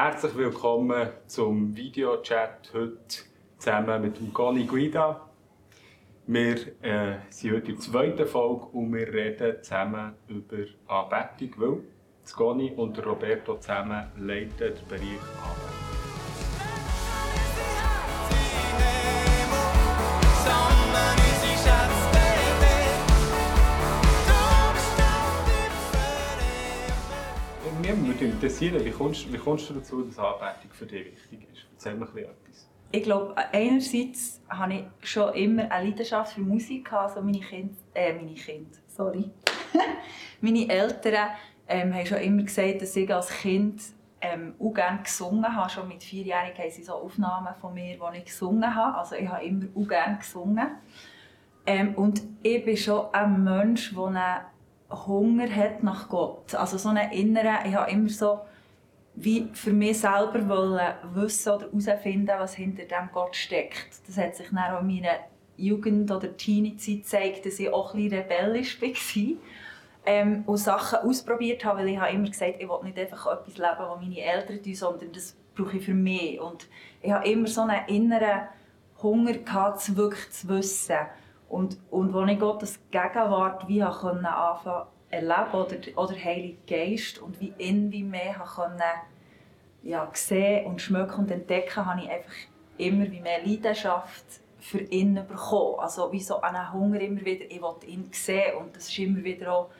Herzlich 0.00 0.36
willkommen 0.36 1.08
zum 1.26 1.76
Videochat 1.76 2.70
heute 2.72 2.98
zusammen 3.58 4.00
mit 4.00 4.32
Goni 4.32 4.62
Guida. 4.62 5.28
Wir 6.24 6.54
äh, 6.84 7.16
sind 7.30 7.54
heute 7.56 7.72
in 7.72 7.78
der 7.78 7.80
zweiten 7.80 8.26
Folge 8.28 8.66
und 8.66 8.94
wir 8.94 9.12
reden 9.12 9.56
zusammen 9.60 10.14
über 10.28 10.58
Anbetung, 10.86 11.50
weil 11.56 11.80
Goni 12.32 12.70
und 12.76 13.04
Roberto 13.04 13.56
zusammen 13.56 14.04
leiten 14.18 14.56
den 14.56 14.88
Bereich 14.88 15.18
Anbetung. 15.42 15.67
Würde 28.20 28.32
interessieren, 28.32 28.84
wie 28.84 28.90
kommst, 28.90 29.32
wie 29.32 29.38
kommst 29.38 29.70
du 29.70 29.74
dazu, 29.74 30.02
dass 30.02 30.18
Anbetung 30.18 30.70
für 30.72 30.86
dich 30.86 31.06
wichtig 31.06 31.46
ist? 31.52 31.66
Erzähl 31.72 31.94
mir 31.94 32.06
etwas. 32.06 32.68
Ich 32.90 33.02
glaube, 33.02 33.36
einerseits 33.36 34.40
hatte 34.48 34.72
ich 34.72 35.08
schon 35.08 35.34
immer 35.34 35.70
eine 35.70 35.90
Leidenschaft 35.90 36.32
für 36.32 36.40
Musik. 36.40 36.92
Also 36.92 37.20
meine 37.20 37.40
Kinder, 37.40 37.74
äh, 37.94 38.14
meine 38.14 38.34
Kinder, 38.34 38.76
sorry. 38.88 39.30
meine 40.40 40.68
Eltern 40.68 41.28
ähm, 41.68 41.94
haben 41.94 42.06
schon 42.06 42.18
immer 42.18 42.42
gesagt, 42.42 42.82
dass 42.82 42.96
ich 42.96 43.12
als 43.12 43.28
Kind 43.28 43.82
ähm, 44.20 44.54
auch 44.58 44.72
gerne 44.72 45.02
gesungen 45.02 45.54
habe. 45.54 45.70
Schon 45.70 45.88
mit 45.88 46.02
vierjährigen 46.02 46.58
haben 46.58 46.70
sie 46.70 46.82
so 46.82 46.94
Aufnahmen 46.94 47.54
von 47.60 47.74
mir, 47.74 48.00
wo 48.00 48.10
ich 48.12 48.24
gesungen 48.24 48.74
habe. 48.74 48.98
Also 48.98 49.16
ich 49.16 49.28
habe 49.28 49.44
immer 49.44 49.66
auch 49.76 49.86
gerne 49.86 50.18
gesungen. 50.18 50.68
Ähm, 51.66 51.94
und 51.94 52.22
ich 52.42 52.64
bin 52.64 52.76
schon 52.76 53.12
ein 53.12 53.44
Mensch, 53.44 53.94
der 53.94 54.46
Hunger 54.90 55.54
hat 55.54 55.82
nach 55.82 56.08
Gott. 56.08 56.54
Also 56.54 56.78
so 56.78 56.88
einen 56.88 57.10
inneren, 57.10 57.66
ich 57.66 57.74
habe 57.74 57.90
immer 57.90 58.08
so 58.08 58.40
wie 59.20 59.48
für 59.52 59.72
mich 59.72 60.00
selber 60.00 60.48
wollen 60.48 60.94
wissen 61.14 61.52
oder 61.52 61.66
herausfinden, 61.72 62.32
was 62.38 62.54
hinter 62.54 62.84
dem 62.84 63.10
Gott 63.12 63.34
steckt. 63.34 63.88
Das 64.06 64.16
hat 64.16 64.36
sich 64.36 64.48
dann 64.48 64.58
auch 64.58 64.80
in 64.80 64.86
meiner 64.86 65.18
Jugend- 65.56 66.10
oder 66.10 66.36
Teenie-Zeit 66.36 66.98
gezeigt, 66.98 67.46
dass 67.46 67.58
ich 67.58 67.68
auch 67.68 67.94
ein 67.94 68.08
rebellisch 68.08 68.80
war. 68.80 69.36
Ähm, 70.06 70.44
und 70.46 70.56
Sachen 70.56 71.00
ausprobiert 71.00 71.64
habe, 71.64 71.80
weil 71.80 71.88
ich 71.88 71.98
habe 71.98 72.12
immer 72.12 72.28
gesagt, 72.28 72.54
ich 72.60 72.68
will 72.68 72.78
nicht 72.84 72.98
einfach 72.98 73.26
etwas 73.26 73.58
leben, 73.58 73.76
was 73.78 74.00
meine 74.00 74.20
Eltern 74.20 74.62
tun, 74.62 74.74
sondern 74.74 75.12
das 75.12 75.36
brauche 75.54 75.76
ich 75.76 75.84
für 75.84 75.94
mich. 75.94 76.40
Und 76.40 76.66
ich 77.02 77.10
habe 77.10 77.28
immer 77.28 77.48
so 77.48 77.62
einen 77.62 77.86
inneren 77.88 78.48
Hunger 79.02 79.34
gehabt, 79.34 79.96
wirklich 79.96 80.30
zu 80.30 80.48
wissen. 80.48 80.96
Und, 81.48 81.78
und 81.90 82.14
als 82.14 82.30
ich 82.30 82.38
Gottes 82.38 82.80
Gegenwart 82.90 83.66
wie 83.68 83.82
anfangen 83.82 84.26
erleben 85.10 85.52
oder, 85.52 85.76
oder 85.96 86.14
Heilige 86.14 86.58
Geist 86.66 87.18
und 87.20 87.40
wie 87.40 87.54
in 87.56 87.90
wie 87.90 88.02
mehr 88.02 88.34
können, 88.54 88.82
ja, 89.82 90.08
sehen 90.12 90.66
und 90.66 90.82
schmecken 90.82 91.20
und 91.20 91.30
entdecken, 91.30 91.86
habe 91.86 92.02
ich 92.02 92.10
einfach 92.10 92.34
immer 92.76 93.10
wie 93.10 93.20
mehr 93.20 93.44
Leidenschaft 93.44 94.24
für 94.58 94.80
ihn 94.80 95.14
bekommen. 95.14 95.78
Also 95.78 96.12
wie 96.12 96.20
so 96.20 96.40
einen 96.40 96.72
Hunger 96.72 97.00
immer 97.00 97.24
wieder, 97.24 97.46
ich 97.48 97.62
will 97.62 97.88
ihn 97.88 98.08
sehen 98.12 98.56
und 98.58 98.76
das 98.76 98.88
ist 98.88 98.98
immer 98.98 99.24
wieder 99.24 99.54
auch 99.54 99.70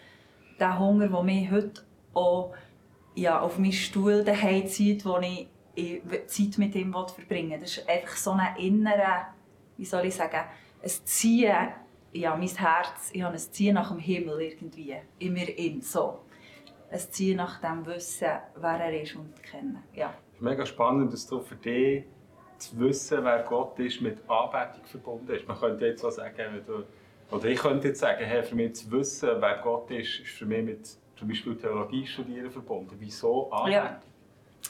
der 0.58 0.78
Hunger, 0.78 1.08
der 1.08 1.22
mich 1.22 1.50
heute 1.50 1.82
auch 2.14 2.54
ja, 3.14 3.40
auf 3.40 3.58
meinen 3.58 3.72
Stuhl 3.72 4.24
daheim 4.24 4.66
zieht, 4.66 5.04
wo 5.04 5.18
ich 5.18 5.48
Zeit 6.26 6.58
mit 6.58 6.74
ihm 6.74 6.92
verbringen 6.92 7.50
will. 7.50 7.60
Das 7.60 7.76
ist 7.76 7.88
einfach 7.88 8.16
so 8.16 8.32
ein 8.32 8.56
innerer, 8.56 9.26
wie 9.76 9.84
soll 9.84 10.06
ich 10.06 10.14
sagen, 10.14 10.44
ein 10.82 10.90
Ziehen, 11.04 11.68
ja, 12.12 12.36
mein 12.36 12.48
Herz, 12.48 13.10
ich 13.12 13.22
habe 13.22 13.34
ein 13.34 13.38
Ziehen 13.38 13.74
nach 13.74 13.90
dem 13.90 13.98
Himmel 13.98 14.40
irgendwie, 14.40 14.96
in 15.18 15.32
mir 15.32 15.58
in, 15.58 15.80
so. 15.80 16.20
Ein 16.90 16.98
Ziehen 16.98 17.36
nach 17.36 17.60
dem 17.60 17.84
Wissen, 17.86 18.28
wer 18.56 18.80
er 18.80 19.02
ist 19.02 19.14
und 19.16 19.42
kennen, 19.42 19.82
ja. 19.94 20.14
Es 20.30 20.36
ist 20.36 20.42
mega 20.42 20.64
spannend, 20.64 21.12
dass 21.12 21.26
du 21.26 21.40
für 21.40 21.56
dich 21.56 22.04
zu 22.58 22.78
wissen, 22.80 23.24
wer 23.24 23.42
Gott 23.42 23.78
ist, 23.78 24.00
mit 24.00 24.18
Anbetung 24.28 24.84
verbunden 24.84 25.30
ist. 25.32 25.46
Man 25.46 25.58
könnte 25.58 25.86
jetzt 25.86 26.04
auch 26.04 26.10
sagen, 26.10 26.36
wenn 26.36 26.64
du, 26.64 26.84
oder 27.30 27.44
ich 27.44 27.58
könnte 27.58 27.88
jetzt 27.88 28.00
sagen, 28.00 28.24
hey, 28.24 28.42
für 28.42 28.54
mich 28.54 28.74
zu 28.74 28.90
wissen, 28.90 29.30
wer 29.38 29.58
Gott 29.58 29.90
ist, 29.90 30.20
ist 30.20 30.30
für 30.30 30.46
mich 30.46 30.64
mit 30.64 30.88
zum 31.16 31.28
Beispiel 31.28 31.56
Theologie 31.56 32.06
studieren 32.06 32.50
verbunden. 32.50 32.96
Wieso 32.98 33.50
Anbetung? 33.50 33.72
Ja. 33.72 34.00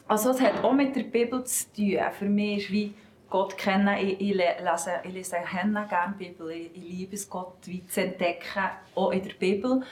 Also 0.07 0.31
es 0.31 0.41
hat 0.41 0.63
auch 0.63 0.73
mit 0.73 0.97
der 0.97 1.05
Bibel 1.05 1.45
zu 1.45 1.73
tun. 1.73 1.99
Für 2.13 2.25
mich 2.25 2.65
ist 2.65 2.73
wie 2.73 2.95
Gott 3.31 3.59
kennen. 3.59 3.97
Ich, 3.99 4.21
ich, 4.21 4.35
lese, 4.35 5.01
ich 5.05 5.13
lese 5.13 5.37
gerne 5.49 6.15
die 6.19 6.25
Bibel. 6.25 6.51
Ich, 6.51 6.71
ich 6.75 6.83
liebe 6.83 7.15
es, 7.15 7.29
Gott 7.29 7.57
wie 7.65 7.87
zu 7.87 8.03
entdecken, 8.03 8.71
auch 8.95 9.11
in 9.11 9.23
der 9.23 9.35
Bibel. 9.35 9.83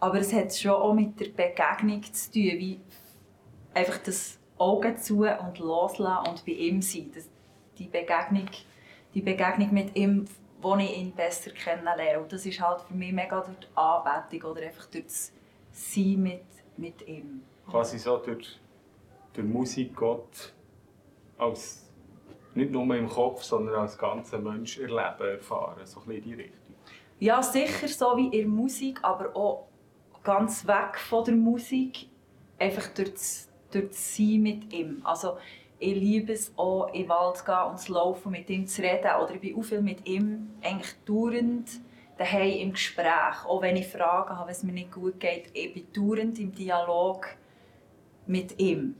Aber 0.00 0.18
es 0.18 0.32
hat 0.32 0.54
schon 0.54 0.72
auch 0.72 0.94
mit 0.94 1.18
der 1.20 1.26
Begegnung 1.26 2.02
zu 2.02 2.32
tun, 2.32 2.42
wie 2.42 2.80
einfach 3.74 3.98
das 3.98 4.38
Augen 4.58 4.96
zu 4.96 5.26
und 5.26 5.58
loslassen 5.58 6.30
und 6.30 6.44
bei 6.44 6.52
ihm 6.52 6.80
sein. 6.82 7.10
Das, 7.14 7.28
die, 7.78 7.86
Begegnung, 7.86 8.48
die 9.14 9.22
Begegnung 9.22 9.72
mit 9.72 9.94
ihm, 9.96 10.26
wo 10.60 10.76
ich 10.76 10.96
ihn 10.96 11.12
besser 11.12 11.50
kennenlerne. 11.50 12.20
Und 12.20 12.32
das 12.32 12.46
ist 12.46 12.60
halt 12.60 12.80
für 12.82 12.94
mich 12.94 13.12
mega 13.12 13.40
durch 13.40 13.58
die 13.58 13.66
Anbetung 13.74 14.50
oder 14.50 14.62
einfach 14.62 14.86
durch 14.86 15.04
das 15.04 15.32
Sein 15.72 16.22
mit, 16.22 16.44
mit 16.76 17.06
ihm. 17.06 17.42
Quasi 17.68 17.98
so 17.98 18.16
durch, 18.18 18.58
durch 19.34 19.46
Musik 19.46 19.94
Gott 19.94 20.54
als 21.36 21.85
nicht 22.56 22.72
nur 22.72 22.94
im 22.94 23.08
Kopf, 23.08 23.42
sondern 23.42 23.76
als 23.76 23.98
ganzer 23.98 24.38
Mensch 24.38 24.78
erleben, 24.78 25.28
erfahren, 25.28 25.84
so 25.84 26.00
ein 26.06 26.12
in 26.12 26.22
die 26.22 26.34
Richtung. 26.34 26.74
Ja, 27.18 27.42
sicher 27.42 27.88
so 27.88 28.16
wie 28.16 28.38
in 28.38 28.48
Musik, 28.48 28.98
aber 29.02 29.34
auch 29.34 29.68
ganz 30.22 30.66
weg 30.66 30.98
von 30.98 31.24
der 31.24 31.34
Musik, 31.34 32.08
einfach 32.58 32.88
durch 32.88 33.12
das, 33.12 33.48
durch 33.70 33.88
das 33.88 34.16
Sein 34.16 34.42
mit 34.42 34.72
ihm. 34.72 35.00
Also 35.04 35.36
ich 35.78 35.94
liebe 35.94 36.32
es 36.32 36.52
auch, 36.56 36.88
in 36.88 37.02
den 37.02 37.08
Wald 37.08 37.36
zu 37.36 37.44
gehen 37.44 37.70
und 37.70 37.78
zu 37.78 37.92
laufen, 37.92 38.32
mit 38.32 38.48
ihm 38.50 38.66
zu 38.66 38.82
reden. 38.82 39.10
Oder 39.22 39.34
ich 39.34 39.40
bin 39.40 39.58
auch 39.58 39.62
viel 39.62 39.82
mit 39.82 40.06
ihm 40.06 40.50
eigentlich 40.62 40.94
dauernd 41.04 41.80
daheim 42.18 42.58
im 42.58 42.72
Gespräch. 42.72 43.44
Auch 43.46 43.62
wenn 43.62 43.76
ich 43.76 43.86
Fragen 43.86 44.30
habe, 44.30 44.48
wenn 44.48 44.54
es 44.54 44.62
mir 44.62 44.72
nicht 44.72 44.92
gut 44.92 45.20
geht, 45.20 45.50
ich 45.52 45.74
bin 45.74 45.86
dauernd 45.92 46.38
im 46.38 46.54
Dialog 46.54 47.26
mit 48.26 48.58
ihm. 48.58 48.96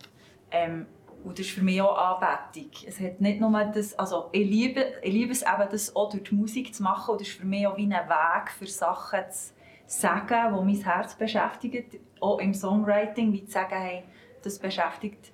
Ähm, 0.51 0.87
und 1.25 1.39
das 1.39 1.47
ist 1.47 1.55
für 1.55 1.63
mich 1.63 1.81
auch 1.83 1.97
Anbetung. 1.97 2.71
Es 2.87 3.01
hat 3.01 3.21
nicht 3.21 3.41
nur 3.41 3.51
das, 3.75 3.99
also 3.99 4.29
ich 4.33 4.49
liebe, 4.49 4.95
ich 5.03 5.13
liebe 5.13 5.33
es 5.33 5.43
eben, 5.43 5.69
das 5.71 5.95
auch 5.97 6.11
durch 6.11 6.23
die 6.25 6.35
Musik 6.35 6.75
zu 6.75 6.83
machen. 6.83 7.13
Und 7.13 7.21
das 7.21 7.29
ist 7.29 7.39
für 7.39 7.47
mich 7.47 7.67
auch 7.67 7.77
wie 7.77 7.85
ein 7.85 7.91
Weg 7.91 8.51
für 8.57 8.67
Sachen 8.67 9.21
zu 9.31 9.53
sagen, 9.87 10.55
die 10.55 10.65
mein 10.65 10.85
Herz 10.85 11.15
beschäftigen. 11.15 11.85
Auch 12.21 12.39
im 12.39 12.55
Songwriting, 12.55 13.33
wie 13.33 13.45
zu 13.45 13.53
sagen, 13.53 13.75
hey, 13.75 14.05
das 14.43 14.59
beschäftigt 14.59 15.33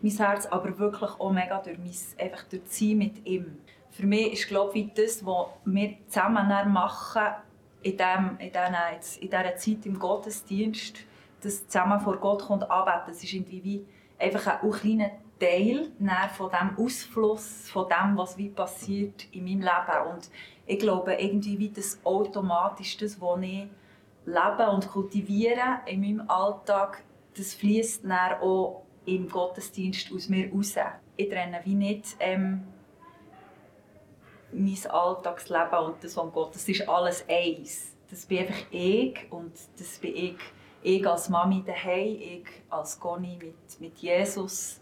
mein 0.00 0.16
Herz, 0.16 0.46
aber 0.46 0.78
wirklich 0.78 1.10
auch 1.10 1.30
mega 1.30 1.58
durch, 1.58 1.78
mein, 1.78 2.26
einfach 2.26 2.44
durch 2.44 2.62
Sein 2.66 2.98
mit 2.98 3.24
ihm. 3.26 3.58
Für 3.90 4.06
mich 4.06 4.32
ist, 4.32 4.48
glaube 4.48 4.78
ich, 4.78 4.92
das, 4.94 5.24
was 5.24 5.46
wir 5.64 5.94
zusammen 6.08 6.72
machen, 6.72 7.22
in, 7.82 7.96
dem, 7.96 8.36
in, 8.38 8.50
dieser, 8.50 9.20
in 9.20 9.30
dieser 9.30 9.56
Zeit 9.56 9.86
im 9.86 9.98
Gottesdienst, 9.98 10.98
das 11.42 11.66
zusammen 11.66 12.00
vor 12.00 12.16
Gott 12.18 12.42
kommt 12.42 12.68
anbeten, 12.70 13.02
das 13.08 13.22
ist 13.22 13.32
irgendwie 13.32 13.64
wie 13.64 13.86
einfach 14.22 14.62
ein 14.62 14.70
kleiner 14.70 15.10
Teil 15.38 15.90
von 16.36 16.50
dem 16.50 16.78
Ausfluss 16.78 17.68
von 17.70 17.88
dem, 17.88 18.16
was 18.16 18.38
wie 18.38 18.48
passiert 18.48 19.26
in 19.32 19.44
meinem 19.44 19.60
Leben. 19.60 20.12
Und 20.12 20.30
ich 20.66 20.78
glaube, 20.78 21.14
irgendwie 21.14 21.58
wie 21.58 21.70
das 21.70 21.98
automatisch 22.04 22.96
das, 22.96 23.20
was 23.20 23.40
ich 23.42 23.66
lebe 24.24 24.70
und 24.70 24.88
kultiviere 24.88 25.80
in 25.86 26.00
meinem 26.00 26.30
Alltag, 26.30 27.02
das 27.36 27.54
fließt 27.54 28.04
dann 28.04 28.40
auch 28.40 28.82
im 29.04 29.28
Gottesdienst 29.28 30.12
aus 30.14 30.28
mir 30.28 30.50
raus. 30.52 30.76
Ich 31.16 31.28
trenne 31.28 31.60
wie 31.64 31.74
nicht 31.74 32.16
ähm, 32.20 32.62
mein 34.52 34.90
Alltagsleben 34.90 35.78
und 35.78 36.04
das 36.04 36.14
von 36.14 36.30
Gott. 36.30 36.54
Das 36.54 36.68
ist 36.68 36.88
alles 36.88 37.24
eins. 37.28 37.96
Das 38.10 38.26
bin 38.26 38.40
einfach 38.40 38.64
ich 38.70 39.26
und 39.30 39.52
das 39.78 39.98
bin 39.98 40.14
ich, 40.14 40.36
ich 40.82 41.06
als 41.06 41.28
Mami 41.28 41.62
daheim, 41.64 42.16
ich 42.20 42.44
als 42.70 42.98
Conny 42.98 43.38
mit, 43.40 43.80
mit 43.80 43.98
Jesus 43.98 44.80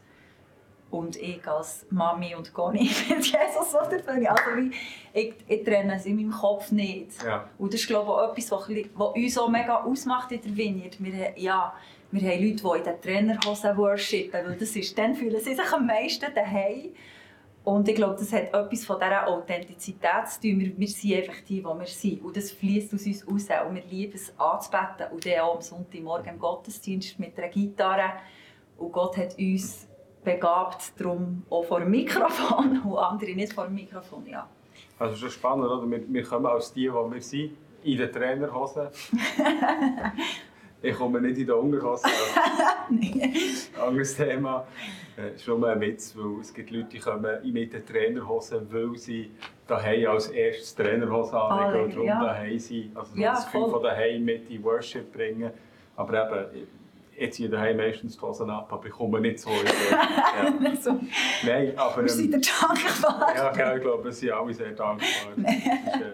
und 0.91 1.17
ich 1.17 1.47
als 1.47 1.87
Mami 1.91 2.35
und 2.35 2.53
Conny 2.53 2.91
mit 3.09 3.25
Jesus 3.25 3.71
so 3.71 3.79
dafür. 3.79 4.31
Also 4.31 4.57
wie, 4.57 4.73
ich, 5.13 5.35
ich 5.47 5.65
trenne 5.65 5.95
es 5.97 6.07
in 6.07 6.17
meinem 6.17 6.33
Kopf 6.33 6.73
nicht. 6.73 7.23
Ja. 7.25 7.49
Und 7.59 7.73
das 7.73 7.81
ist 7.81 7.87
glaube 7.87 8.11
ich 8.11 8.13
auch 8.13 8.33
etwas, 8.33 8.51
was, 8.95 9.15
uns 9.15 9.35
so 9.35 9.49
mega 9.49 9.83
ausmacht 9.83 10.33
in 10.33 10.43
der 10.43 10.57
Vineyard. 10.57 11.03
Wir, 11.03 11.39
ja, 11.39 11.73
wir 12.11 12.31
haben 12.31 12.43
Leute, 12.43 12.63
die 12.63 12.79
in 12.79 12.85
den 12.85 13.01
Trainerhosen 13.01 13.77
worshipen, 13.77 14.47
weil 14.47 14.57
das 14.57 14.75
ist, 14.75 14.99
dann 14.99 15.15
fühlen 15.15 15.41
sie 15.41 15.55
sich 15.55 15.73
am 15.73 15.87
meisten 15.87 16.35
daheim. 16.35 16.91
Und 17.63 17.89
ich 17.89 17.95
glaube, 17.95 18.17
das 18.19 18.33
hat 18.33 18.55
etwas 18.55 18.85
von 18.85 18.99
dieser 18.99 19.29
Authentizität 19.29 20.29
zu 20.29 20.41
tun. 20.41 20.61
Wir, 20.61 20.79
wir 20.79 20.89
sind 20.89 21.15
einfach 21.15 21.41
die, 21.47 21.57
die 21.57 21.65
wir 21.65 21.87
sind. 21.87 22.25
Und 22.25 22.37
das 22.37 22.51
fließt 22.53 22.95
aus 22.95 23.07
uns 23.07 23.27
raus. 23.27 23.49
Und 23.69 23.75
wir 23.75 23.85
lieben 23.85 24.15
es 24.15 24.33
anzubeten. 24.39 25.13
Und 25.13 25.27
dann 25.27 25.41
auch 25.41 25.57
am 25.57 25.61
Sonntagmorgen 25.61 26.35
im 26.35 26.39
Gottesdienst 26.39 27.19
mit 27.19 27.37
einer 27.39 27.49
Gitarre. 27.49 28.15
Und 28.79 28.93
Gott 28.93 29.17
hat 29.19 29.39
uns 29.39 29.87
begabt, 30.25 30.93
darum 30.99 31.43
auch 31.51 31.65
vor 31.65 31.81
dem 31.81 31.91
Mikrofon 31.91 32.81
und 32.85 32.99
andere 32.99 33.33
nicht 33.33 33.53
vor 33.53 33.67
dem 33.67 33.75
Mikrofon, 33.75 34.27
ja. 34.27 34.49
Also 34.99 35.15
das 35.15 35.23
ist 35.25 35.35
spannend, 35.35 35.67
oder? 35.67 35.91
Wir, 35.91 36.03
wir 36.07 36.23
kommen 36.23 36.47
als 36.47 36.73
die, 36.73 36.83
die 36.83 36.93
wir 36.93 37.23
sind, 37.23 37.57
in 37.83 37.99
den 37.99 38.13
Trainerhosen. 38.13 38.89
Ich 40.83 40.97
komme 40.97 41.21
nicht 41.21 41.39
in 41.39 41.47
die 41.47 41.53
Unterhose. 41.53 42.09
Nein. 42.91 43.35
Anderes 43.81 44.17
Thema. 44.17 44.67
Das 45.17 45.35
ist 45.35 45.47
nur 45.49 45.69
ein 45.69 45.81
Witz, 45.81 46.15
weil 46.17 46.41
es 46.41 46.55
gibt 46.55 46.71
Leute, 46.71 46.89
die 46.93 46.99
kommen 46.99 47.53
mit 47.53 47.73
den 47.75 47.85
Trainerhosen, 47.85 48.67
weil 48.73 48.97
sie 48.97 49.31
daheim 49.67 50.09
als 50.09 50.29
erstes 50.29 50.75
Trainerhose 50.75 51.39
anlegen 51.39 51.85
und 51.85 51.93
darum 51.93 52.07
ja. 52.07 52.25
daheim 52.25 52.59
sind. 52.59 52.97
Also 52.97 53.15
Ja, 53.17 53.33
das 53.33 53.45
Gefühl 53.45 53.61
voll. 53.63 53.71
von 53.73 53.83
daheim 53.83 54.25
mit 54.25 54.49
in 54.49 54.65
Worship 54.65 55.13
bringen. 55.13 55.51
Aber 55.97 56.33
eben, 56.55 56.67
ich 57.15 57.33
ziehe 57.35 57.51
daheim 57.51 57.77
meistens 57.77 58.17
die 58.17 58.23
Hosen 58.23 58.49
ab, 58.49 58.73
aber 58.73 58.87
ich 58.87 58.93
komme 58.93 59.21
nicht 59.21 59.41
so 59.41 59.51
ja. 59.51 60.77
so, 60.81 60.99
Nein, 61.45 61.73
aber... 61.77 62.01
wir 62.03 62.09
sind 62.09 62.35
Ähm, 62.35 62.41
der 62.41 62.41
dankbar. 62.41 63.35
ja, 63.37 63.75
ich 63.77 63.83
glaube, 63.83 64.05
wir 64.05 64.13
sind 64.13 64.31
alle 64.31 64.55
sehr 64.55 64.71
dankbar. 64.73 64.97
Das 65.37 65.55
ist, 65.55 66.01
äh, 66.01 66.13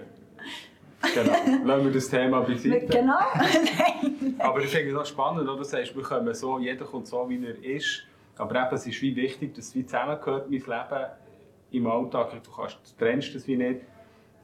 genau. 1.15 1.65
Lassen 1.67 1.85
wir 1.85 1.93
das 1.93 2.09
Thema 2.09 2.41
beiseite. 2.41 2.87
Genau. 2.87 3.19
Nein. 3.35 4.35
Aber 4.39 4.61
ich 4.61 4.69
finde 4.69 4.91
es 4.93 4.97
auch 4.97 5.07
spannend, 5.07 5.43
oder? 5.49 5.57
Du 5.57 5.63
sagst, 5.65 5.95
wir 5.97 6.03
kommen 6.03 6.33
so, 6.35 6.59
jeder 6.59 6.85
kommt 6.85 7.07
so, 7.07 7.29
wie 7.29 7.45
er 7.45 7.63
ist. 7.65 8.03
Aber 8.37 8.55
eben, 8.55 8.75
es 8.75 8.87
ist 8.87 9.01
wie 9.03 9.15
wichtig, 9.17 9.55
dass 9.55 9.67
es 9.69 9.75
wie 9.75 9.85
zusammengehört, 9.87 10.51
mein 10.51 10.61
Leben 10.61 11.07
im 11.73 11.87
Alltag. 11.87 12.43
Du, 12.43 12.51
kannst, 12.51 12.79
du 12.85 13.05
trennst 13.05 13.35
das 13.35 13.47
wie 13.47 13.57
nicht. 13.57 13.81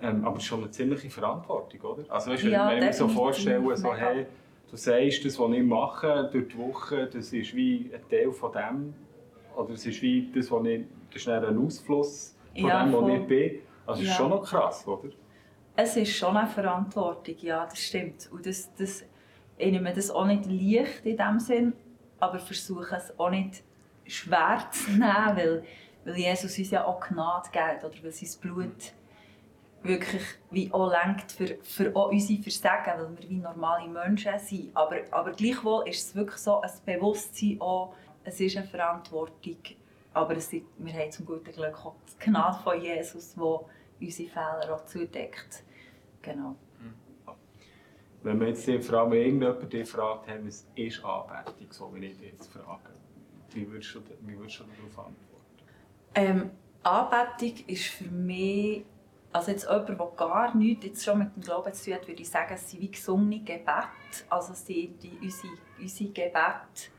Ähm, 0.01 0.25
aber 0.25 0.37
es 0.37 0.43
ist 0.43 0.49
schon 0.49 0.61
eine 0.61 0.71
ziemliche 0.71 1.11
Verantwortung, 1.11 1.81
oder? 1.83 2.05
Also 2.09 2.31
weißt, 2.33 2.45
wenn 2.45 2.51
Ja, 2.53 2.69
wenn 2.71 2.79
ich 2.79 2.85
mir 2.85 2.93
so 2.93 3.07
vorstelle, 3.09 3.77
so, 3.77 3.95
hey, 3.95 4.27
du 4.71 4.77
sagst, 4.77 5.25
das, 5.25 5.39
was 5.39 5.51
ich 5.53 5.63
mache 5.63 6.29
durch 6.33 6.49
die 6.49 6.59
Woche, 6.59 7.07
das 7.13 7.33
ist 7.33 7.55
wie 7.55 7.91
ein 7.95 8.01
Teil 8.11 8.33
von 8.33 8.51
dem. 8.53 8.95
Oder 9.55 9.75
es 9.75 9.87
ist 9.87 10.01
wie 10.03 10.29
das, 10.35 10.51
was 10.51 10.65
ich, 10.67 10.81
das 11.13 11.23
ist 11.23 11.29
ein 11.29 11.59
Ausfluss 11.65 12.35
von 12.59 12.65
Ja, 12.69 12.83
dem, 12.85 12.93
was 12.95 13.01
voll. 13.01 13.11
ich 13.13 13.27
bin. 13.27 13.59
Also 13.87 14.01
es 14.03 14.09
ist 14.09 14.13
Ja. 14.15 14.17
schon 14.19 14.31
noch 14.31 14.43
krass, 14.43 14.87
oder? 14.89 15.09
Es 15.75 15.97
ist 15.97 16.15
schon 16.15 16.37
eine 16.37 16.49
Verantwortung, 16.49 17.37
ja, 17.41 17.65
das 17.65 17.81
stimmt. 17.81 18.29
Und 18.31 18.45
das, 18.47 18.71
das, 18.75 19.05
ich 19.57 19.73
nehme 19.73 19.93
das 19.93 20.11
auch 20.11 20.27
nicht 20.27 20.45
leicht 20.47 21.05
in 21.07 21.17
dem 21.17 21.41
Sinn, 21.41 21.73
aber 22.21 22.39
versuche 22.39 22.97
es 22.97 23.19
auch 23.19 23.31
nicht 23.31 23.63
schwer 24.07 24.69
zu 24.71 24.91
nehmen, 24.93 25.37
weil, 25.37 25.65
weil 26.05 26.17
Jesus 26.17 26.59
uns 26.59 26.71
ja 26.71 26.85
auch 26.85 27.01
Gnade 27.01 27.49
gibt 27.51 27.85
oder 27.85 28.05
weil 28.05 28.13
sein 28.13 28.41
Blut 28.41 28.93
wirklich 29.83 30.23
wie 30.51 30.73
auch 30.73 30.91
lenkt 30.91 31.33
für, 31.33 31.59
für 31.63 31.95
auch 31.97 32.11
unsere 32.11 32.43
Versagen, 32.43 33.01
weil 33.01 33.19
wir 33.19 33.31
wie 33.31 33.39
normale 33.39 33.89
Menschen 33.89 34.39
sind. 34.39 34.71
Aber, 34.77 34.97
aber 35.11 35.33
gleichwohl 35.33 35.89
ist 35.89 36.09
es 36.09 36.15
wirklich 36.15 36.39
so 36.39 36.61
ein 36.61 36.71
Bewusstsein 36.85 37.61
auch, 37.61 37.95
es 38.25 38.39
ist 38.41 38.57
eine 38.57 38.67
Verantwortung, 38.67 39.57
aber 40.15 40.37
es 40.37 40.53
wir 40.53 40.93
haben 40.93 41.11
zum 41.11 41.27
guten 41.27 41.51
Glück 41.51 41.85
auch 41.85 41.95
die 42.07 42.31
Gnade 42.31 42.59
von 42.63 42.81
Jesus, 42.81 43.35
die 43.35 43.41
unsere 44.03 44.29
Fehler 44.29 44.75
auch 44.75 44.85
zudeckt. 44.85 45.65
Genau. 46.21 46.57
Wenn 48.23 48.39
man 48.39 48.49
jetzt 48.49 48.67
die 48.67 48.81
Frage, 48.81 49.11
wenn 49.11 49.19
irgendjemand 49.19 49.73
dich 49.73 49.89
fragt, 49.89 50.29
hey, 50.29 50.39
was 50.45 50.67
ist 50.77 51.05
Anbetung, 51.05 51.67
so 51.71 51.93
wie 51.95 52.07
ich 52.07 52.17
dich 52.19 52.33
jetzt 52.33 52.53
frage, 52.53 52.91
wie 53.51 53.69
würdest 53.69 53.95
du, 53.97 54.01
wie 54.21 54.39
würdest 54.39 54.61
du 54.61 54.65
darauf 54.65 55.07
antworten? 55.09 55.17
Ähm, 56.15 56.51
Anbetung 56.85 57.67
ist 57.67 57.87
für 57.87 58.09
mich, 58.09 58.85
also 59.33 59.51
jetzt 59.51 59.69
jemand, 59.69 59.89
der 59.89 60.13
gar 60.17 60.55
nichts 60.55 60.85
jetzt 60.85 61.05
schon 61.05 61.19
mit 61.19 61.35
dem 61.35 61.43
Glauben 61.43 61.73
zu 61.73 61.85
tun 61.85 61.95
hat, 61.95 62.07
würde 62.07 62.23
ich 62.23 62.29
sagen, 62.29 62.55
es 62.55 62.71
sind 62.71 62.81
wie 62.81 62.91
gesungene 62.93 63.41
Gebete. 63.41 63.89
Also 64.29 64.53
es 64.53 64.67
sind 64.67 65.03
die, 65.03 65.19
unsere, 65.21 65.53
unsere 65.81 66.11
Gebete, 66.11 66.91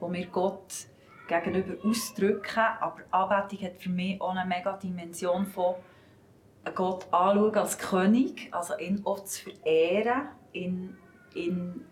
die 0.00 0.12
wir 0.12 0.26
Gott 0.26 0.86
gegenüber 1.26 1.88
ausdrücken. 1.88 2.64
Aber 2.80 3.00
Anbetung 3.10 3.66
hat 3.66 3.76
für 3.76 3.90
mich 3.90 4.20
auch 4.20 4.34
eine 4.36 4.48
mega 4.48 4.72
Dimension 4.74 5.46
von 5.46 5.74
Gott 6.74 7.06
anschauen 7.12 7.54
als 7.56 7.78
König, 7.78 8.48
also 8.52 8.76
ihn 8.78 9.00
auch 9.04 9.24
zu 9.24 9.50
verehren, 9.50 10.28
ihn, 10.52 10.96
ihn 11.34 11.84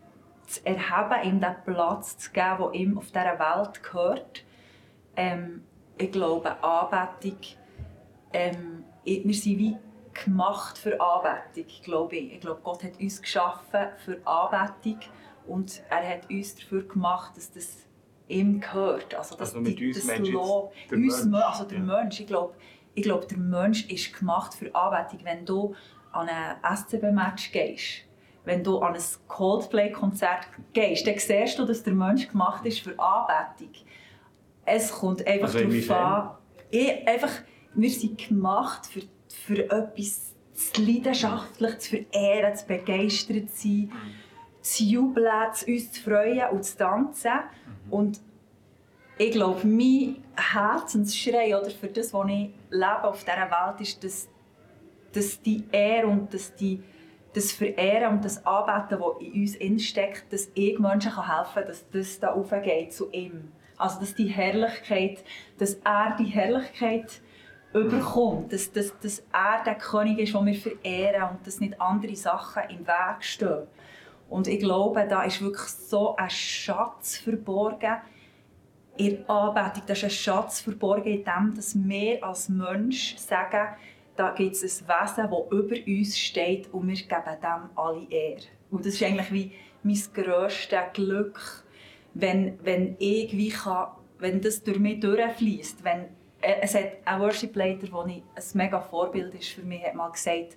zu 0.47 0.65
erheben, 0.67 1.23
ihm 1.25 1.41
den 1.41 1.55
Platz 1.65 2.19
zu 2.19 2.31
geben, 2.33 2.59
der 2.61 2.73
ihm 2.75 2.99
auf 2.99 3.07
dieser 3.09 3.39
Welt 3.39 3.83
gehört. 3.83 4.45
Ähm, 5.17 5.65
ich 5.97 6.13
glaube, 6.13 6.63
Anbetung, 6.63 7.39
ähm, 8.33 8.85
wir 9.05 9.35
sind 9.35 9.59
wie 9.59 9.77
gemacht 10.25 10.79
für 10.79 11.01
Anbetung, 11.01 11.67
glaube 11.83 12.17
ich. 12.17 12.35
Ich 12.35 12.41
glaube, 12.41 12.61
Gott 12.63 12.85
hat 12.85 13.01
uns 13.01 13.21
geschaffen 13.23 13.89
für 14.05 14.19
Anbetung 14.27 15.01
und 15.47 15.83
er 15.91 16.09
hat 16.09 16.31
uns 16.31 16.55
dafür 16.57 16.83
gemacht, 16.87 17.37
dass 17.37 17.51
das 17.53 17.87
ihm 18.29 18.61
gehört. 18.61 19.15
Also, 19.15 19.37
dass 19.37 19.51
Also 19.55 19.61
mit 19.61 19.79
die, 19.79 19.89
uns 19.89 20.07
das 20.07 20.19
Lob, 20.19 20.73
uns, 20.91 21.25
Mensch? 21.25 21.45
also 21.45 21.65
der 21.65 21.79
Ja. 21.79 21.85
Mensch, 21.85 22.21
ich 22.21 22.27
glaube, 22.27 22.55
ich 22.95 23.03
glaube, 23.03 23.27
der 23.27 23.39
Mensch 23.39 23.89
ist 23.89 24.17
gemacht 24.19 24.55
für 24.55 24.75
Anbetung. 24.75 25.21
Wenn 25.25 25.45
du 25.45 25.75
an 26.13 26.29
ein 26.29 26.77
SCB-Match 26.77 27.53
gehst, 27.53 28.05
wenn 28.45 28.65
du 28.65 28.79
an 28.79 28.95
ein 28.95 29.03
Coldplay-Konzert 29.29 30.49
gehst, 30.73 31.07
dann 31.07 31.19
siehst 31.19 31.59
du, 31.59 31.65
dass 31.65 31.83
der 31.83 31.95
Mensch 31.95 32.29
gemacht 32.29 32.65
ist 32.65 32.81
für 32.81 32.99
Anbetung. 32.99 33.73
Es 34.65 34.91
kommt 34.91 35.27
einfach 35.27 35.55
Also 35.55 35.61
darauf 35.61 35.91
an, 35.91 36.31
ich, 36.71 37.09
einfach, 37.09 37.33
wir 37.75 37.91
sind 37.91 38.29
gemacht 38.29 38.87
für, 38.87 39.03
für 39.29 39.65
etwas 39.71 40.35
zu 40.55 40.83
leidenschaftlich 40.83 41.79
zu 41.79 41.91
verehren, 41.91 42.55
zu 42.57 42.67
begeistert 42.67 43.51
zu 43.51 43.69
sein, 43.69 43.93
zu 44.61 44.85
jubeln, 44.85 45.53
zu 45.55 45.67
uns 45.67 45.93
zu 45.93 46.03
freuen 46.03 46.51
und 46.51 46.65
zu 46.65 46.77
tanzen. 46.77 47.33
Und 47.91 48.21
ich 49.19 49.33
glaube, 49.33 49.67
mein 49.67 50.17
Herzensschrei 50.37 51.57
oder 51.59 51.71
für 51.71 51.89
das, 51.89 52.15
was 52.15 52.29
ich 52.29 52.51
lebe 52.71 53.05
auf 53.05 53.25
dieser 53.25 53.51
Welt, 53.51 53.81
ist, 53.81 54.05
dass, 54.05 54.29
dass 55.13 55.43
die 55.43 55.65
Ehre 55.73 56.07
und 56.07 56.33
dass 56.33 56.55
die, 56.55 56.83
das 57.35 57.51
Verehren 57.51 58.15
und 58.15 58.25
das 58.25 58.45
Anbeten, 58.47 59.01
das 59.01 59.21
in 59.21 59.41
uns 59.41 59.57
insteckt, 59.57 60.33
dass 60.33 60.49
ich 60.55 60.79
Menschen 60.79 61.17
helfen 61.17 61.55
kann, 61.55 61.67
dass 61.67 61.85
das 61.91 62.21
da 62.21 62.33
aufgeht 62.33 62.93
zu 62.93 63.11
ihm. 63.11 63.53
Also, 63.77 64.01
dass 64.01 64.15
die 64.15 64.27
Herrlichkeit, 64.27 65.25
dass 65.59 65.75
er 65.85 66.17
die 66.19 66.25
Herrlichkeit 66.25 67.21
überkommt, 67.75 68.53
dass, 68.53 68.73
dass, 68.73 68.99
dass 69.01 69.21
er 69.33 69.63
der 69.65 69.75
König 69.75 70.19
ist, 70.21 70.35
den 70.35 70.47
wir 70.47 70.55
verehren 70.55 71.31
und 71.31 71.47
dass 71.47 71.61
nicht 71.61 71.81
andere 71.81 72.17
Sachen 72.17 72.63
im 72.71 72.87
Weg 72.87 73.23
stehen. 73.23 73.67
Und 74.29 74.47
ich 74.47 74.61
glaube, 74.61 75.07
da 75.09 75.23
ist 75.23 75.41
wirklich 75.41 75.69
so 75.69 76.17
ein 76.17 76.31
Schatz 76.31 77.19
verborgen 77.19 77.99
in 78.99 79.25
der 79.25 79.31
Anbetung. 79.31 79.83
Da 79.87 79.93
ist 79.95 80.05
ein 80.05 80.11
Schatz 80.11 80.61
verborgen 80.61 81.07
in 81.07 81.25
dem, 81.25 81.55
dass 81.55 81.75
wir 81.75 82.23
als 82.23 82.49
Mensch 82.49 83.17
sagen, 83.17 83.69
da 84.17 84.31
gibt 84.33 84.57
es 84.57 84.83
ein 84.83 84.89
Wesen, 84.89 85.31
das 85.31 85.59
über 85.59 85.77
uns 85.87 86.19
steht 86.19 86.73
und 86.75 86.89
wir 86.89 86.97
geben 86.97 87.41
dem 87.41 87.71
alle 87.77 88.07
Ehre. 88.11 88.43
Und 88.71 88.85
das 88.85 88.95
ist 88.95 89.03
eigentlich 89.03 89.33
wie 89.33 89.53
mein 89.83 90.03
grösstes 90.13 90.79
Glück, 90.93 91.65
wenn, 92.15 92.59
wenn 92.65 92.97
ich 92.99 93.33
wie 93.37 93.51
kann, 93.51 93.89
wenn 94.19 94.41
das 94.41 94.63
durch 94.63 94.79
mich 94.79 94.99
durchfließt. 95.01 95.85
Wenn, 95.85 96.07
äh, 96.41 96.57
es 96.63 96.75
hat 96.75 96.91
ein 97.05 97.21
Worship-Leiter, 97.21 97.87
der 97.87 98.01
ein 98.01 98.23
mega 98.55 98.81
Vorbild 98.81 99.35
ist 99.35 99.51
für 99.51 99.63
mich, 99.63 99.85
hat 99.85 99.95
mal 99.95 100.11
gesagt, 100.11 100.57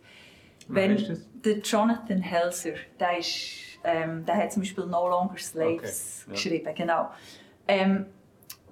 wenn 0.67 0.95
ist 0.95 1.09
das? 1.09 1.27
der 1.45 1.59
Jonathan 1.59 2.21
Helser, 2.21 2.73
der, 2.99 3.17
ist, 3.19 3.79
ähm, 3.83 4.25
der 4.25 4.35
hat 4.37 4.51
zum 4.51 4.63
Beispiel 4.63 4.85
No 4.85 5.07
Longer 5.07 5.37
Slaves 5.37 6.21
Okay, 6.23 6.29
ja. 6.29 6.33
geschrieben, 6.33 6.75
genau. 6.75 7.09
Ähm, 7.67 8.05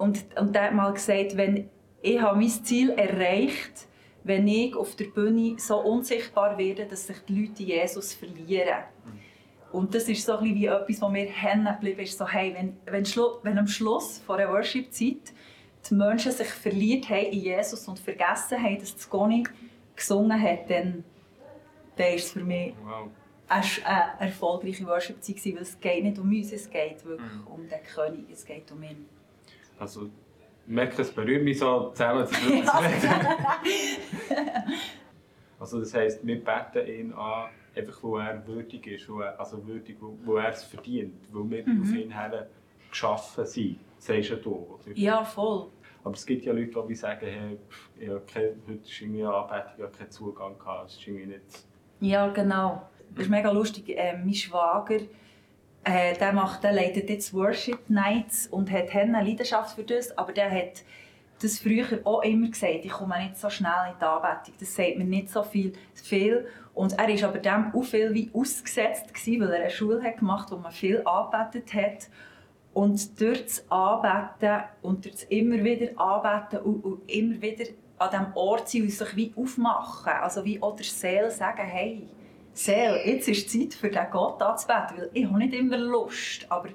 und, 0.00 0.24
und 0.38 0.54
der 0.54 0.62
hat 0.64 0.74
mal 0.74 0.92
gesagt, 0.92 1.36
wenn 1.36 1.68
ich 2.02 2.20
habe 2.20 2.38
mein 2.38 2.48
Ziel 2.48 2.90
erreicht, 2.90 3.86
wenn 4.24 4.48
ich 4.48 4.74
auf 4.74 4.96
der 4.96 5.06
Bühne 5.06 5.56
so 5.58 5.78
unsichtbar 5.80 6.56
werde, 6.56 6.86
dass 6.86 7.06
sich 7.06 7.18
die 7.28 7.46
Leute 7.46 7.62
Jesus 7.62 8.14
verlieren. 8.14 8.84
Und 9.72 9.94
das 9.94 10.08
ist 10.08 10.24
so 10.24 10.32
ein 10.38 10.40
bisschen 10.42 10.56
wie 10.56 10.66
etwas, 10.66 11.00
was 11.02 11.10
mir 11.10 11.26
hängen 11.26 11.66
geblieben 11.66 12.00
ist. 12.00 12.18
So, 12.18 12.26
hey, 12.26 12.54
wenn, 12.54 12.76
wenn, 12.86 13.04
wenn 13.42 13.58
am 13.58 13.66
Schluss 13.66 14.18
von 14.18 14.38
einer 14.40 14.50
Worship-Zeit 14.50 15.32
die 15.88 15.94
Menschen 15.94 16.32
sich 16.32 16.48
verliert 16.48 17.08
haben 17.08 17.26
in 17.26 17.40
Jesus 17.40 17.86
und 17.86 17.98
vergessen 17.98 18.62
haben, 18.62 18.78
dass 18.78 18.94
das 18.94 19.08
Goni 19.08 19.44
gesungen 19.94 20.40
hat, 20.42 20.68
dann, 20.70 21.04
dann 21.96 22.14
ist 22.14 22.26
es 22.26 22.32
für 22.32 22.44
mich 22.44 22.74
Wow. 22.84 23.08
eine, 23.48 24.20
erfolgreiche 24.20 24.86
Worship-Zeit 24.86 25.54
weil 25.54 25.62
es 25.62 25.78
geht 25.78 26.04
nicht 26.04 26.18
um 26.18 26.28
uns, 26.30 26.52
es 26.52 26.68
geht 26.70 27.04
wirklich 27.04 27.32
Mhm. 27.32 27.46
um 27.46 27.68
den 27.68 27.82
König, 27.94 28.24
es 28.32 28.44
geht 28.44 28.70
um 28.72 28.82
ihn. 28.82 29.06
Also, 29.80 30.08
merke, 30.66 31.02
es 31.02 31.10
berührt 31.10 31.42
mich 31.42 31.58
so 31.58 31.90
zusammen 31.90 32.26
zu 32.26 32.34
reden. 32.34 32.68
Also 35.58 35.80
das 35.80 35.92
heisst, 35.94 36.26
wir 36.26 36.42
beten 36.42 36.86
ihn 36.86 37.12
an, 37.12 37.50
einfach 37.76 37.98
weil 38.02 38.26
er 38.26 38.46
würdig 38.46 38.86
ist, 38.86 39.08
weil 39.10 39.26
er, 39.26 39.38
also 39.40 39.66
würdig, 39.66 39.96
weil, 40.00 40.12
weil 40.24 40.44
er 40.44 40.50
es 40.52 40.64
verdient, 40.64 41.14
weil 41.32 41.50
wir 41.50 41.66
Mhm. 41.66 41.82
auf 41.82 41.92
ihn 41.94 42.10
her 42.10 42.46
geschaffen 42.90 43.44
sind, 43.44 43.78
sagst 43.98 44.30
ja 44.30 44.36
du, 44.36 44.52
oder? 44.54 44.96
Ja, 44.96 45.22
voll. 45.24 45.68
Aber 46.02 46.14
es 46.14 46.24
gibt 46.24 46.44
ja 46.46 46.52
Leute, 46.54 46.82
die 46.88 46.94
sagen, 46.94 47.26
hey, 47.26 47.58
ich 47.98 48.08
habe 48.08 48.22
keine, 48.32 48.54
heute 48.66 48.80
ist 48.88 49.00
irgendwie 49.02 49.22
eine 49.22 49.34
Anbetung, 49.34 49.72
ich 49.76 49.82
habe 49.82 49.92
keinen 49.98 50.10
Zugang 50.10 50.58
gehabt, 50.58 50.90
es 50.90 50.96
ist 50.96 51.06
irgendwie 51.06 51.26
nicht... 51.26 51.42
Ja, 52.00 52.28
genau. 52.28 52.88
Das 53.14 53.24
ist 53.24 53.30
mega 53.30 53.50
lustig. 53.50 53.90
Äh, 53.90 54.16
mein 54.16 54.32
Schwager 54.32 55.00
äh, 55.84 56.14
der 56.16 56.32
macht, 56.32 56.62
der 56.62 56.72
leitet 56.72 57.08
jetzt 57.08 57.32
Worship 57.32 57.88
Nights 57.88 58.46
und 58.48 58.70
hat 58.70 58.94
eine 58.94 59.22
Leidenschaft 59.22 59.76
für 59.76 59.84
das, 59.84 60.16
aber 60.16 60.32
der 60.32 60.50
hat 60.50 60.82
das 61.42 61.58
früher 61.58 62.00
auch 62.04 62.22
immer 62.22 62.48
gesagt, 62.48 62.84
ich 62.84 62.90
komme 62.90 63.18
nicht 63.18 63.38
so 63.38 63.48
schnell 63.48 63.92
in 63.92 63.98
die 63.98 64.04
Anbetung, 64.04 64.54
das 64.58 64.74
sagt 64.74 64.98
mir 64.98 65.04
nicht 65.04 65.30
so 65.30 65.42
viel. 65.42 65.72
viel. 65.94 66.46
Und 66.74 66.98
er 66.98 67.08
war 67.08 67.28
aber 67.28 67.38
dem 67.38 67.72
auch 67.74 67.82
viel 67.82 68.12
wie 68.12 68.30
ausgesetzt, 68.32 69.12
gewesen, 69.12 69.40
weil 69.40 69.52
er 69.52 69.60
eine 69.62 69.70
Schule 69.70 70.02
hat 70.02 70.18
gemacht 70.18 70.50
hat, 70.50 70.58
wo 70.58 70.62
man 70.62 70.72
viel 70.72 71.02
angebetet 71.04 71.74
hat. 71.74 72.08
Und 72.72 73.20
durch 73.20 73.42
das 73.44 73.70
Anbeten 73.70 74.64
und 74.82 75.04
durch 75.04 75.14
das 75.14 75.24
immer 75.24 75.64
wieder 75.64 75.98
Anbeten 75.98 76.60
und, 76.60 76.84
und 76.84 77.10
immer 77.10 77.40
wieder 77.40 77.64
an 77.98 78.10
diesem 78.10 78.26
Ort 78.34 78.68
sein 78.68 78.82
und 78.82 78.90
sich 78.90 79.16
wie 79.16 79.34
aufmachen, 79.36 80.12
also 80.12 80.44
wie 80.44 80.58
der 80.58 80.84
Seele 80.84 81.30
sagen, 81.30 81.66
hey, 81.66 82.06
Seele, 82.52 83.06
jetzt 83.06 83.28
ist 83.28 83.50
Zeit 83.50 83.74
für 83.74 83.90
den 83.90 84.10
Gott 84.10 84.42
anzubeten, 84.42 84.98
weil 84.98 85.10
ich 85.12 85.26
habe 85.26 85.38
nicht 85.38 85.54
immer 85.54 85.78
Lust, 85.78 86.46
aber 86.48 86.68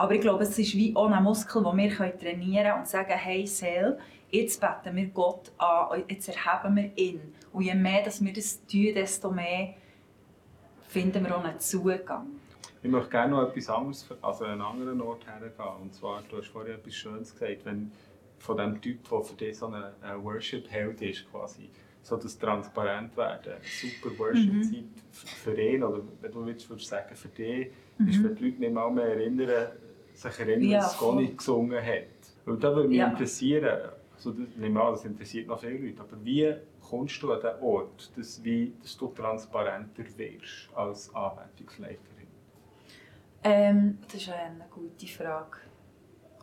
aber 0.00 0.14
ich 0.14 0.22
glaube, 0.22 0.44
es 0.44 0.58
ist 0.58 0.74
wie 0.76 0.96
auch 0.96 1.10
ein 1.10 1.22
Muskel, 1.22 1.62
den 1.62 1.76
wir 1.76 1.90
trainieren 2.18 2.64
können 2.64 2.78
und 2.78 2.88
sagen, 2.88 3.12
hey 3.12 3.46
Seele, 3.46 3.98
jetzt 4.30 4.58
beten 4.58 4.96
wir 4.96 5.08
Gott 5.08 5.52
an, 5.58 6.04
jetzt 6.08 6.26
erheben 6.26 6.74
wir 6.74 6.96
ihn. 6.96 7.20
Und 7.52 7.64
je 7.64 7.74
mehr 7.74 8.02
dass 8.02 8.24
wir 8.24 8.32
das 8.32 8.64
tun, 8.64 8.94
desto 8.94 9.30
mehr 9.30 9.74
finden 10.88 11.22
wir 11.22 11.36
auch 11.36 11.44
einen 11.44 11.60
Zugang. 11.60 12.28
Ich 12.82 12.90
möchte 12.90 13.10
gerne 13.10 13.32
noch 13.36 13.50
etwas 13.50 13.68
anderes, 13.68 14.08
also 14.22 14.44
einen 14.44 14.62
anderen 14.62 15.02
Ort 15.02 15.26
hergehen. 15.26 15.82
Und 15.82 15.92
zwar, 15.92 16.22
du 16.30 16.38
hast 16.38 16.48
vorhin 16.48 16.76
etwas 16.76 16.94
Schönes 16.94 17.34
gesagt, 17.34 17.66
wenn 17.66 17.92
von 18.38 18.56
dem 18.56 18.80
Typ, 18.80 19.06
der 19.06 19.20
für 19.20 19.34
dich 19.34 19.58
so 19.58 19.66
ein 19.66 20.24
Worship-Held 20.24 21.02
ist, 21.02 21.30
quasi, 21.30 21.68
so 22.10 22.16
das 22.16 22.36
transparent 22.38 23.16
werden, 23.16 23.54
super 23.62 24.18
Worship-Zeit 24.18 24.82
mhm. 24.82 25.02
für 25.12 25.60
ihn, 25.60 25.82
oder 25.82 26.02
wenn 26.20 26.32
du 26.32 26.44
willst, 26.44 26.68
würdest 26.68 26.88
sagen, 26.88 27.14
für 27.14 27.28
dich, 27.28 27.68
mhm. 27.98 28.08
ist, 28.08 28.24
wenn 28.24 28.34
die 28.34 28.44
Leute 28.44 28.60
nicht 28.60 28.72
mal 28.72 28.90
mehr 28.90 29.04
erinnern, 29.04 29.68
sich 30.12 30.38
erinnern, 30.40 30.68
ja, 30.68 30.80
dass 30.80 30.98
Conny 30.98 31.28
gesungen 31.28 31.80
hat. 31.80 32.04
Und 32.46 32.64
da 32.64 32.74
würde 32.74 32.88
mich 32.88 32.98
ja. 32.98 33.08
interessieren, 33.08 33.90
also 34.16 34.32
das, 34.32 34.48
nehme 34.56 34.82
an, 34.82 34.92
das 34.92 35.04
interessiert 35.04 35.46
noch 35.46 35.60
viele 35.60 35.78
Leute, 35.78 36.00
aber 36.00 36.24
wie 36.24 36.52
kommst 36.80 37.22
du 37.22 37.32
an 37.32 37.40
den 37.40 37.62
Ort, 37.62 38.10
dass, 38.16 38.42
wie, 38.42 38.72
dass 38.82 38.96
du 38.96 39.06
transparenter 39.08 40.04
wirst 40.16 40.68
als 40.74 41.14
Anwendungsleiterin? 41.14 42.26
Ähm, 43.44 43.98
das 44.06 44.22
ist 44.22 44.30
eine 44.30 44.66
gute 44.68 45.06
Frage. 45.06 45.58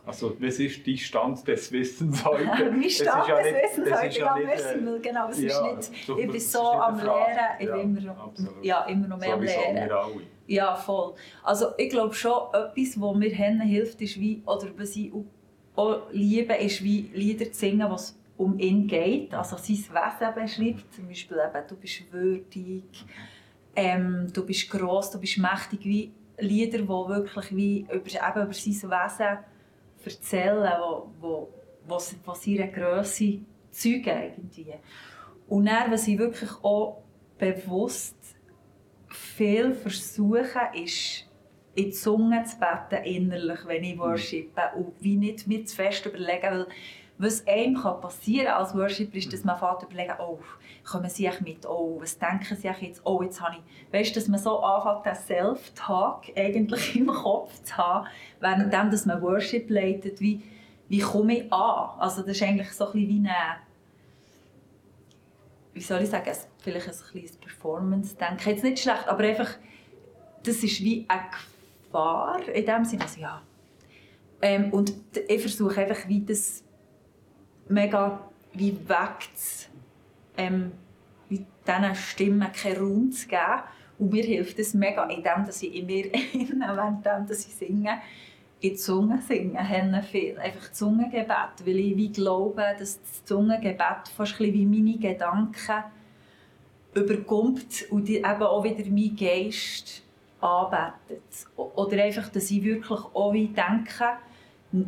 Also, 0.08 0.34
was 0.40 0.58
ist 0.58 0.86
dein 0.86 0.96
Stand 0.96 1.46
des 1.46 1.70
Wissens 1.70 2.24
heute? 2.24 2.70
mein 2.70 2.88
Stand 2.88 3.28
ja 3.28 3.42
des 3.42 3.54
Wissens 3.54 3.92
heute? 3.92 4.18
Ja, 4.18 4.38
nicht, 4.38 4.64
äh, 4.64 5.00
genau, 5.00 5.28
es 5.28 5.42
ja, 5.42 5.68
ist 5.68 5.92
nicht, 5.92 6.18
ich 6.18 6.30
bin 6.30 6.40
so 6.40 6.62
am 6.62 6.96
Lehren, 6.98 7.38
ich 7.58 7.68
ja, 7.68 7.76
bin 7.76 7.96
immer, 7.98 8.32
ja, 8.62 8.84
immer 8.86 9.06
noch 9.06 9.18
mehr 9.18 9.28
so 9.28 9.34
am 9.34 9.42
Lehren. 9.42 9.90
Ja, 10.46 10.74
voll. 10.74 11.12
Also 11.42 11.66
ich 11.76 11.90
glaube 11.90 12.14
schon, 12.14 12.32
etwas, 12.54 12.98
was 12.98 13.16
mir 13.16 13.34
hilft, 13.34 14.00
ist 14.00 14.18
wie, 14.18 14.42
oder 14.46 14.68
was 14.78 14.96
ich 14.96 15.12
auch 15.76 16.06
liebe, 16.10 16.54
ist 16.54 16.82
wie 16.82 17.10
Lieder 17.12 17.52
zu 17.52 17.58
singen, 17.58 17.90
was 17.90 18.18
um 18.38 18.58
ihn 18.58 18.86
geht, 18.86 19.34
also 19.34 19.58
sein 19.58 19.76
Wesen 19.76 20.34
beschreibt. 20.34 20.94
Zum 20.94 21.06
Beispiel 21.06 21.36
eben, 21.36 21.66
du 21.68 21.76
bist 21.76 22.10
würdig, 22.10 23.04
ähm, 23.76 24.26
du 24.32 24.46
bist 24.46 24.70
gross, 24.70 25.10
du 25.10 25.20
bist 25.20 25.36
mächtig, 25.36 25.84
wie 25.84 26.12
Lieder, 26.38 26.78
die 26.78 26.88
wirklich 26.88 27.54
wie 27.54 27.80
über, 27.80 27.96
eben 27.96 28.42
über 28.44 28.54
sein 28.54 28.90
Wesen 28.90 29.38
erzählen, 30.08 30.72
wo, 30.80 31.10
wo, 31.20 31.48
wo, 31.86 31.98
wo 32.24 32.34
seine 32.34 32.70
Grösse 32.70 33.40
zeugen 33.70 34.22
irgendwie. 34.22 34.74
Und 35.48 35.66
dann, 35.66 35.90
was 35.90 36.08
ich 36.08 36.18
wirklich 36.18 36.50
auch 36.62 37.02
bewusst 37.38 38.16
viel 39.08 39.72
versuche, 39.74 40.60
ist, 40.74 41.24
in 41.74 41.84
die 41.84 41.90
Zunge 41.90 42.42
zu 42.42 42.56
beten, 42.58 43.04
innerlich, 43.04 43.60
wenn 43.66 43.84
ich 43.84 43.98
worshipe. 43.98 44.62
Und 44.76 44.92
wie 45.00 45.16
nicht 45.16 45.46
mir 45.46 45.64
zu 45.64 45.76
fest 45.76 46.04
überlegen, 46.06 46.42
weil 46.42 46.66
was 47.18 47.44
einem 47.48 47.74
passieren 47.74 48.46
kann 48.46 48.56
als 48.56 48.74
Worshipper 48.74 49.16
ist, 49.16 49.32
dass 49.32 49.44
man 49.44 49.58
fährt 49.58 49.82
überlegen, 49.82 50.14
oh, 50.20 50.38
kommen 50.84 51.10
sie 51.10 51.28
mit, 51.40 51.66
oh, 51.66 51.98
was 52.00 52.16
denken 52.18 52.56
sie 52.56 52.68
jetzt, 52.68 53.02
oh, 53.04 53.22
jetzt 53.22 53.40
habe 53.40 53.56
ich, 53.56 53.92
weißt 53.92 54.16
dass 54.16 54.28
man 54.28 54.38
so 54.38 54.60
anfängt, 54.60 55.04
den 55.04 55.14
Self-Talk 55.26 56.36
eigentlich 56.36 56.96
im 56.96 57.08
Kopf 57.08 57.62
zu 57.64 57.76
haben, 57.76 58.06
während 58.40 58.92
dass 58.92 59.04
man 59.04 59.20
Worship 59.20 59.68
leitet, 59.68 60.20
wie, 60.20 60.42
wie 60.88 61.00
komme 61.00 61.38
ich 61.38 61.52
an? 61.52 61.98
Also 61.98 62.22
das 62.22 62.36
ist 62.36 62.42
eigentlich 62.42 62.72
so 62.72 62.86
ein 62.86 62.94
wie 62.94 63.18
eine, 63.18 63.34
wie 65.74 65.80
soll 65.80 66.02
ich 66.02 66.10
sagen, 66.10 66.30
vielleicht 66.58 66.88
ein 66.88 66.94
kleines 67.10 67.36
Performance-Denken, 67.36 68.48
jetzt 68.48 68.64
nicht 68.64 68.78
schlecht, 68.78 69.08
aber 69.08 69.24
einfach, 69.24 69.50
das 70.44 70.62
ist 70.62 70.80
wie 70.82 71.04
eine 71.08 71.22
Gefahr, 71.84 72.48
in 72.48 72.64
dem 72.64 72.84
Sinne, 72.84 73.02
also 73.02 73.20
ja. 73.20 73.42
Ähm, 74.40 74.72
und 74.72 74.94
ich 75.28 75.40
versuche 75.40 75.80
einfach, 75.80 76.06
wie 76.06 76.24
das 76.24 76.62
mega 77.68 78.20
wie 78.52 78.76
wegzunehmen 78.88 79.68
ähm, 80.36 80.72
diesen 81.30 81.94
Stimmen 81.94 82.52
keinen 82.52 82.76
Raum 82.78 83.12
zu 83.12 83.28
geben. 83.28 83.62
Und 83.98 84.12
mir 84.12 84.24
hilft 84.24 84.58
es 84.58 84.74
mega, 84.74 85.04
indem 85.04 85.44
dass 85.44 85.62
ich 85.62 85.74
in 85.74 85.86
mir, 85.86 86.04
während 86.12 87.30
ich 87.30 87.36
singe, 87.36 88.00
in 88.60 88.70
die 88.70 88.74
Zunge 88.74 89.20
singe, 89.20 90.02
viel. 90.02 90.38
Einfach 90.38 90.72
Zungengebet, 90.72 91.64
weil 91.64 91.78
ich 91.78 91.96
wie 91.96 92.12
glaube, 92.12 92.62
dass 92.78 93.00
das 93.00 93.24
Zungengebet 93.24 94.08
fast 94.16 94.38
wie 94.40 94.66
meine 94.66 94.98
Gedanken 94.98 95.84
überkommt 96.94 97.86
und 97.90 98.08
eben 98.08 98.24
auch 98.24 98.64
wieder 98.64 98.84
meinen 98.90 99.16
Geist 99.16 100.02
anbetet. 100.40 101.46
Oder 101.56 102.04
einfach, 102.04 102.28
dass 102.30 102.50
ich 102.50 102.64
wirklich 102.64 102.90
auch 102.90 103.32
wie 103.32 103.48
denke, 103.48 104.18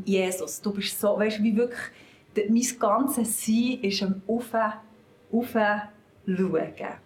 Jesus, 0.04 0.60
du 0.60 0.72
bist 0.72 1.00
so, 1.00 1.18
weißt 1.18 1.38
du, 1.38 1.42
wie 1.42 1.56
wirklich, 1.56 1.90
mein 2.36 2.78
ganzes 2.78 3.44
Sein 3.44 3.78
ist 3.82 4.02
am 4.02 4.22
Ufen 4.26 4.72
aufschauen, 5.32 5.82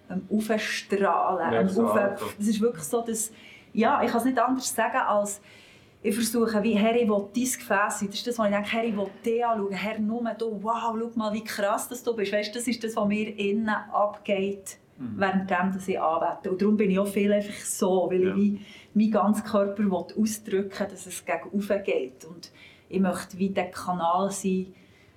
am 0.09 0.23
aufstrahlen. 0.31 1.69
Am 1.69 1.85
auf, 1.85 2.35
das 2.39 2.47
ist 2.47 2.61
wirklich 2.61 2.85
so, 2.85 3.01
dass, 3.03 3.33
ja, 3.73 4.03
ich 4.03 4.11
kann 4.11 4.21
es 4.21 4.25
nicht 4.27 4.39
anders 4.39 4.75
sagen, 4.75 4.99
als 4.99 5.41
ich 6.03 6.15
versuche, 6.15 6.63
wie, 6.63 6.75
Herr, 6.75 6.95
ich 6.95 7.09
will 7.09 7.25
dein 7.35 7.45
Gefäß 7.45 8.01
sein. 8.01 8.09
Das 8.09 8.17
ist 8.17 8.27
das, 8.27 8.39
was 8.39 8.47
ich 8.47 8.55
denke, 8.55 8.71
Herr, 8.73 8.85
ich 8.85 8.95
will 8.95 9.07
dich 9.25 9.45
anschauen. 9.45 9.73
Herr, 9.73 9.99
nur 9.99 10.23
du, 10.39 10.63
wow, 10.63 10.95
schau 10.99 11.11
mal, 11.15 11.33
wie 11.33 11.43
krass 11.43 11.89
dass 11.89 12.03
du 12.03 12.15
bist. 12.15 12.31
Weißt, 12.31 12.55
das 12.55 12.69
ist 12.69 12.85
das, 12.85 12.95
was 12.95 13.09
mir 13.09 13.35
innen 13.39 13.71
abgeht, 13.71 14.77
mhm. 14.99 15.19
währenddem 15.19 15.73
dass 15.73 15.89
ich 15.89 15.99
anbete. 15.99 16.51
Und 16.51 16.61
darum 16.61 16.77
bin 16.77 16.91
ich 16.91 16.99
auch 16.99 17.07
viel 17.07 17.33
einfach 17.33 17.59
so, 17.65 18.09
weil 18.11 18.23
ja. 18.23 18.37
ich 18.37 18.61
meinen 18.93 19.11
ganzen 19.11 19.45
Körper 19.45 19.83
will 19.83 19.93
ausdrücken 19.93 20.79
will, 20.79 20.89
dass 20.89 21.07
es 21.07 21.25
gegen 21.25 21.85
geht. 21.85 22.25
Und 22.27 22.53
ich 22.91 23.01
möchte 23.01 23.39
wie 23.39 23.49
der 23.49 23.71
Kanal 23.71 24.31
sein, 24.31 24.75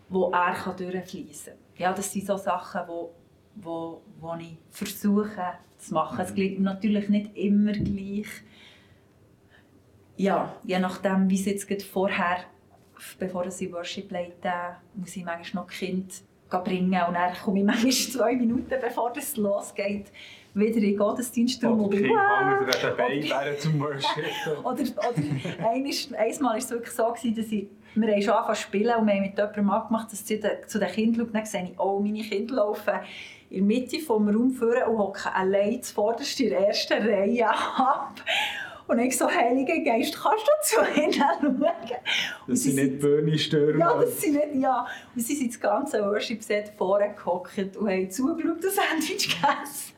wo 0.10 0.32
er 0.32 0.74
durchfließen 0.74 1.54
kann 1.54 1.68
ja, 1.78 1.94
das 1.94 2.12
sind 2.12 2.26
so 2.26 2.38
Sachen, 2.38 2.82
wo, 2.88 3.14
wo, 3.56 4.02
wo 4.20 4.36
ich 4.40 4.58
versuche 4.70 5.54
zu 5.78 5.94
machen. 5.94 6.20
Es 6.20 6.34
klingt 6.34 6.60
natürlich 6.60 7.08
nicht 7.10 7.36
immer 7.38 7.74
gleich. 7.74 8.28
Ja, 10.18 10.56
je 10.64 10.80
nachdem, 10.80 11.30
wie 11.30 11.36
es 11.36 11.46
jetzt 11.46 11.68
gerade 11.68 11.84
vorher, 11.84 12.40
bevor 13.20 13.46
ich 13.46 13.72
Worship 13.72 14.12
leite, 14.12 14.52
muss 14.96 15.16
ich 15.16 15.24
manchmal 15.24 15.64
noch 15.64 15.72
Kind 15.72 16.24
bringen 16.50 17.02
und 17.08 17.14
dann 17.14 17.34
komme 17.44 17.60
ich 17.60 17.66
manchmal 17.66 17.92
zwei 17.92 18.36
Minuten, 18.36 18.74
bevor 18.82 19.14
es 19.16 19.38
losgeht, 19.38 20.12
wieder 20.56 20.78
in 20.78 20.82
den 20.82 20.98
Gottesdienst 20.98 21.64
rum. 21.64 21.82
Oder 21.82 21.98
Kind 21.98 22.10
wow. 22.10 22.82
dabei 22.82 23.22
wären 23.22 23.60
zum 23.60 23.80
Worship. 23.80 24.26
oder, 24.64 24.82
oder 24.82 25.70
einmal, 25.70 25.92
einmal 26.18 26.42
war 26.42 26.58
es 26.58 26.72
wirklich 26.72 26.94
so, 26.94 27.14
dass 27.14 27.52
ich 27.52 27.68
wir 28.01 28.13
haben 28.13 28.22
schon 28.22 28.34
angefangen 28.34 28.56
zu 28.56 28.62
spielen 28.62 28.96
und 28.96 29.08
wir 29.08 29.13
haben 29.13 29.22
mit 29.22 29.38
jemandem 29.38 29.70
abgemacht, 29.70 30.12
dass 30.12 30.27
sie 30.27 30.39
zu 30.68 30.80
den 30.80 30.88
Kindern 30.89 31.25
schaut. 31.25 31.36
Dann 31.36 31.46
sehe 31.46 31.63
ich, 31.63 31.80
oh, 31.80 32.00
meine 32.00 32.22
Kinder 32.22 32.56
laufen 32.56 32.94
in 33.50 33.68
der 33.68 33.77
Mitte 33.77 33.98
des 33.98 34.10
Raums 34.10 34.58
vor 34.58 34.88
und 34.88 34.98
hocken 34.98 35.32
allein 35.34 35.82
zuvorderst 35.82 36.39
in 36.39 36.50
der 36.50 36.68
ersten 36.68 37.01
Reihe 37.01 37.50
ab. 37.50 38.22
Und 38.88 39.00
ich 39.00 39.18
so, 39.18 39.27
Heiliger 39.30 39.80
Geist, 39.84 40.16
kannst 40.16 40.48
du 40.48 40.51
zu 40.62 41.00
ihnen 41.00 41.12
schauen? 41.12 41.62
Das 42.48 42.63
sind 42.63 42.75
nicht 42.75 43.00
Böhnestürme. 43.00 43.80
Ja, 43.80 44.00
das 44.00 44.22
sind 44.22 44.36
nicht, 44.36 44.63
ja. 44.63 44.88
Und 45.13 45.22
sie 45.22 45.36
sind 45.36 45.54
das 45.54 45.60
ganze 45.60 46.01
Worship-Set 46.06 46.72
vorne 46.77 47.13
gehockt 47.13 47.75
und 47.75 47.89
haben 47.89 48.10
zugeschaut 48.10 48.50
und 48.50 48.63
Sandwich 48.63 49.27
gegessen. 49.27 49.94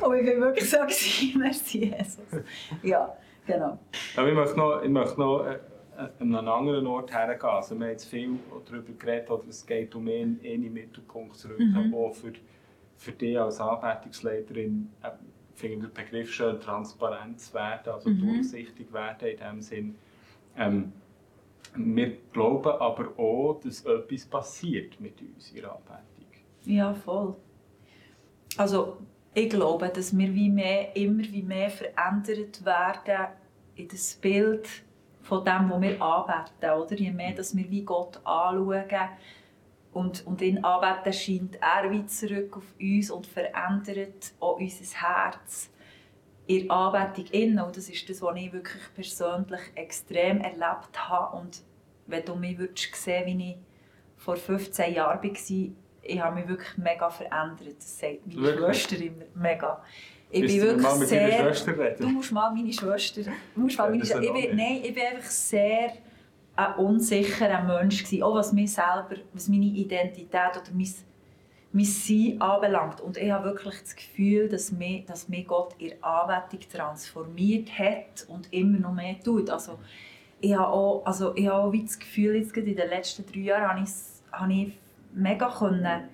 Und 0.00 0.16
ich 0.16 0.26
war 0.28 0.40
wirklich 0.40 0.70
so, 0.70 0.78
merci 1.38 1.86
Jesus. 1.86 2.44
Ja, 2.84 3.16
genau. 3.44 3.78
Aber 4.16 4.28
ich 4.28 4.34
möchte 4.34 4.56
noch, 4.56 4.82
ich 4.82 4.90
möchte 4.90 5.20
noch 5.20 5.44
äh, 5.44 5.58
an 5.98 6.10
einen 6.20 6.48
anderen 6.48 6.86
Ort 6.86 7.12
hergehen. 7.12 7.50
Also 7.50 7.74
wir 7.74 7.86
haben 7.86 7.92
jetzt 7.92 8.06
viel 8.06 8.38
darüber 8.64 8.92
geredet, 8.92 9.30
oder 9.30 9.48
es 9.48 9.66
geht 9.66 9.94
um 9.94 10.06
im 10.06 10.72
Mittelpunkt 10.72 11.36
zu 11.36 11.48
rücken, 11.48 11.90
mhm. 11.90 12.12
für, 12.12 12.32
für 12.96 13.12
dich 13.12 13.38
als 13.38 13.60
Anbetungsleiterin 13.60 14.90
äh, 15.02 15.10
finde 15.58 15.88
den 15.88 15.94
Begriff 15.94 16.32
schön, 16.32 16.60
transparent 16.60 17.40
zu 17.40 17.54
werden, 17.54 17.92
also 17.92 18.10
mhm. 18.10 18.20
durchsichtig 18.20 18.92
werden 18.92 19.28
in 19.28 19.38
dem 19.38 19.60
Sinn. 19.60 19.94
Ähm, 20.56 20.92
wir 21.74 22.16
glauben 22.32 22.72
aber 22.80 23.18
auch, 23.18 23.60
dass 23.62 23.84
etwas 23.84 24.24
passiert 24.24 25.00
mit 25.00 25.20
uns 25.20 25.50
in 25.50 25.62
der 25.62 25.72
Anbetung. 25.72 26.26
Ja, 26.64 26.94
voll. 26.94 27.36
Also 28.56 28.98
ich 29.34 29.50
glaube, 29.50 29.88
dass 29.88 30.16
wir 30.16 30.34
wie 30.34 30.48
mehr, 30.48 30.96
immer 30.96 31.24
wie 31.24 31.42
mehr 31.42 31.70
verändert 31.70 32.64
werden 32.64 33.28
in 33.74 33.88
das 33.88 34.14
Bild 34.14 34.68
von 35.28 35.44
dem, 35.44 35.70
was 35.70 35.80
wir 35.80 36.02
anbeten. 36.02 36.70
Oder? 36.70 36.94
Je 36.94 37.10
mehr 37.10 37.32
dass 37.32 37.54
wir 37.54 37.70
wie 37.70 37.84
Gott 37.84 38.16
anschauen, 38.24 38.84
Und, 39.92 40.26
und 40.26 40.42
in 40.42 40.64
Anbeten 40.64 41.12
scheint 41.12 41.58
er 41.60 41.90
wieder 41.90 42.06
zurück 42.06 42.56
auf 42.56 42.74
uns 42.80 43.10
und 43.10 43.26
verändert 43.26 44.32
auch 44.40 44.58
unser 44.58 45.00
Herz 45.00 45.70
in 46.46 46.70
Anbetung 46.70 47.26
innen. 47.32 47.60
Und 47.60 47.76
das 47.76 47.88
ist 47.88 48.08
das, 48.08 48.22
was 48.22 48.36
ich 48.36 48.52
wirklich 48.52 48.82
persönlich 48.94 49.60
extrem 49.74 50.40
erlebt 50.40 51.08
habe. 51.08 51.36
Und 51.36 51.62
wenn 52.06 52.24
du 52.24 52.34
mich 52.34 52.58
würdest 52.58 52.94
sehen 52.94 53.26
wie 53.26 53.50
ich 53.50 53.56
vor 54.16 54.36
15 54.36 54.94
Jahren 54.94 55.22
war, 55.22 55.68
ich 56.02 56.20
habe 56.20 56.36
mich 56.36 56.48
wirklich 56.48 56.78
mega 56.78 57.10
verändert. 57.10 57.76
Das 57.78 57.98
sagt 57.98 58.26
meine 58.26 58.40
wirklich? 58.40 58.82
Schwester 58.82 59.04
immer. 59.04 59.24
Mega. 59.34 59.82
Ich 60.30 60.42
Bist 60.42 60.54
bin 60.54 60.62
wirklich 60.62 60.82
mal 60.82 60.98
mit 60.98 61.08
sehr, 61.08 61.42
Schwester 61.42 61.78
reden? 61.78 61.96
Du 62.00 62.08
musst 62.08 62.32
mal 62.32 62.50
meine 62.50 62.72
Schwester... 62.72 63.22
Musst 63.54 63.78
mal 63.78 63.90
meine 63.90 64.04
Schwester, 64.04 64.22
ich 64.22 64.32
bin, 64.32 64.56
nein, 64.56 64.80
ich 64.82 64.94
bin 64.94 65.02
einfach 65.02 65.30
sehr 65.30 65.92
ein 66.56 66.74
unsicherer 66.74 67.62
Mensch 67.62 68.04
gewesen, 68.04 68.22
auch 68.22 68.34
was 68.34 68.52
mich 68.52 68.72
selber, 68.72 69.14
was 69.32 69.48
meine 69.48 69.64
Identität 69.64 70.56
oder 70.60 70.70
mein, 70.74 70.92
mein 71.72 71.84
Sein 71.84 72.40
anbelangt. 72.40 73.00
Und 73.00 73.16
ich 73.16 73.30
habe 73.30 73.44
wirklich 73.44 73.80
das 73.80 73.94
Gefühl, 73.94 74.48
dass 74.48 74.72
mich, 74.72 75.06
dass 75.06 75.28
mich 75.28 75.46
Gott 75.46 75.74
in 75.78 75.92
Anbetung 76.02 76.68
transformiert 76.70 77.70
hat 77.78 78.26
und 78.28 78.52
immer 78.52 78.78
noch 78.78 78.92
mehr 78.92 79.20
tut. 79.22 79.48
Also, 79.48 79.78
ich 80.40 80.54
habe 80.54 80.68
auch, 80.68 81.02
also 81.06 81.34
ich 81.36 81.46
habe 81.46 81.62
auch 81.62 81.72
das 81.72 81.98
Gefühl, 81.98 82.36
jetzt 82.36 82.56
in 82.56 82.64
den 82.64 82.88
letzten 82.88 83.24
drei 83.24 83.40
Jahren 83.40 83.68
habe 83.68 83.80
ich, 83.84 83.90
habe 84.32 84.52
ich 84.52 84.72
mega 85.14 85.48
können, 85.48 86.08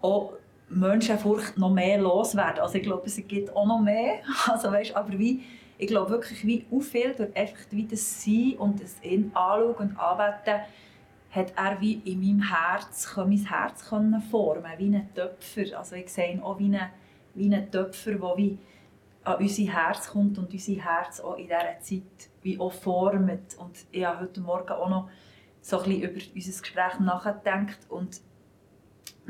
auch 0.00 0.34
Menschenfurcht 0.70 1.56
noch 1.58 1.70
mehr 1.70 1.98
loswerden. 1.98 2.60
Also 2.60 2.76
ich 2.76 2.82
glaube, 2.82 3.06
es 3.06 3.16
gibt 3.26 3.54
auch 3.54 3.66
noch 3.66 3.80
mehr. 3.80 4.20
Also 4.48 4.70
weißt, 4.70 4.94
aber 4.96 5.18
wie 5.18 5.42
ich 5.78 5.86
glaube 5.86 6.10
wirklich, 6.10 6.44
wie 6.44 6.66
viel 6.80 7.14
durch 7.14 7.36
einfach 7.36 7.58
wie 7.70 7.86
das 7.86 8.24
Sein 8.24 8.56
und 8.58 8.82
das 8.82 8.96
ihn 9.02 9.30
anschauen 9.32 9.74
und 9.76 9.96
anbeten, 9.98 10.60
hat 11.30 11.52
er 11.56 11.80
wie 11.80 11.94
in 12.04 12.20
meinem 12.20 12.42
Herz, 12.42 13.08
mein 13.16 13.46
Herz 13.46 13.88
können 13.88 14.20
formen 14.22 14.72
wie 14.76 14.96
ein 14.96 15.08
Töpfer. 15.14 15.78
Also 15.78 15.94
ich 15.94 16.08
sehe 16.08 16.32
ihn 16.32 16.40
auch 16.40 16.58
wie 16.58 16.74
ein, 16.74 16.90
wie 17.34 17.54
ein 17.54 17.70
Töpfer, 17.70 18.12
der 18.12 18.36
wie 18.36 18.58
an 19.22 19.36
unser 19.36 19.62
Herz 19.72 20.08
kommt 20.08 20.38
und 20.38 20.52
unser 20.52 20.72
Herz 20.72 21.20
auch 21.20 21.36
in 21.36 21.46
dieser 21.46 21.80
Zeit 21.80 22.30
wie 22.42 22.58
auch 22.58 22.72
formt. 22.72 23.56
Und 23.58 23.86
ich 23.92 24.04
habe 24.04 24.20
heute 24.20 24.40
Morgen 24.40 24.70
auch 24.70 24.88
noch 24.88 25.10
so 25.60 25.78
ein 25.78 25.84
bisschen 25.84 26.02
über 26.02 26.20
unser 26.34 26.60
Gespräch 26.60 27.00
nachgedacht 27.00 27.78
und 27.88 28.20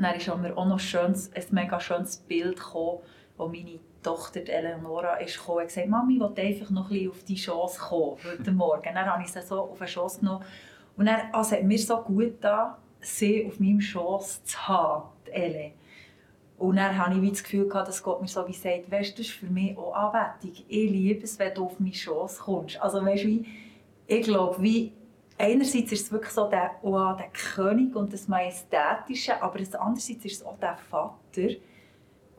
dann 0.03 0.15
ist 0.15 0.27
mir 0.27 0.57
auch 0.57 0.65
noch 0.65 0.79
schönes, 0.79 1.31
ein 1.33 1.43
mega 1.51 1.79
schönes 1.79 2.17
Bild 2.17 2.57
gekommen, 2.57 2.99
wo 3.37 3.47
meine 3.47 3.79
Tochter 4.01 4.47
Eleonora 4.47 5.17
gekommen 5.17 5.59
und 5.59 5.67
gesagt, 5.67 5.87
Mami, 5.87 6.15
ich 6.15 6.19
will 6.19 6.45
einfach 6.45 6.69
noch 6.69 6.91
ein 6.91 7.09
auf 7.09 7.23
die 7.23 7.35
Chance 7.35 7.79
kommen 7.79 8.17
heute 8.23 8.51
Morgen. 8.51 8.93
Dann 8.93 9.05
habe 9.05 9.23
ich 9.23 9.31
sie 9.31 9.41
so 9.41 9.61
auf 9.61 9.77
den 9.77 9.87
Schoss 9.87 10.19
genommen. 10.19 10.45
Und 10.95 11.05
dann 11.05 11.21
also, 11.33 11.55
hat 11.55 11.63
mir 11.63 11.77
so 11.77 11.97
gut 11.97 12.35
da, 12.41 12.77
sie 12.99 13.45
auf 13.45 13.59
meinem 13.59 13.81
Schoss 13.81 14.43
zu 14.43 14.67
haben, 14.67 15.09
die. 15.27 15.73
Und 16.57 16.75
dann 16.75 16.97
hatte 16.97 17.17
ich 17.17 17.29
das 17.29 17.43
Gefühl, 17.43 17.69
dass 17.69 18.03
Gott 18.03 18.21
mir 18.21 18.27
so 18.27 18.45
wie 18.45 18.53
sagt, 18.53 18.91
weißt, 18.91 19.13
das 19.13 19.27
ist 19.27 19.31
für 19.31 19.45
mich 19.45 19.77
auch 19.77 19.93
Anbetung. 19.93 20.65
Ich 20.67 20.91
liebe 20.91 21.23
es, 21.23 21.39
wenn 21.39 21.53
du 21.53 21.65
auf 21.65 21.79
meinen 21.79 21.93
Schoss 21.93 22.39
kommst. 22.39 22.81
Also 22.81 23.03
weißt, 23.03 23.25
wie, 23.25 23.45
ich 24.07 24.23
glaube, 24.23 24.61
wie, 24.61 24.91
einerseits 25.39 25.91
ist 25.91 26.05
es 26.05 26.11
wirklich 26.11 26.33
so 26.33 26.47
der, 26.47 26.71
oh, 26.83 27.13
der 27.17 27.29
König 27.29 27.95
und 27.95 28.13
das 28.13 28.27
Majestätische, 28.27 29.41
aber 29.41 29.59
andererseits 29.59 30.25
ist 30.25 30.41
es 30.41 30.45
auch 30.45 30.59
der 30.59 30.77
Vater, 30.77 31.15
der 31.33 31.57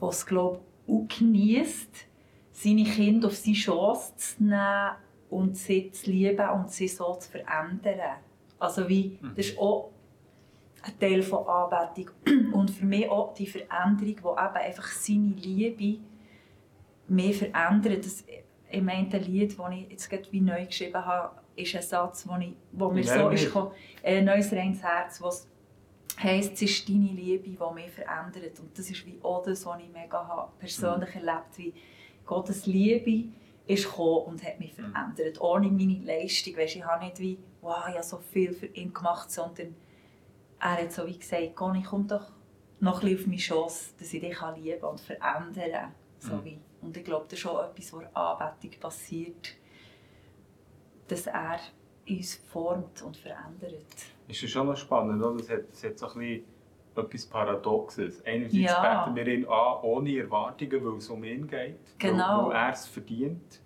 es, 0.08 0.24
glaube 0.24 0.60
und 0.86 1.08
genießt, 1.08 2.06
seine 2.52 2.84
Kinder 2.84 3.28
auf 3.28 3.36
seine 3.36 3.56
Chance 3.56 4.14
zu 4.16 4.44
nehmen 4.44 4.90
und 5.30 5.56
sie 5.56 5.90
zu 5.90 6.10
lieben 6.10 6.48
und 6.50 6.70
sie 6.70 6.88
so 6.88 7.14
zu 7.14 7.30
verändern. 7.30 8.18
Also 8.58 8.88
wie, 8.88 9.18
mhm. 9.20 9.34
das 9.34 9.46
ist 9.46 9.58
auch 9.58 9.90
ein 10.82 10.98
Teil 10.98 11.22
von 11.22 11.46
Anbetung. 11.46 12.10
Und 12.52 12.70
für 12.70 12.86
mich 12.86 13.08
auch 13.08 13.34
die 13.34 13.46
Veränderung, 13.46 13.98
die 13.98 14.12
eben 14.12 14.66
einfach 14.66 14.88
seine 14.88 15.34
Liebe 15.36 16.00
mehr 17.08 17.34
verändert. 17.34 18.04
Das, 18.04 18.24
ich 18.70 18.82
meine, 18.82 19.08
ein 19.12 19.22
Lied, 19.24 19.58
das 19.58 19.72
ich 19.72 19.90
jetzt 19.90 20.08
gerade 20.08 20.32
wie 20.32 20.40
neu 20.40 20.64
geschrieben 20.66 21.04
habe, 21.04 21.39
ist 21.56 21.74
ein 21.74 21.82
Satz, 21.82 22.26
wo, 22.26 22.36
ich, 22.36 22.54
wo 22.72 22.90
mir 22.90 23.04
so 23.04 23.28
ist 23.28 23.46
gekommen, 23.46 23.72
ein 24.02 24.24
neues 24.24 24.52
reines 24.52 24.82
Herz, 24.82 25.20
was 25.20 25.48
heisst, 26.22 26.54
es 26.54 26.62
ist 26.62 26.88
deine 26.88 27.08
Liebe, 27.08 27.50
die 27.50 27.74
mich 27.74 27.90
verändert. 27.90 28.58
Und 28.60 28.76
das 28.78 28.90
ist 28.90 29.04
wie 29.06 29.18
auch 29.22 29.42
das, 29.42 29.64
was 29.66 29.80
ich 29.80 29.92
mega 29.92 30.50
persönlich 30.58 31.14
mhm. 31.14 31.28
erlebt 31.28 31.58
wie 31.58 31.74
Gottes 32.26 32.66
Liebe 32.66 33.28
ist 33.66 33.84
gekommen 33.84 34.26
und 34.26 34.44
hat 34.44 34.58
mich 34.58 34.76
mhm. 34.76 34.92
verändert. 34.92 35.40
Ohne 35.40 35.68
meine 35.68 36.00
Leistung. 36.04 36.56
Weißt, 36.56 36.76
ich 36.76 36.84
habe 36.84 37.04
nicht 37.04 37.18
wie, 37.18 37.38
wow, 37.60 37.84
ich 37.88 37.94
habe 37.94 38.02
so 38.02 38.18
viel 38.18 38.52
für 38.52 38.66
ihn 38.66 38.92
gemacht, 38.92 39.30
sondern 39.30 39.74
er 40.60 40.82
hat 40.82 40.92
so 40.92 41.06
wie 41.06 41.18
gesagt, 41.18 41.56
Conny, 41.56 41.82
komm 41.82 42.06
doch 42.06 42.26
noch 42.80 43.02
ein 43.02 43.14
auf 43.14 43.26
meine 43.26 43.36
Chance, 43.38 43.92
dass 43.98 44.12
ich 44.12 44.20
dich 44.20 44.38
lieben 44.56 44.84
und 44.84 45.00
verändern 45.00 45.72
kann. 45.72 45.94
So 46.18 46.34
mhm. 46.34 46.44
wie. 46.44 46.58
Und 46.82 46.96
ich 46.96 47.04
glaube, 47.04 47.26
das 47.28 47.38
ist 47.38 47.46
auch 47.46 47.62
etwas, 47.62 47.92
was 47.92 48.14
Anbetung 48.14 48.80
passiert, 48.80 49.56
dass 51.10 51.26
er 51.26 51.58
uns 52.08 52.36
formt 52.50 53.02
und 53.02 53.16
verändert. 53.16 53.84
Ist 54.28 54.42
das 54.42 54.50
schon 54.50 54.66
noch 54.66 54.76
spannend, 54.76 55.22
oder? 55.22 55.40
Es 55.40 55.50
hat, 55.50 55.64
es 55.72 55.84
hat 55.84 55.98
so 55.98 56.06
ein 56.06 56.18
bisschen 56.18 56.44
etwas 56.96 57.26
Paradoxes. 57.26 58.24
Einerseits 58.24 58.54
ja. 58.54 59.04
beten 59.04 59.16
wir 59.16 59.34
ihn 59.34 59.44
an, 59.46 59.82
ohne 59.82 60.18
Erwartungen, 60.18 60.84
weil 60.84 60.96
es 60.96 61.08
um 61.08 61.24
ihn 61.24 61.46
geht, 61.46 61.98
genau. 61.98 62.48
weil, 62.48 62.50
weil 62.50 62.56
er 62.56 62.72
es 62.72 62.86
verdient. 62.86 63.60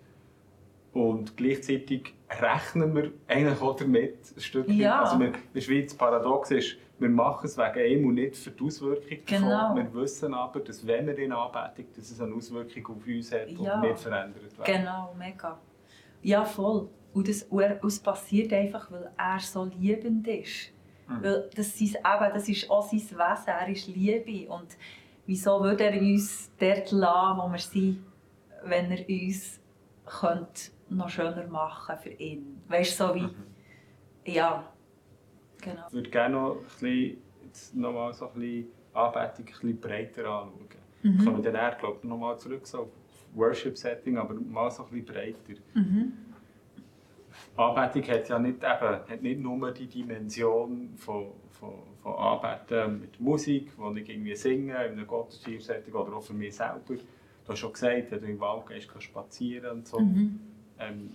Und 0.93 1.35
gleichzeitig 1.35 2.13
rechnen 2.29 2.95
wir 2.95 3.11
eigentlich 3.27 3.61
auch 3.61 3.75
damit 3.75 4.17
ein 4.33 4.41
Stück 4.41 4.69
ja. 4.69 5.01
Also 5.01 5.19
wir, 5.19 5.27
in 5.27 5.33
der 5.53 5.61
Schweiz 5.61 5.93
Paradox 5.93 6.51
ist, 6.51 6.77
wir 6.97 7.09
machen 7.09 7.45
es 7.45 7.57
wegen 7.57 7.91
ihm 7.91 8.07
und 8.07 8.13
nicht 8.15 8.37
für 8.37 8.51
die 8.51 8.63
Auswirkung 8.63 9.17
genau. 9.25 9.75
Wir 9.75 9.93
wissen 9.93 10.33
aber, 10.33 10.61
dass 10.61 10.87
wenn 10.87 11.09
er 11.09 11.17
ihn 11.17 11.33
anbetet, 11.33 11.97
dass 11.97 12.11
es 12.11 12.21
eine 12.21 12.33
Auswirkung 12.33 12.95
auf 12.95 13.05
uns 13.05 13.31
hat 13.33 13.49
und 13.49 13.59
ja. 13.65 13.81
wir 13.81 13.95
verändert 13.97 14.57
werden. 14.57 14.63
Genau, 14.63 15.13
mega. 15.17 15.59
Ja, 16.21 16.45
voll. 16.45 16.87
Und 17.15 17.29
das, 17.29 17.43
und 17.43 18.03
passiert 18.03 18.51
einfach, 18.51 18.91
weil 18.91 19.09
er 19.17 19.39
so 19.39 19.63
liebend 19.63 20.27
ist. 20.27 20.73
Mhm. 21.07 21.23
Weil 21.23 21.49
das, 21.55 21.79
sein, 21.79 21.87
eben, 21.87 22.33
das 22.33 22.49
ist 22.49 22.69
auch 22.69 22.85
sein 22.85 22.99
Wesen, 22.99 23.47
er 23.47 23.69
ist 23.69 23.87
Liebe. 23.87 24.51
Und 24.51 24.67
wieso 25.25 25.61
würde 25.61 25.85
er 25.85 26.01
uns 26.01 26.51
dort 26.59 26.91
lassen, 26.91 27.37
wo 27.39 27.49
wir 27.49 27.57
sind, 27.57 28.03
wenn 28.65 28.91
er 28.91 29.07
uns 29.07 29.61
könnte 30.05 30.71
noch 30.89 31.07
schöner 31.07 31.47
machen 31.47 31.95
für 31.97 32.09
ihn? 32.09 32.61
Weißt 32.67 32.99
du, 32.99 33.07
so 33.07 33.15
wie... 33.15 33.21
Mhm. 33.21 33.35
Ja, 34.25 34.73
genau. 35.61 35.87
Ich 35.87 35.93
würde 35.93 36.09
gerne 36.09 36.35
noch, 36.35 36.57
ein 36.57 36.63
bisschen, 36.63 37.17
jetzt 37.45 37.75
noch 37.75 37.93
mal 37.93 38.13
so 38.13 38.27
ein 38.27 38.33
bisschen 38.33 38.67
Anbetung 38.93 39.45
ein 39.45 39.45
bisschen 39.45 39.79
breiter 39.79 40.25
anschauen. 40.25 40.67
Mhm. 41.01 41.23
Kommen 41.23 41.43
wir 41.45 41.51
dann, 41.51 41.77
glaube 41.77 41.99
ich, 42.01 42.09
noch 42.09 42.17
mal 42.17 42.37
zurück 42.37 42.67
so 42.67 42.79
auf 42.81 42.89
Worship-Setting, 43.35 44.17
aber 44.17 44.33
mal 44.33 44.69
so 44.69 44.83
ein 44.83 44.89
bisschen 44.89 45.05
breiter. 45.05 45.61
Mhm. 45.75 46.13
Anbetung 47.57 48.03
hat 48.13 48.27
ja 48.27 48.39
nicht, 48.39 48.57
eben, 48.57 48.65
hat 48.65 49.21
nicht 49.21 49.39
nur 49.39 49.71
die 49.71 49.87
Dimension 49.87 50.93
von, 50.97 51.27
von, 51.51 51.73
von 52.01 52.13
Anbeten 52.15 53.01
mit 53.01 53.19
Musik, 53.19 53.71
wo 53.77 53.91
ich 53.93 54.09
irgendwie 54.09 54.35
singe, 54.35 54.73
in 54.85 54.93
einer 54.93 55.05
Gottesdienst 55.05 55.71
oder 55.93 56.13
auch 56.13 56.23
für 56.23 56.33
mich 56.33 56.55
selber. 56.55 56.81
Du 56.87 57.51
hast 57.51 57.59
schon 57.59 57.71
gesagt, 57.71 58.11
wenn 58.11 58.21
du 58.21 58.27
im 58.27 58.39
Wald 58.39 58.65
gehst, 58.67 58.89
kannst 58.89 59.05
spazieren 59.05 59.77
und 59.77 59.87
so. 59.87 59.99
Mhm. 59.99 60.39
Ähm, 60.79 61.11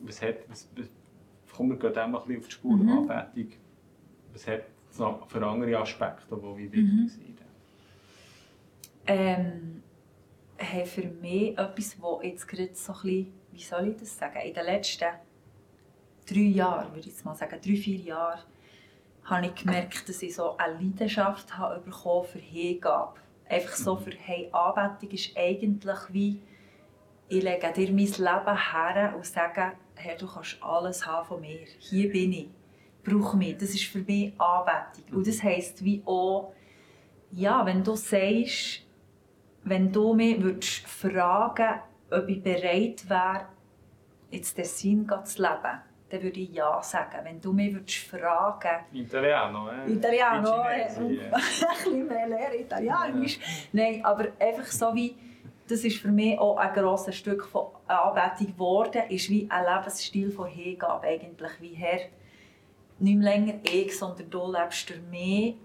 was 0.00 0.22
hat, 0.22 0.36
was, 0.48 0.68
kommen 1.58 1.80
wir 1.80 1.88
ein 1.88 2.12
bisschen 2.12 2.38
auf 2.38 2.46
die 2.46 2.52
Spur 2.52 2.76
mhm. 2.76 3.10
Anbetung. 3.10 3.58
Was 4.32 4.46
hat 4.46 4.62
es 4.90 4.98
noch 4.98 5.28
für 5.28 5.44
andere 5.44 5.76
Aspekte, 5.78 6.36
die 6.36 6.56
wichtig 6.56 6.82
mhm. 6.82 7.08
sind? 7.08 7.38
Ähm, 9.06 9.82
hey, 10.56 10.86
für 10.86 11.06
mich 11.06 11.58
etwas, 11.58 11.96
das 11.96 12.22
jetzt 12.22 12.46
gerade 12.46 12.70
so 12.74 12.92
ein 12.92 12.98
bisschen, 13.02 13.32
wie 13.52 13.62
soll 13.62 13.88
ich 13.88 13.96
das 13.96 14.18
sagen, 14.18 14.40
in 14.40 14.54
den 14.54 14.64
letzten 14.64 15.08
drei 16.28 16.40
Jahren, 16.40 16.88
würde 16.88 17.00
ich 17.00 17.06
jetzt 17.06 17.24
mal 17.24 17.34
sagen, 17.34 17.58
drei, 17.60 17.76
vier 17.76 17.98
Jahren, 17.98 18.40
habe 19.24 19.46
ich 19.46 19.54
gemerkt, 19.54 20.08
dass 20.08 20.22
ich 20.22 20.34
so 20.34 20.56
eine 20.56 20.74
Leidenschaft 20.74 21.56
habe 21.56 21.80
bekommen 21.80 22.24
für 22.24 22.38
Hingabe. 22.38 23.20
Einfach 23.48 23.76
so 23.76 23.96
für 23.96 24.10
hey, 24.10 24.48
Anbetung 24.52 25.10
ist 25.10 25.36
eigentlich 25.36 25.98
wie, 26.10 26.42
ich 27.28 27.42
lege 27.42 27.72
dir 27.72 27.92
mein 27.92 28.06
Leben 28.06 28.72
her 28.72 29.14
und 29.16 29.26
sage, 29.26 29.72
hey, 29.96 30.16
du 30.18 30.26
kannst 30.26 30.62
alles 30.62 31.06
haben 31.06 31.26
von 31.26 31.40
mir. 31.40 31.66
Hier 31.78 32.10
bin 32.10 32.32
ich. 32.32 32.48
Brauch 33.04 33.34
mich. 33.34 33.56
Das 33.56 33.70
ist 33.70 33.84
für 33.84 34.00
mich 34.00 34.38
Anbetung. 34.40 35.16
Und 35.18 35.26
das 35.26 35.42
heisst 35.42 35.84
wie 35.84 36.02
auch, 36.06 36.52
ja, 37.30 37.64
wenn 37.66 37.84
du 37.84 37.96
sagst, 37.96 38.82
wenn 39.64 39.92
du 39.92 40.14
mich 40.14 40.42
würdest 40.42 40.86
fragen 40.86 41.80
ob 42.10 42.28
ich 42.28 42.42
bereit 42.42 43.08
wäre, 43.08 43.46
ins 44.30 44.54
Tessin 44.54 45.06
zu 45.24 45.42
leben, 45.42 45.80
dann 46.10 46.22
würde 46.22 46.40
ich 46.40 46.50
Ja 46.50 46.82
sagen. 46.82 47.18
Wenn 47.22 47.40
du 47.40 47.52
mich 47.52 47.74
würdest 47.74 47.98
fragen... 47.98 48.84
Italiano, 48.92 49.70
eh? 49.70 49.92
Italiano, 49.92 50.64
eh. 50.64 50.82
ein 50.96 51.18
bisschen 51.34 52.06
mehr 52.06 52.28
lernen 52.28 52.60
Italienisch. 52.60 53.38
Nein, 53.72 54.04
aber 54.04 54.28
einfach 54.38 54.66
so 54.66 54.94
wie... 54.94 55.14
Das 55.68 55.84
ist 55.84 55.98
für 55.98 56.08
mich 56.08 56.38
auch 56.38 56.56
ein 56.56 56.72
grosses 56.72 57.14
Stück 57.14 57.44
von 57.44 57.66
Anbetung 57.86 58.54
geworden, 58.54 59.02
ist 59.10 59.28
wie 59.28 59.46
ein 59.50 59.64
Lebensstil 59.66 60.30
von 60.30 60.48
Hingabe 60.48 61.06
eigentlich. 61.06 61.50
Wie 61.60 61.74
Herr, 61.74 62.00
nicht 62.98 63.18
mehr 63.18 63.34
länger 63.34 63.54
ich, 63.64 63.98
sondern 63.98 64.30
du 64.30 64.50
lebst 64.50 64.88
durch 64.88 65.02
mich. 65.10 65.56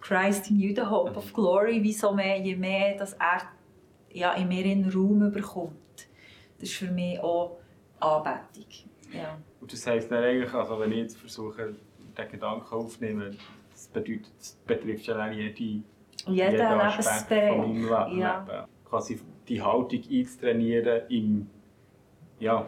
Christ 0.00 0.50
in 0.50 0.58
you, 0.58 0.74
the 0.74 0.82
hope 0.82 1.16
of 1.16 1.32
glory. 1.32 1.78
Wieso 1.82 2.12
mehr, 2.12 2.38
je 2.38 2.56
mehr, 2.56 2.96
dass 2.96 3.12
er 3.12 3.42
ja, 4.14 4.32
in 4.32 4.48
mir 4.48 4.64
einen 4.64 4.90
Raum 4.90 5.30
bekommt. 5.30 6.08
Das 6.58 6.68
ist 6.68 6.74
für 6.74 6.90
mich 6.90 7.18
auch 7.20 7.58
Anbetung. 8.00 8.90
Ja. 9.12 9.38
Und 9.64 9.72
das 9.72 9.86
heisst 9.86 10.10
dann 10.10 10.22
eigentlich, 10.22 10.52
also 10.52 10.78
wenn 10.78 10.92
ich 10.92 10.98
jetzt 10.98 11.16
versuche, 11.16 11.74
den 12.18 12.28
Gedanken 12.28 12.74
aufzunehmen, 12.74 13.34
das 13.72 13.88
bedeutet, 13.88 14.30
das 14.38 14.58
betrifft 14.66 15.06
ja 15.06 15.30
jede, 15.30 15.58
jeden 15.58 15.84
Lebensbereich 16.26 16.96
von 17.48 17.58
meinem 17.58 17.76
Leben. 18.10 18.18
Ja. 18.20 18.68
Quasi 18.84 19.18
die 19.48 19.62
Haltung 19.62 20.02
einzutrainieren 20.10 21.02
im, 21.08 21.46
ja, 22.38 22.66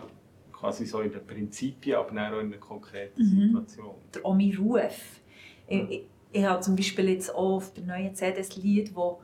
quasi 0.55 0.87
so 0.87 1.01
in 1.03 1.13
den 1.13 1.27
Prinzipien, 1.27 1.97
aber 1.97 2.15
dann 2.15 2.33
auch 2.33 2.41
in 2.41 2.47
einer 2.47 2.57
konkreten 2.57 3.21
Mhm. 3.23 3.49
Situation. 3.49 3.95
Auch 4.23 4.35
mein 4.35 4.57
Ruf. 4.57 5.21
Ich, 5.69 5.91
ich, 5.91 6.03
ich 6.33 6.45
habe 6.47 6.63
zum 6.63 6.77
Beispiel 6.77 7.11
jetzt 7.11 7.29
auch 7.35 7.57
auf 7.57 7.75
der 7.75 7.85
neuen 7.85 8.15
CD 8.15 8.39
ein 8.41 8.63
Lied, 8.63 8.97
wo 8.97 9.21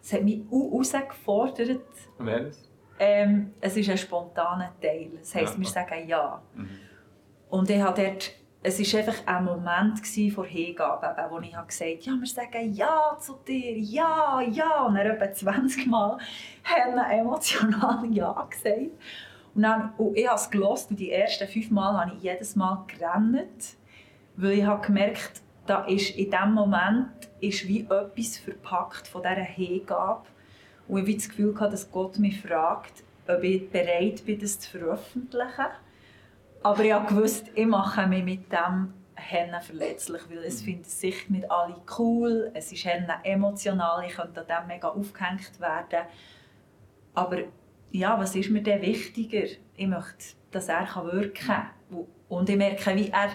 es 0.00 0.12
hat 0.12 0.22
mich 0.22 0.42
au- 0.52 0.70
herausgefordert. 0.70 1.80
Welches? 2.18 2.65
Ähm, 2.98 3.52
es 3.60 3.76
ist 3.76 3.90
ein 3.90 3.98
spontaner 3.98 4.72
Teil. 4.80 5.10
Das 5.18 5.34
heisst, 5.34 5.54
Ja. 5.54 5.60
wir 5.60 5.66
sagen 5.66 6.08
Ja. 6.08 6.42
Mhm. 6.54 6.68
Und 7.50 7.70
ich 7.70 7.80
habe 7.80 8.02
dort, 8.02 8.32
es 8.62 8.80
war 8.94 9.00
einfach 9.00 9.26
ein 9.26 9.44
Moment 9.44 10.06
vor 10.34 10.44
Hingabe, 10.46 11.14
wo 11.30 11.38
ich 11.38 11.54
habe 11.54 11.66
gesagt 11.68 11.90
habe, 11.90 12.00
ja, 12.00 12.12
wir 12.18 12.26
sagen 12.26 12.72
Ja 12.72 13.16
zu 13.20 13.34
dir, 13.46 13.78
Ja, 13.78 14.40
Ja. 14.40 14.84
Und 14.86 14.94
dann 14.96 15.06
etwa 15.06 15.32
20 15.32 15.86
Mal 15.86 16.18
haben 16.64 16.94
wir 16.94 17.10
emotional 17.10 18.04
Ja 18.10 18.46
gesagt. 18.50 18.90
Und, 19.54 19.62
dann, 19.62 19.92
und 19.96 20.16
ich 20.16 20.26
habe 20.26 20.36
es 20.36 20.50
gehört 20.50 20.86
und 20.90 20.98
die 20.98 21.10
ersten 21.12 21.48
fünf 21.48 21.70
Mal 21.70 21.98
habe 21.98 22.16
ich 22.16 22.22
jedes 22.22 22.56
Mal 22.56 22.84
gerannt, 22.88 23.76
weil 24.36 24.58
ich 24.58 24.64
habe 24.66 24.84
gemerkt, 24.84 25.40
da 25.66 25.84
ist 25.84 26.10
in 26.10 26.30
diesem 26.30 26.52
Moment 26.52 27.08
ist 27.40 27.66
wie 27.66 27.80
etwas 27.80 28.36
verpackt 28.38 29.08
von 29.08 29.22
dieser 29.22 29.34
Hingabe. 29.36 30.26
Und 30.88 30.98
ich 30.98 31.02
habe 31.04 31.14
das 31.14 31.28
Gefühl, 31.28 31.54
dass 31.54 31.90
Gott 31.90 32.18
mich 32.18 32.40
fragt, 32.40 33.02
ob 33.28 33.42
ich 33.42 33.68
bereit 33.70 34.24
bin, 34.24 34.38
das 34.38 34.60
zu 34.60 34.70
veröffentlichen. 34.78 35.66
Aber 36.62 36.84
ich 36.84 37.08
gewusst, 37.08 37.46
ich 37.54 37.66
mache 37.66 38.06
mich 38.06 38.24
mit 38.24 38.52
dem 38.52 38.92
Hennen 39.14 39.60
verletzlich, 39.60 40.22
weil 40.28 40.44
es 40.44 40.62
finden 40.62 40.84
sicher 40.84 41.32
nicht 41.32 41.50
alle 41.50 41.76
cool, 41.98 42.50
es 42.54 42.70
ist 42.70 42.84
Hennen 42.84 43.10
emotional, 43.22 44.04
ich 44.06 44.14
könnte 44.14 44.40
an 44.40 44.46
dem 44.46 44.66
mega 44.68 44.88
aufgehängt 44.88 45.58
werden. 45.58 46.06
Aber 47.14 47.38
ja, 47.90 48.18
was 48.18 48.36
ist 48.36 48.50
mir 48.50 48.62
denn 48.62 48.82
wichtiger? 48.82 49.46
Ich 49.76 49.86
möchte, 49.86 50.34
dass 50.50 50.68
er 50.68 50.86
wirken 51.04 51.46
kann. 51.46 51.70
Und 52.28 52.48
ich 52.48 52.56
merke, 52.56 52.94
wie 52.94 53.08
er, 53.08 53.30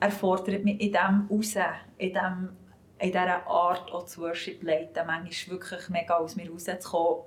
er 0.00 0.10
fordert 0.10 0.64
mich 0.64 0.80
in 0.80 0.92
dem 0.92 1.28
raus, 1.30 1.54
in, 1.98 2.12
dem, 2.12 2.48
in 2.98 3.08
dieser 3.12 3.46
Art 3.46 3.92
auch 3.92 4.04
zu 4.06 4.22
Worship 4.22 4.62
leiten, 4.62 5.06
manchmal 5.06 5.58
wirklich 5.60 5.88
mega 5.90 6.16
aus 6.16 6.36
mir 6.36 6.50
rauszukommen. 6.50 7.24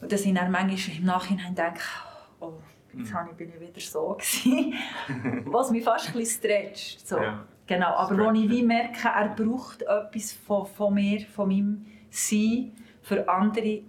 Und 0.00 0.10
dass 0.10 0.24
ich 0.24 0.34
dann 0.34 0.50
manchmal 0.50 0.96
im 0.96 1.04
Nachhinein 1.04 1.54
denke, 1.54 1.80
oh, 2.40 2.54
jetzt 2.96 3.10
ich- 3.12 3.36
bin 3.36 3.48
ich 3.50 3.60
wieder 3.60 3.80
so 3.80 4.14
gewesen. 4.14 4.74
Was 5.52 5.70
mich 5.70 5.84
fast 5.84 6.08
ein 6.08 6.14
bisschen 6.14 6.40
stretcht. 6.40 7.06
So. 7.06 7.18
Ja. 7.18 7.44
Genau, 7.64 7.94
aber 7.94 8.18
wo 8.18 8.30
ich 8.32 8.50
wie 8.50 8.62
merke, 8.62 9.08
er 9.08 9.28
braucht 9.28 9.82
etwas 9.82 10.32
von, 10.32 10.66
von 10.66 10.92
mir, 10.94 11.20
von 11.20 11.48
meinem 11.48 11.86
Sein, 12.10 12.72
für 13.00 13.26
andere 13.28 13.82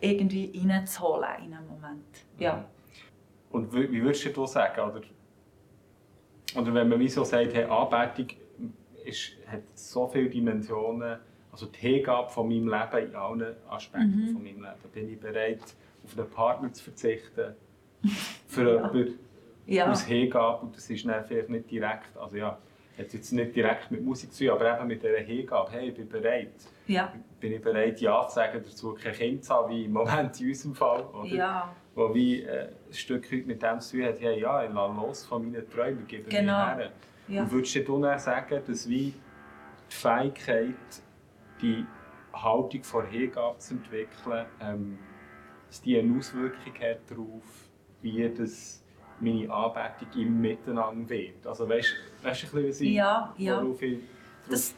irgendwie 0.00 0.52
reinzuholen 0.64 1.44
in 1.44 1.52
einem 1.54 1.66
Moment. 1.66 2.24
Ja. 2.38 2.64
Und 3.50 3.72
wie, 3.74 3.90
wie 3.90 4.02
würdest 4.02 4.24
du 4.26 4.30
das 4.42 4.52
sagen? 4.52 4.80
Oder, 4.80 5.00
oder 6.56 6.72
wenn 6.74 6.88
man 6.88 7.00
wie 7.00 7.08
so 7.08 7.24
sagt, 7.24 7.52
hey, 7.52 7.64
Anbetung 7.64 8.28
ist, 9.06 9.32
hat 9.46 9.62
so 9.74 10.06
viele 10.08 10.28
Dimensionen, 10.28 11.18
also 11.52 11.66
die 11.66 11.78
Hingabe 11.78 12.28
von 12.30 12.48
meinem 12.48 12.68
Leben 12.68 13.08
in 13.10 13.14
allen 13.16 13.56
Aspekten 13.68 14.26
Mhm. 14.28 14.32
von 14.32 14.42
meinem 14.42 14.62
Leben. 14.62 14.90
Bin 14.92 15.12
ich 15.12 15.18
bereit, 15.20 15.60
auf 16.04 16.18
einen 16.18 16.30
Partner 16.30 16.72
zu 16.72 16.84
verzichten, 16.84 17.54
für 18.46 18.62
Ja. 18.66 18.74
jemanden 18.76 19.18
Ja. 19.66 19.90
aus 19.90 20.04
Hingabe, 20.04 20.66
und 20.66 20.76
das 20.76 20.88
ist 20.90 21.04
dann 21.06 21.24
vielleicht 21.24 21.48
nicht 21.48 21.70
direkt, 21.70 22.16
also 22.16 22.36
ja, 22.36 22.58
hat 22.98 23.12
jetzt 23.12 23.32
nicht 23.32 23.54
direkt 23.56 23.90
mit 23.90 24.02
Musik 24.04 24.32
zu 24.32 24.44
tun, 24.44 24.54
aber 24.54 24.78
eben 24.78 24.86
mit 24.86 25.02
dieser 25.02 25.18
Hingabe, 25.18 25.70
hey, 25.72 25.88
ich 25.88 25.94
bin 25.94 26.08
bereit. 26.08 26.52
Ja. 26.86 27.12
Bin 27.40 27.52
ich 27.52 27.60
bereit, 27.60 28.00
Ja 28.00 28.26
zu 28.28 28.36
sagen, 28.36 28.62
dazu 28.64 28.94
kein 28.94 29.12
Kind 29.12 29.44
zu 29.44 29.52
haben, 29.54 29.70
wie 29.70 29.84
im 29.84 29.92
Moment 29.92 30.40
in 30.40 30.48
unserem 30.48 30.74
Fall. 30.74 31.04
Oder? 31.12 31.26
Ja. 31.34 31.74
wo 31.94 32.14
wie 32.14 32.42
äh, 32.42 32.68
ein 32.88 32.92
Stück 32.92 33.30
mit 33.46 33.62
dem 33.62 33.80
zu 33.80 33.96
tun 33.96 34.04
hat, 34.06 34.20
hey, 34.20 34.38
ja, 34.40 34.62
ich 34.64 34.70
lasse 34.72 34.94
los 34.94 35.24
von 35.24 35.50
meinen 35.50 35.68
Träumen, 35.70 36.06
gebe 36.06 36.28
Genau. 36.28 36.66
mich 36.68 36.76
her. 36.76 36.92
Ja. 37.28 37.42
Und 37.42 37.52
würdest 37.52 37.74
du 37.76 38.00
dann 38.00 38.18
sagen, 38.18 38.60
dass 38.66 38.88
wie 38.88 39.12
die 39.90 39.94
Fähigkeit, 39.94 40.74
die 41.60 41.84
Haltung 42.32 42.82
vor 42.82 43.04
Hingabe 43.04 43.58
zu 43.58 43.74
entwickeln, 43.74 44.46
ähm, 44.60 44.98
dass 45.68 45.80
die 45.82 45.98
eine 45.98 46.16
Auswirkung 46.18 46.74
hat 46.80 47.10
darauf, 47.10 47.42
wie 48.02 48.28
das 48.28 48.82
meine 49.20 49.50
Anbetung 49.50 50.08
im 50.20 50.40
Miteinander 50.40 51.08
wird? 51.08 51.46
Also 51.46 51.68
weißt 51.68 51.88
du, 52.22 52.26
weißt 52.28 52.42
du 52.42 52.46
ein 52.46 52.52
bisschen, 52.52 52.68
was 52.68 52.80
ich, 52.80 52.92
Ja, 52.94 53.34
ja. 53.38 53.62
worauf 53.62 53.82
ich 53.82 53.98
Das-? 54.48 54.74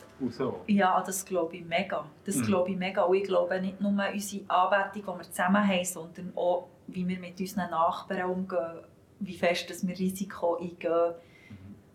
Ja, 0.66 1.00
das 1.04 1.24
glaube 1.24 1.56
ich 1.56 1.64
mega. 1.64 2.04
Das 2.24 2.37
Mhm. 2.37 2.42
glaube 2.42 2.70
ich 2.70 2.76
mega. 2.76 3.02
Und 3.02 3.16
ich 3.16 3.24
glaube 3.24 3.61
nicht 3.61 3.80
nur 3.80 3.92
unsere 3.92 4.42
Anbetung, 4.48 5.14
die 5.14 5.18
wir 5.20 5.30
zusammen 5.30 5.68
haben, 5.68 5.84
sondern 5.84 6.32
auch, 6.34 6.68
wie 6.88 7.06
wir 7.06 7.18
mit 7.20 7.38
unseren 7.38 7.70
Nachbarn 7.70 8.30
umgehen, 8.30 8.80
wie 9.20 9.34
fest 9.37 9.68
dass 9.70 9.87
wir 9.87 9.96
Risiko 9.96 10.56
eingehen, 10.56 11.14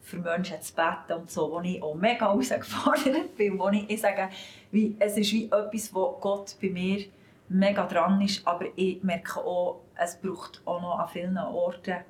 für 0.03 0.17
Menschen 0.17 0.61
zu 0.61 0.73
beten 0.75 1.19
und 1.21 1.31
so, 1.31 1.49
wo 1.49 1.61
ich 1.61 1.81
auch 1.81 1.95
mega 1.95 2.27
herausgefordert 2.29 3.35
bin. 3.35 3.57
Wo 3.57 3.69
ich, 3.69 3.89
ich 3.89 4.01
sage, 4.01 4.29
wie, 4.71 4.95
es 4.99 5.17
ist 5.17 5.31
wie 5.31 5.45
etwas, 5.45 5.93
wo 5.95 6.17
Gott 6.19 6.55
bei 6.61 6.69
mir 6.69 7.05
mega 7.49 7.85
dran 7.85 8.21
ist, 8.21 8.45
aber 8.45 8.65
ich 8.75 9.01
merke 9.01 9.39
auch, 9.39 9.81
es 9.95 10.17
braucht 10.17 10.61
auch 10.65 10.81
noch 10.81 10.99
an 10.99 11.07
vielen 11.07 11.37
Orten 11.37 12.03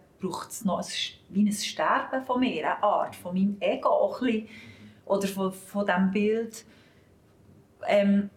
noch 0.63 0.79
ein, 0.79 0.85
wie 1.29 1.45
ein 1.45 1.51
Sterben 1.51 2.23
von 2.23 2.39
mir, 2.39 2.65
eine 2.65 2.81
Art 2.81 3.13
von 3.13 3.33
meinem 3.33 3.57
Ego 3.59 3.89
auch 3.89 4.21
ein 4.21 4.27
bisschen, 4.27 4.47
oder 5.05 5.27
von, 5.27 5.51
von 5.51 5.85
diesem 5.85 6.11
Bild, 6.11 6.65
ähm, 7.87 8.29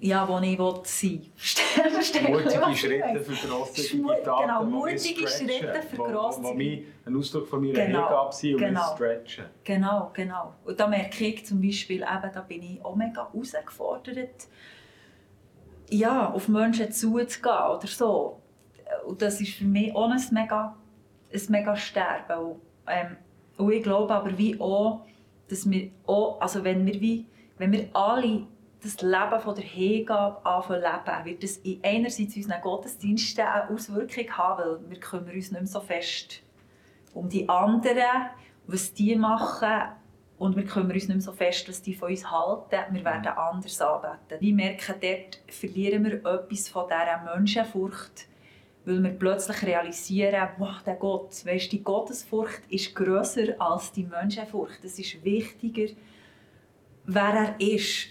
ja, 0.00 0.26
wo 0.26 0.38
ich 0.38 0.58
will 0.58 0.80
sein 0.84 1.20
will. 1.76 2.30
Mutige 2.30 2.70
ich 2.72 2.80
Schritte 2.80 3.20
für 3.20 3.46
grosse 3.48 4.02
Taten, 4.24 4.42
genau, 4.42 4.64
mutige 4.64 5.28
Schritte 5.28 5.82
für 5.90 5.96
grosse- 5.96 6.42
wo- 6.42 6.48
wo 6.54 6.58
ein 7.06 7.16
Ausdruck 7.16 7.48
von 7.48 7.60
meiner 7.60 7.74
Genau, 7.86 7.98
Hingabe 8.08 8.32
sind 8.32 8.54
und 8.54 8.60
genau. 8.60 8.94
stretchen. 8.94 9.44
Genau, 9.64 10.10
genau. 10.14 10.54
Und 10.64 10.78
da 10.80 10.86
merke 10.86 11.26
ich 11.26 11.44
zum 11.46 11.60
Beispiel, 11.60 12.02
eben, 12.02 12.32
da 12.32 12.40
bin 12.40 12.62
ich 12.62 12.84
auch 12.84 12.96
mega 12.96 13.28
herausgefordert, 13.32 14.48
ja, 15.90 16.30
auf 16.32 16.48
Menschen 16.48 16.90
zuzugehen 16.92 17.54
oder 17.76 17.86
so. 17.86 18.40
Und 19.06 19.20
das 19.22 19.40
ist 19.40 19.54
für 19.54 19.64
mich 19.64 19.94
auch 19.94 20.10
ein 20.10 20.20
mega, 20.32 20.76
ein 21.32 21.40
mega 21.48 21.76
Sterben. 21.76 22.38
Und, 22.38 22.60
ähm, 22.86 23.16
und 23.58 23.72
ich 23.72 23.82
glaube 23.82 24.12
aber 24.14 24.36
wie 24.38 24.58
auch, 24.60 25.04
dass 25.48 25.68
wir 25.68 25.90
auch, 26.06 26.40
also 26.40 26.62
wenn 26.64 26.86
wir 26.86 27.00
wie, 27.00 27.26
wenn 27.58 27.72
wir 27.72 27.88
alle 27.92 28.46
das 28.82 29.00
Leben 29.02 29.40
von 29.40 29.54
der 29.54 29.64
Hingabe 29.64 30.44
anfangen 30.44 30.80
leben, 30.80 31.24
wird 31.24 31.42
das 31.42 31.56
in 31.58 31.80
einerseits 31.82 32.36
in 32.36 32.42
unseren 32.42 32.60
Gottesdiensten 32.62 33.44
eine 33.44 33.70
Auswirkung 33.70 34.30
haben, 34.30 34.62
weil 34.62 34.90
wir 34.90 35.00
kümmern 35.00 35.34
uns 35.34 35.50
nicht 35.50 35.60
mehr 35.60 35.66
so 35.66 35.80
fest 35.80 36.42
um 37.12 37.28
die 37.28 37.48
anderen, 37.48 38.30
was 38.66 38.94
die 38.94 39.16
machen 39.16 39.92
und 40.38 40.56
wir 40.56 40.64
kümmern 40.64 40.92
uns 40.92 41.08
nicht 41.08 41.16
mehr 41.16 41.20
so 41.20 41.32
fest, 41.32 41.68
was 41.68 41.82
die 41.82 41.94
von 41.94 42.10
uns 42.10 42.30
halten. 42.30 42.94
Wir 42.94 43.04
werden 43.04 43.26
anders 43.26 43.80
anbeten. 43.80 44.40
Wir 44.40 44.54
merken, 44.54 44.94
dort 45.00 45.40
verlieren 45.48 46.04
wir 46.04 46.14
etwas 46.24 46.68
von 46.68 46.86
dieser 46.88 47.34
Menschenfurcht, 47.34 48.26
weil 48.84 49.02
wir 49.02 49.10
plötzlich 49.10 49.62
realisieren, 49.62 50.48
wow, 50.58 50.82
der 50.86 50.94
Gott, 50.94 51.44
weißt, 51.44 51.72
die 51.72 51.82
Gottesfurcht 51.82 52.62
ist 52.70 52.94
grösser 52.94 53.60
als 53.60 53.92
die 53.92 54.04
Menschenfurcht. 54.04 54.82
Es 54.84 54.98
ist 54.98 55.22
wichtiger, 55.24 55.92
wer 57.04 57.34
er 57.34 57.60
ist. 57.60 58.08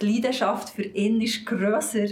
Die 0.00 0.06
Leidenschaft 0.06 0.70
für 0.70 0.82
ihn 0.82 1.20
ist 1.20 1.46
grösser 1.46 2.06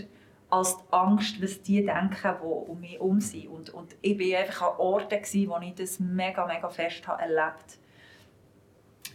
als 0.50 0.76
die 0.76 0.92
Angst, 0.92 1.42
was 1.42 1.62
die 1.62 1.84
denken, 1.84 2.34
die 2.42 2.46
um 2.46 2.80
mich 2.80 2.92
herum 2.92 3.20
sind. 3.20 3.48
Und, 3.48 3.70
und 3.70 3.96
ich 4.02 4.18
war 4.18 4.40
einfach 4.40 4.62
an 4.62 4.78
Orten, 4.78 5.22
gewesen, 5.22 5.48
wo 5.48 5.58
ich 5.62 5.74
das 5.74 5.98
mega, 5.98 6.46
mega 6.46 6.68
fest 6.68 7.06
habe 7.08 7.22
erlebt 7.22 7.78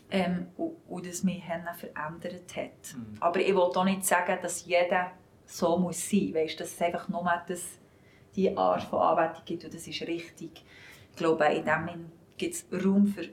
ähm, 0.10 0.48
und, 0.58 0.78
und 0.88 1.06
das 1.06 1.24
mich 1.24 1.44
verändert 1.44 2.56
hat. 2.56 2.96
Mhm. 2.96 3.18
Aber 3.20 3.40
ich 3.40 3.54
will 3.54 3.62
auch 3.62 3.86
nicht 3.86 4.04
sagen, 4.06 4.38
dass 4.42 4.66
jeder 4.66 5.12
so 5.46 5.78
muss 5.78 6.10
sein 6.10 6.28
muss. 6.28 6.36
Weißt, 6.36 6.60
dass 6.60 6.74
es 6.74 6.82
einfach 6.82 7.08
nur 7.10 7.32
das, 7.48 7.64
die 8.36 8.56
Art 8.58 8.84
von 8.84 9.00
Anbetung 9.00 9.44
gibt 9.46 9.66
und 9.66 9.74
das 9.74 9.88
ist 9.88 10.02
richtig. 10.02 10.64
Ich 11.12 11.18
glaube, 11.18 11.46
in 11.46 11.66
dem 11.66 12.12
gibt 12.38 12.54
es 12.54 12.66
Raum 12.72 13.08
für, 13.08 13.30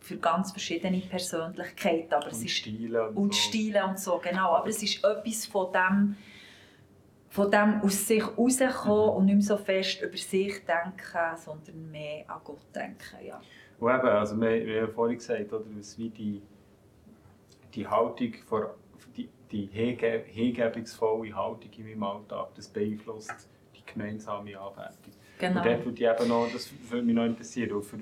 für 0.00 0.16
ganz 0.16 0.50
verschiedene 0.52 1.00
Persönlichkeiten. 1.00 2.12
Aber 2.14 2.28
es 2.28 2.38
Und 2.38 2.44
ist 2.44 2.52
Stile 2.52 3.08
und, 3.08 3.16
und 3.16 3.34
so. 3.34 3.40
Stile 3.40 3.84
und 3.84 3.98
so, 3.98 4.18
genau. 4.18 4.52
Aber 4.54 4.68
es 4.68 4.82
ist 4.82 5.04
etwas 5.04 5.46
von 5.46 5.72
dem, 5.72 6.16
von 7.30 7.50
dem 7.50 7.80
aus 7.82 8.06
sich 8.06 8.22
rauskommen 8.22 9.10
Mhm. 9.10 9.16
und 9.16 9.24
nicht 9.26 9.34
mehr 9.34 9.44
so 9.44 9.56
fest 9.56 10.02
über 10.02 10.16
sich 10.16 10.64
denken, 10.64 11.36
sondern 11.36 11.90
mehr 11.90 12.24
an 12.28 12.40
Gott 12.44 12.60
denken, 12.74 13.26
ja. 13.26 13.40
Und 13.80 13.94
eben, 13.94 14.08
also 14.08 14.40
wir, 14.40 14.66
wir 14.66 14.82
haben 14.82 14.92
vorhin 14.92 15.18
gesagt, 15.18 15.52
oder, 15.52 15.64
was 15.76 15.96
wie 15.98 16.10
die, 16.10 16.42
die 17.74 17.86
Haltung, 17.86 18.32
vor, 18.46 18.74
die, 19.16 19.28
die 19.52 19.66
hinge, 19.66 20.24
hingebungsvolle 20.26 21.34
Haltung 21.34 21.70
in 21.76 21.84
meinem 21.84 22.02
Alltag, 22.02 22.48
das 22.56 22.68
beeinflusst 22.68 23.48
die 23.76 23.84
gemeinsame 23.92 24.58
Anwendung. 24.58 25.12
Genau. 25.38 25.60
Und 25.60 25.66
dort 25.66 25.84
würde 25.84 26.02
ich 26.02 26.08
eben 26.20 26.28
noch, 26.28 26.48
das 26.52 26.72
würde 26.90 27.06
mich 27.06 27.14
noch 27.14 27.24
interessieren. 27.24 27.80
Für, 27.82 27.98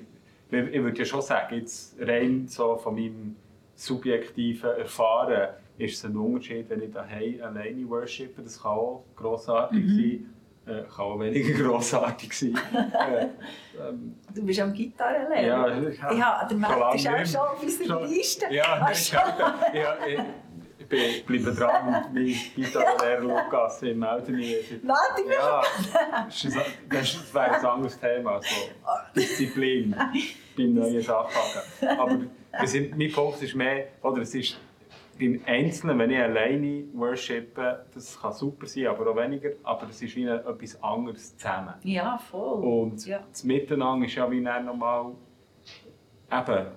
ich 0.49 0.81
würde 0.81 0.97
ja 0.97 1.05
schon 1.05 1.21
sagen, 1.21 1.55
jetzt 1.55 1.95
rein 1.99 2.47
so 2.47 2.75
von 2.77 2.95
meinem 2.95 3.35
subjektiven 3.75 4.71
Erfahren, 4.77 5.49
ist 5.77 5.97
es 5.97 6.05
ein 6.05 6.15
Unterschied, 6.17 6.69
wenn 6.69 6.81
ich 6.81 6.91
daheim 6.91 7.39
alleine 7.43 7.87
worshipe. 7.89 8.41
Das 8.41 8.61
kann 8.61 8.71
auch 8.71 9.03
grossartig 9.15 9.83
Mhm. 9.83 9.89
sein, 10.65 10.75
äh, 10.75 10.81
kann 10.83 11.05
auch 11.05 11.19
weniger 11.19 11.63
grossartig 11.63 12.33
sein. 12.33 12.55
äh, 12.73 13.27
ähm, 13.87 14.15
Du 14.33 14.43
bist 14.43 14.59
am 14.59 14.73
Gitarre 14.73 15.27
lernen. 15.29 15.93
ja, 16.01 16.13
Ja, 16.13 16.47
der 16.49 16.57
lange 16.57 16.95
ist 16.95 17.07
auch 17.07 17.25
schon 17.25 17.49
auf 17.55 17.63
unserer 17.63 18.05
Liste. 18.07 18.45
Ja, 18.51 18.89
du? 18.91 19.77
ja, 19.77 19.97
ich, 20.89 21.25
bin 21.25 21.43
bleiben 21.43 21.57
dran 21.57 21.87
und 21.87 22.13
mein 22.13 22.35
Gitarrenlehrer 22.55 23.21
Lukas, 23.43 23.81
ich 23.83 23.95
melde 23.95 24.31
mich. 24.31 24.79
Warte, 24.83 25.21
Ja, 25.31 25.61
das 26.25 26.43
ist 26.43 26.57
ein- 26.57 26.63
das 26.89 27.33
wäre 27.33 27.51
ein 27.55 27.65
anderes 27.65 27.99
Thema, 27.99 28.39
so 28.41 28.55
Disziplin 29.15 29.95
beim 30.57 30.73
neuen 30.73 31.01
Sachhaken. 31.01 31.87
Aber 31.99 32.19
sind, 32.67 32.97
mein 32.97 33.11
Punkt 33.11 33.41
ist 33.41 33.55
mehr, 33.55 33.87
oder 34.01 34.21
es 34.21 34.33
ist 34.35 34.57
beim 35.19 35.41
Einzelnen, 35.45 35.97
wenn 35.99 36.11
ich 36.11 36.19
alleine 36.19 36.83
worshipe, 36.93 37.85
das 37.93 38.19
kann 38.21 38.33
super 38.33 38.67
sein, 38.67 38.87
aber 38.87 39.09
auch 39.11 39.15
weniger, 39.17 39.49
aber 39.63 39.87
es 39.89 40.01
ist 40.01 40.15
wie 40.15 40.25
etwas 40.25 40.81
anderes 40.83 41.35
zusammen. 41.35 41.73
Ja, 41.83 42.17
voll. 42.17 42.63
Und 42.63 43.05
Ja. 43.05 43.19
das 43.29 43.43
Miteinander 43.43 44.05
ist 44.05 44.15
ja 44.15 44.29
wie 44.29 44.39
nochmal, 44.41 45.13
eben, 46.31 46.67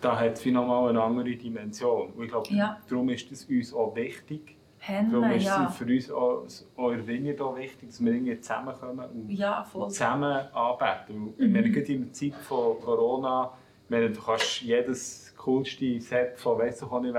da 0.00 0.18
hat 0.18 0.32
es 0.32 0.46
nochmal 0.46 0.88
eine 0.90 1.02
andere 1.02 1.36
Dimension. 1.36 2.12
Und 2.12 2.24
ich 2.24 2.30
glaube, 2.30 2.48
Ja. 2.52 2.78
darum 2.88 3.08
ist 3.10 3.30
es 3.32 3.44
uns 3.44 3.72
auch 3.74 3.94
wichtig, 3.94 4.56
Darum 4.86 5.24
Henne, 5.24 5.36
ist 5.36 5.44
ja. 5.44 5.66
es 5.68 5.76
für 5.76 5.84
uns 5.84 6.10
auch, 6.10 6.46
auch 6.78 7.06
Vineyard 7.06 7.38
auch 7.42 7.54
wichtig, 7.54 7.90
dass 7.90 8.02
wir 8.02 8.12
irgendwie 8.14 8.40
zusammenkommen 8.40 9.04
und 9.10 9.30
Ja, 9.30 9.62
zusammen 9.88 10.32
anbeten. 10.54 11.34
Und 11.36 11.38
Mhm. 11.38 11.54
wir 11.54 11.62
gerade 11.68 11.92
in 11.92 12.04
der 12.04 12.12
Zeit 12.14 12.34
von 12.36 12.80
Corona, 12.80 13.52
meine, 13.90 14.08
du 14.10 14.18
kannst 14.18 14.62
jedes 14.62 15.34
coolste 15.36 16.00
Set 16.00 16.38
von 16.38 16.58
weiss 16.58 16.80
ich 16.80 16.90
nicht 17.02 17.14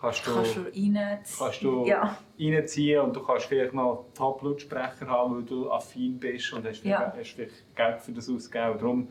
kannst 0.00 0.24
du, 0.26 0.34
Kannst 0.34 0.56
du 0.56 0.60
rein... 0.60 1.18
kannst 1.38 1.62
du 1.62 1.84
Ja. 1.86 2.16
reinziehen 2.38 3.00
und 3.00 3.16
du 3.16 3.20
kannst 3.24 3.46
vielleicht 3.46 3.74
noch 3.74 4.04
Top-Lautsprecher 4.14 5.06
haben, 5.08 5.34
weil 5.36 5.42
du 5.42 5.70
affin 5.72 6.18
bist 6.20 6.52
und 6.52 6.64
hast, 6.64 6.84
Ja. 6.84 7.10
vielleicht, 7.10 7.16
hast 7.18 7.30
vielleicht 7.34 7.74
Geld 7.76 8.00
für 8.02 8.12
das 8.12 8.28
ausgegeben. 8.30 8.78
Darum, 8.78 9.08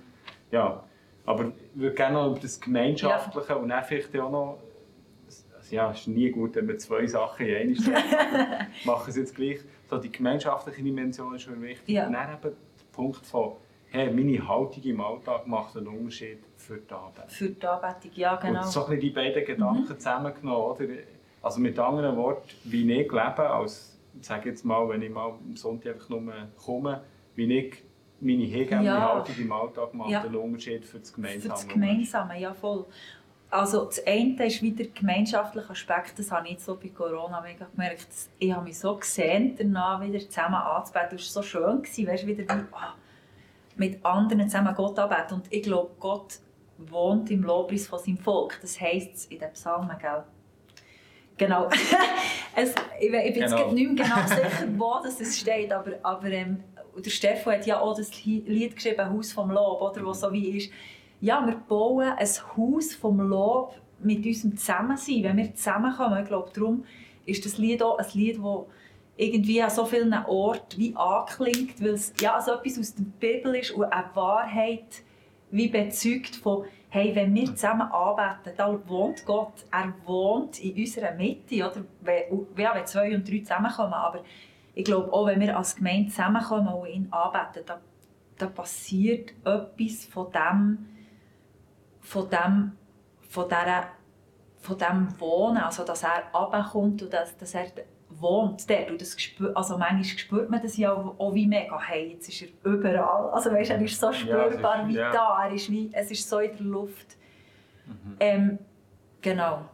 ja. 0.51 0.83
Aber 1.25 1.45
ich 1.45 1.79
würde 1.79 1.95
gerne 1.95 2.15
noch 2.15 2.31
über 2.31 2.39
das 2.39 2.59
Gemeinschaftliche 2.59 3.57
und 3.57 3.69
dann 3.69 3.83
vielleicht 3.83 4.17
auch 4.17 4.31
noch 4.31 4.59
also 5.63 5.75
ja, 5.75 5.91
es 5.91 6.01
ist 6.01 6.07
nie 6.07 6.29
gut, 6.29 6.55
wenn 6.55 6.65
man 6.65 6.77
zwei 6.77 7.07
Sachen 7.07 7.45
in 7.45 7.55
eine 7.55 7.75
stellt. 7.75 7.95
machen 8.85 9.09
es 9.09 9.15
jetzt 9.15 9.33
gleich. 9.33 9.59
So, 9.89 9.97
die 9.97 10.11
gemeinschaftliche 10.11 10.83
Dimension 10.83 11.33
ist 11.35 11.47
mir 11.47 11.61
wichtig. 11.61 11.95
Ja. 11.95 12.07
Und 12.07 12.13
dann 12.13 12.33
eben 12.33 12.41
der 12.41 12.51
Punkt 12.91 13.25
von, 13.25 13.53
hey, 13.89 14.11
meine 14.11 14.45
Haltung 14.45 14.83
im 14.83 14.99
Alltag 14.99 15.47
macht 15.47 15.77
einen 15.77 15.87
Unterschied 15.87 16.39
für 16.57 16.77
die 16.77 16.93
Arbeit. 16.93 17.31
Für 17.31 17.49
die 17.49 17.65
Anbetung, 17.65 18.11
ja 18.15 18.35
genau. 18.35 18.61
Und 18.61 18.67
so 18.67 18.85
ein 18.87 18.99
die 18.99 19.11
beiden 19.11 19.45
Gedanken 19.45 19.87
zusammengenommen. 19.87 20.63
Oder? 20.63 20.85
Also 21.41 21.61
mit 21.61 21.79
anderen 21.79 22.17
Worten, 22.17 22.49
wie 22.65 22.81
ich 22.91 23.11
lebe, 23.11 23.49
als, 23.49 23.97
sage 24.21 24.49
jetzt 24.49 24.65
mal, 24.65 24.87
wenn 24.89 25.01
ich 25.01 25.11
mal 25.11 25.29
am 25.29 25.55
Sonntag 25.55 25.93
einfach 25.93 26.09
nur 26.09 26.21
komme, 26.57 27.03
wie 27.35 27.57
ich 27.57 27.83
meine 28.23 28.43
hingebende 28.43 28.85
Ja. 28.85 29.13
Haltung 29.13 29.35
im 29.37 29.51
Alltag 29.51 29.93
macht 29.93 30.09
Ja. 30.09 30.21
einen 30.21 30.35
Unterschied 30.35 30.85
für 30.85 30.99
das 30.99 31.09
Für 31.09 31.15
Gemeinsame. 31.15 31.53
das 31.53 31.67
Gemeinsame, 31.67 32.39
ja 32.39 32.53
voll. 32.53 32.85
Also 33.49 33.85
das 33.85 34.03
eine 34.07 34.47
ist 34.47 34.61
wieder 34.63 34.77
der 34.83 34.93
gemeinschaftliche 34.93 35.69
Aspekt, 35.69 36.17
das 36.17 36.31
habe 36.31 36.47
ich 36.47 36.53
jetzt 36.53 36.65
so 36.65 36.75
bei 36.75 36.89
Corona 36.89 37.39
mega 37.41 37.65
gemerkt. 37.65 38.07
Ich 38.39 38.51
habe 38.51 38.63
mich 38.63 38.79
so 38.79 38.95
gesehnt, 38.95 39.59
danach 39.59 40.01
wieder 40.01 40.17
zusammen 40.19 40.55
anzubeten. 40.55 41.17
Es 41.19 41.35
war 41.35 41.43
so 41.43 41.47
schön, 41.47 41.81
gewesen, 41.83 42.07
weißt, 42.07 42.25
wieder 42.25 42.43
wie, 42.43 42.61
ah, 42.71 42.95
mit 43.75 44.03
anderen 44.03 44.49
zusammen 44.49 44.73
Gott 44.73 44.97
anbeten. 44.97 45.35
Und 45.35 45.53
ich 45.53 45.61
glaube, 45.61 45.91
Gott 45.99 46.39
wohnt 46.79 47.29
im 47.29 47.43
Lobpreis 47.43 47.85
von 47.87 47.99
seinem 47.99 48.17
Volk. 48.17 48.57
Das 48.61 48.81
heisst 48.81 49.13
es 49.15 49.25
in 49.27 49.37
den 49.37 49.51
Psalmen, 49.53 49.95
gell? 50.01 50.23
Genau. 51.37 51.69
es, 52.55 52.73
ich, 52.99 53.11
ich 53.13 53.33
bin 53.33 53.43
Genau. 53.43 53.57
jetzt 53.57 53.73
nicht 53.73 53.91
mehr 53.91 54.05
genau 54.05 54.27
sicher, 54.27 54.67
wo 54.77 54.95
das 55.03 55.37
steht, 55.37 55.71
aber, 55.71 55.91
aber 56.01 56.27
ähm, 56.27 56.63
der 56.97 57.09
Stefan 57.09 57.55
hat 57.55 57.65
ja 57.65 57.79
auch 57.79 57.95
das 57.95 58.23
Li- 58.25 58.43
Lied 58.45 58.75
geschrieben, 58.75 59.09
«Haus 59.09 59.31
vom 59.31 59.51
Lob», 59.51 59.81
oder, 59.81 60.05
wo 60.05 60.13
so 60.13 60.31
wie 60.31 60.57
ist, 60.57 60.71
ja, 61.21 61.45
wir 61.45 61.55
bauen 61.55 62.13
ein 62.17 62.27
Haus 62.57 62.93
vom 62.93 63.19
Lob 63.21 63.75
mit 63.99 64.25
unserem 64.25 64.57
Zusammensein, 64.57 65.23
wenn 65.23 65.37
wir 65.37 65.55
zusammenkommen. 65.55 66.21
Ich 66.21 66.27
glaube, 66.27 66.51
darum 66.53 66.83
ist 67.25 67.45
das 67.45 67.57
Lied 67.57 67.81
auch 67.81 67.97
ein 67.97 68.05
Lied, 68.13 68.37
das 68.37 68.65
irgendwie 69.15 69.61
an 69.61 69.69
so 69.69 69.85
vielen 69.85 70.13
Orten 70.13 70.79
wie 70.79 70.95
anklingt, 70.95 71.81
weil 71.81 71.93
es 71.93 72.13
ja, 72.19 72.41
so 72.41 72.53
etwas 72.53 72.79
aus 72.79 72.95
der 72.95 73.03
Bibel 73.03 73.55
ist 73.55 73.71
und 73.71 73.85
eine 73.85 74.09
Wahrheit 74.15 75.03
wie 75.51 75.67
bezeugt 75.67 76.35
von 76.35 76.65
hey, 76.89 77.15
wenn 77.15 77.33
wir 77.33 77.45
zusammen 77.55 77.91
anbeten, 77.91 78.53
da 78.55 78.79
wohnt 78.87 79.25
Gott. 79.25 79.65
Er 79.71 79.93
wohnt 80.05 80.63
in 80.63 80.75
unserer 80.75 81.15
Mitte. 81.15 81.55
Oder? 81.55 81.83
Ja, 82.55 82.75
wenn 82.75 82.85
zwei 82.85 83.15
und 83.15 83.27
drei 83.27 83.39
zusammenkommen. 83.39 83.93
Aber 83.93 84.23
ich 84.73 84.85
glaube 84.85 85.11
auch, 85.13 85.27
wenn 85.27 85.39
wir 85.39 85.57
als 85.57 85.75
Gemeinde 85.75 86.09
zusammenkommen 86.09 86.67
und 86.67 86.87
ihn 86.87 87.07
anbeten, 87.11 87.63
da, 87.65 87.79
da 88.37 88.47
passiert 88.47 89.31
etwas 89.45 90.05
von 90.05 90.31
dem, 90.31 90.85
von 92.01 92.29
dem, 92.29 92.71
von 93.29 93.45
dieser, 93.47 93.83
von 94.59 94.77
dem 94.77 95.19
Wohnen. 95.19 95.57
Also, 95.57 95.83
dass 95.83 96.03
er 96.03 96.23
runterkommt 96.33 97.03
und 97.03 97.13
dass, 97.13 97.37
dass 97.37 97.53
er 97.53 97.67
wohnt 98.09 98.69
dort. 98.69 98.89
Und 98.89 99.01
das 99.01 99.19
spür, 99.19 99.55
also 99.55 99.77
manchmal 99.77 100.03
spürt 100.03 100.49
man 100.49 100.61
das 100.61 100.77
ja 100.77 100.93
auch, 100.93 101.33
wie 101.33 101.47
mega. 101.47 101.79
Hey, 101.81 102.13
jetzt 102.13 102.29
ist 102.29 102.41
er 102.41 102.71
überall. 102.71 103.29
Also 103.31 103.51
weißt, 103.51 103.71
er 103.71 103.81
ist 103.81 103.99
so 103.99 104.11
spürbar 104.11 104.81
ist- 104.83 104.87
wie 104.89 104.95
ja. 104.95 105.11
da. 105.11 105.45
Er 105.45 105.53
ist 105.53 105.69
wie, 105.71 105.89
es 105.93 106.11
ist 106.11 106.27
so 106.29 106.39
in 106.39 106.51
der 106.57 106.65
Luft. 106.65 107.17
Mhm. 107.85 108.15
Ähm, 108.19 108.59
genau. 109.21 109.65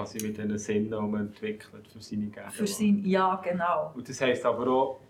Quasi 0.00 0.26
mit 0.26 0.36
diesen 0.38 0.58
Sinnen, 0.58 0.90
die 0.90 0.96
man 0.96 1.20
entwickelt 1.20 1.86
für 1.88 2.00
seine 2.00 2.26
Gegenwart. 2.26 2.52
Für 2.52 2.66
sein, 2.66 3.02
ja, 3.04 3.36
genau. 3.36 3.92
Und 3.94 4.08
das 4.08 4.20
heisst 4.20 4.46
aber 4.46 4.66
auch, 4.68 5.00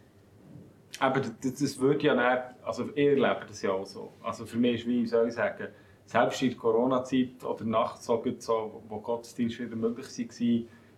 aber 0.98 1.20
das, 1.20 1.32
das 1.40 1.78
würde 1.78 2.06
ja 2.06 2.14
nicht, 2.14 2.64
also 2.64 2.88
ich 2.94 3.06
erlebe 3.06 3.44
das 3.46 3.62
ja 3.62 3.70
auch 3.70 3.86
so. 3.86 4.12
Also 4.22 4.44
für 4.44 4.58
mich 4.58 4.80
ist, 4.80 4.86
wie 4.88 5.06
soll 5.06 5.28
ich 5.28 5.34
sagen, 5.34 5.68
selbst 6.06 6.42
in 6.42 6.48
der 6.48 6.58
Corona-Zeit 6.58 7.44
oder 7.44 7.64
nachts, 7.64 8.04
so, 8.04 8.22
so, 8.38 8.82
wo 8.88 8.98
Gottesdienst 8.98 9.60
wieder 9.60 9.76
möglich 9.76 10.06
war, 10.06 10.24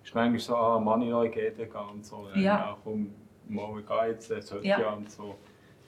ist 0.05 0.15
manchmal 0.15 0.39
so, 0.39 0.57
ah, 0.57 0.81
Mann, 0.81 1.03
ich 1.03 1.33
GD 1.33 1.67
gehen 1.67 1.69
und 1.93 2.07
so. 2.07 2.29
Ja. 2.35 2.41
ja 2.41 2.79
komm, 2.83 3.13
mal, 3.49 3.79
ich 3.79 3.87
gehe 3.87 4.09
jetzt, 4.09 4.31
es 4.31 4.49
sollte 4.49 4.67
ja. 4.67 4.81
Ja. 4.81 4.93
und 4.95 5.11
so. 5.11 5.35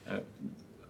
Äh, 0.05 0.21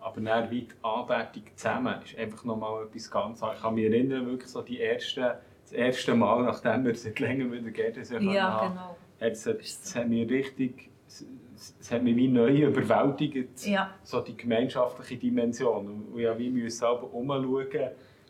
aber 0.01 0.21
dann 0.21 0.51
wie 0.51 0.63
die 0.63 0.75
Anbetung 0.83 1.43
zusammen 1.55 1.95
ist 2.03 2.17
einfach 2.17 2.43
nochmal 2.43 2.83
etwas 2.83 3.09
ganz 3.09 3.41
anderes. 3.41 3.57
Ich 3.57 3.63
kann 3.63 3.73
mich 3.73 3.85
erinnern, 3.85 4.25
wirklich 4.27 4.51
so 4.51 4.61
die 4.61 4.81
ersten, 4.81 5.31
erste 5.75 6.15
Mal, 6.15 6.43
nachdem 6.43 6.85
wir 6.85 6.95
seit 6.95 7.19
längerem 7.19 7.51
wieder 7.51 7.71
haben, 8.11 8.31
Ja, 8.31 8.67
genau. 8.67 8.95
es 9.19 9.45
hat, 9.45 9.59
es 9.61 9.95
hat 9.95 10.07
mich 10.09 10.29
richtig, 10.29 10.89
es, 11.07 11.91
hat 11.91 12.03
mich 12.03 12.15
wie 12.15 12.27
neu 12.27 12.63
überwältigt, 12.63 13.65
Ja, 13.65 13.91
so 14.03 14.21
die 14.21 14.35
gemeinschaftliche 14.35 15.17
Dimension. 15.17 15.87
Und 15.87 16.19
ich 16.19 16.27
musste 16.27 16.55
wie 16.55 16.69
selber 16.69 17.13
umschauen, 17.13 17.43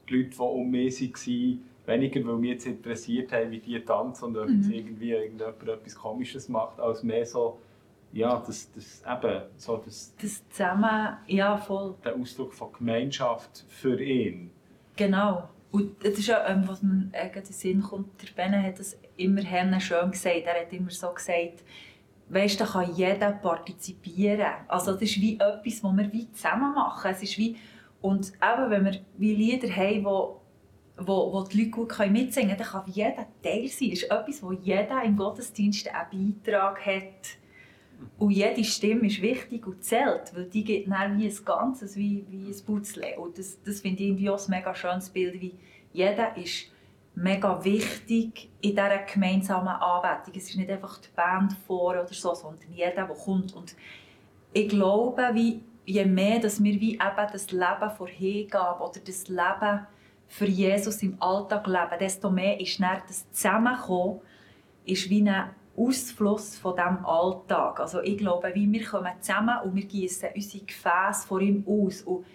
die 0.08 0.14
Leute, 0.16 0.36
die 0.38 0.40
um 0.40 0.70
mich 0.72 1.02
waren, 1.02 1.60
weniger, 1.88 2.26
weil 2.28 2.36
mich 2.36 2.50
jetzt 2.52 2.66
interessiert 2.68 3.32
haben, 3.32 3.52
wie 3.52 3.60
die 3.60 3.80
tanzen 3.80 4.26
und 4.26 4.38
ob 4.38 4.48
Mhm. 4.50 4.56
jetzt 4.58 4.70
irgendwie 4.72 5.12
irgendjemand 5.12 5.62
etwas 5.68 5.96
Komisches 5.96 6.50
macht, 6.50 6.80
als 6.80 7.04
mehr 7.04 7.26
so, 7.26 7.60
ja, 8.12 8.42
das, 8.46 8.72
das 8.72 9.04
eben, 9.04 9.42
so 9.58 9.78
das, 9.86 10.14
das 10.22 10.48
zusammen, 10.50 11.18
ja, 11.28 11.58
voll. 11.58 11.96
der 12.04 12.16
Ausdruck 12.16 12.54
von 12.54 12.72
Gemeinschaft 12.74 13.66
für 13.68 14.00
ihn. 14.02 14.52
Genau. 14.96 15.50
Und 15.76 16.06
das 16.06 16.14
ist 16.14 16.28
ja, 16.28 16.48
ähm, 16.48 16.66
was 16.68 16.82
mir 16.82 17.10
äh, 17.12 17.28
in 17.28 17.34
den 17.34 17.44
Sinn 17.44 17.82
kommt, 17.82 18.22
der 18.22 18.34
Benne 18.34 18.64
hat 18.64 18.80
das 18.80 18.98
immer 19.18 19.42
schön 19.82 20.10
gesagt. 20.10 20.44
Er 20.46 20.62
hat 20.62 20.72
immer 20.72 20.90
so 20.90 21.12
gesagt, 21.12 21.66
weißt, 22.30 22.62
da 22.62 22.66
kann 22.66 22.96
jeder 22.96 23.34
partizipieren. 23.34 24.54
Also 24.70 24.94
das 24.94 25.02
ist 25.02 25.20
wie 25.20 25.34
etwas, 25.34 25.84
was 25.84 25.98
wir 25.98 26.14
wie 26.14 26.32
zusammen 26.32 26.74
machen. 26.74 27.12
Es 27.12 27.22
ist 27.24 27.38
wie, 27.38 27.58
und 28.00 28.32
eben, 28.42 28.70
wenn 28.70 28.86
wir 28.86 29.02
wie 29.18 29.36
Lieder 29.36 29.68
haben, 29.76 30.06
wo, 30.06 30.40
wo, 30.98 31.34
wo 31.34 31.44
die 31.44 31.58
Leute 31.58 31.72
gut 31.72 32.00
mitsingen 32.10 32.56
können, 32.56 32.58
dann 32.58 32.68
kann 32.68 32.92
jeder 32.94 33.28
Teil 33.44 33.68
sein. 33.68 33.90
Es 33.92 34.04
ist 34.04 34.04
etwas, 34.04 34.44
wo 34.44 34.54
jeder 34.54 35.04
im 35.04 35.18
Gottesdienst 35.18 35.90
einen 35.94 36.36
Beitrag 36.42 36.86
hat. 36.86 37.38
Und 38.18 38.32
jede 38.32 38.64
Stimme 38.64 39.08
ist 39.08 39.22
wichtig 39.22 39.68
und 39.68 39.84
zählt, 39.84 40.34
weil 40.34 40.46
die 40.46 40.64
geht 40.64 40.90
dann 40.90 41.20
wie 41.20 41.28
ein 41.28 41.46
Ganzes, 41.46 41.96
wie, 41.96 42.26
wie 42.30 42.48
ein 42.48 42.66
Putzle. 42.66 43.20
Und 43.20 43.38
das, 43.38 43.62
das 43.64 43.82
finde 43.82 44.04
ich 44.04 44.10
irgendwie 44.10 44.30
auch 44.30 44.40
ein 44.40 44.50
mega 44.50 44.74
schönes 44.74 45.10
Bild, 45.10 45.40
wie 45.42 45.54
jeder 45.92 46.36
ist 46.38 46.72
mega 47.16 47.64
wichtig 47.64 48.50
in 48.62 48.72
dieser 48.72 49.00
gemeinsamen 49.00 49.68
Anbetung. 49.68 50.34
Es 50.36 50.50
ist 50.50 50.58
nicht 50.58 50.70
einfach 50.70 50.98
die 51.00 51.10
Band 51.16 51.54
vor 51.66 51.92
oder 51.92 52.08
so, 52.14 52.34
sondern 52.34 52.72
jeder, 52.74 52.92
der 52.92 53.08
kommt. 53.08 53.54
Und 53.54 53.76
ich 54.54 54.70
glaube, 54.70 55.30
wie 55.34 55.62
je 55.86 56.06
mehr 56.06 56.40
dass 56.40 56.64
wir 56.64 56.80
wie 56.82 56.94
eben 56.94 57.32
das 57.32 57.52
Leben 57.52 57.90
vor 57.96 58.08
Hingabe 58.08 58.84
oder 58.84 59.00
das 59.00 59.28
Leben 59.28 59.88
für 60.28 60.46
Jesus 60.46 61.02
im 61.04 61.22
Alltag 61.22 61.68
leben, 61.68 62.00
desto 62.00 62.32
mehr 62.32 62.60
ist 62.60 62.80
dann 62.80 63.02
das 63.08 63.30
Zusammenkommen 63.32 64.22
ist 64.86 65.10
wie 65.10 65.28
ein 65.28 65.50
Ausfluss 65.78 66.58
von 66.58 66.76
diesem 66.76 67.06
Alltag. 67.06 67.80
Also 67.80 68.02
ich 68.02 68.18
glaube, 68.18 68.52
wie 68.54 68.72
wir 68.72 68.86
kommen 68.86 69.12
zusammen 69.20 69.58
und 69.64 69.76
wir 69.76 69.86
gießen 69.86 70.30
unsere 70.36 70.66
Gefäße 70.66 71.28
vor 71.28 71.42
ihm 71.42 71.64
aus. 71.68 72.02
Und, 72.04 72.26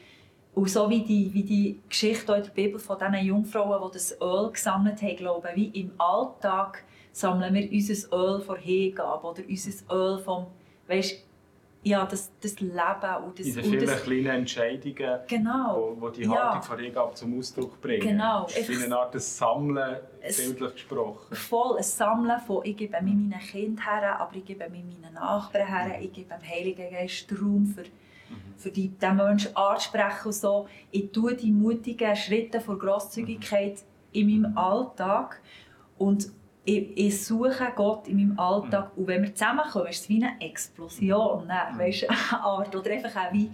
und 0.54 0.68
so 0.68 0.90
wie 0.90 1.02
die, 1.02 1.32
wie 1.32 1.42
die 1.42 1.80
Geschichte 1.88 2.34
in 2.34 2.42
der 2.42 2.50
Bibel 2.50 2.78
von 2.78 2.98
diesen 2.98 3.24
Jungfrauen, 3.24 3.80
die 3.88 3.92
das 3.94 4.16
Öl 4.20 4.50
gesammelt 4.50 5.00
haben, 5.02 5.16
glaube 5.16 5.48
wie 5.54 5.68
im 5.68 5.92
Alltag 5.98 6.84
sammeln 7.12 7.54
wir 7.54 7.70
unser 7.70 8.16
Öl 8.16 8.40
vor 8.40 8.56
Hingabe 8.58 9.26
oder 9.26 9.42
unser 9.48 9.94
Öl 9.94 10.18
vom, 10.18 10.46
weißt, 10.86 11.24
ja, 11.82 12.04
das, 12.04 12.30
das 12.40 12.60
Leben 12.60 12.74
und 13.24 13.38
das... 13.38 13.46
Diese 13.46 13.62
vielen 13.62 13.86
das, 13.86 14.02
kleinen 14.02 14.26
Entscheidungen, 14.26 15.20
genau, 15.26 15.94
wo, 15.96 16.02
wo 16.02 16.08
die 16.10 16.22
ja. 16.24 16.48
Haltung 16.48 16.62
von 16.62 16.78
Hingabe 16.78 17.14
zum 17.14 17.38
Ausdruck 17.38 17.80
bringen. 17.80 18.06
Genau. 18.06 18.46
Es 18.46 18.68
ist 18.68 18.84
eine 18.84 18.98
Art 18.98 19.14
des 19.14 19.38
Sammeln, 19.38 19.96
Es- 20.20 20.36
bildlich 20.36 20.74
gesprochen. 20.74 21.34
voll 21.34 21.78
ein 21.78 21.82
Sammeln 21.82 22.38
von 22.40 22.64
ich 22.64 22.76
gebe 22.76 23.00
mir 23.00 23.14
meinen 23.14 23.38
Kindern 23.38 23.82
her, 23.84 24.20
aber 24.20 24.36
ich 24.36 24.44
gebe 24.44 24.68
mir 24.68 24.84
meinen 24.84 25.14
Nachbarn 25.14 25.66
her, 25.66 26.00
ich 26.00 26.12
gebe 26.12 26.34
dem 26.34 26.48
Heiligen 26.48 26.90
Geist 26.90 27.32
Raum 27.32 27.64
für, 27.66 27.84
für 28.58 28.70
die, 28.70 28.88
den 28.88 29.16
Menschen 29.16 29.56
anzusprechen 29.56 30.26
und 30.26 30.32
so. 30.34 30.68
Ich 30.90 31.10
tue 31.12 31.34
die 31.34 31.50
mutigen 31.50 32.14
Schritte 32.14 32.60
von 32.60 32.78
Grosszügigkeit 32.78 33.82
in 34.12 34.42
meinem 34.42 34.58
Alltag 34.58 35.40
und 35.96 36.30
ich, 36.64 36.96
ich 36.96 37.24
suche 37.24 37.72
Gott 37.74 38.08
in 38.08 38.16
meinem 38.16 38.38
Alltag 38.38 38.92
und 38.96 39.06
wenn 39.06 39.22
wir 39.22 39.34
zusammenkommen, 39.34 39.86
ist 39.88 40.02
es 40.02 40.08
wie 40.08 40.22
eine 40.22 40.40
Explosion, 40.40 41.46
ne? 41.46 41.58
weißt, 41.76 42.08
eine 42.08 42.18
Art 42.42 42.74
oder 42.74 42.90
einfach 42.90 43.16
auch 43.16 43.32
wie 43.32 43.50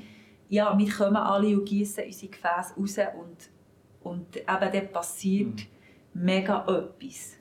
ja, 0.49 0.77
wir 0.79 0.93
kommen 0.93 1.17
alle 1.17 1.59
und 1.59 1.65
gießen 1.65 2.05
unsere 2.05 2.31
Gefäße 2.31 2.75
raus 2.79 2.99
und, 3.19 3.51
und 4.03 4.37
eben 4.37 4.47
dann 4.49 4.93
passiert 4.93 5.67
mega 6.15 6.63
etwas. 6.63 7.37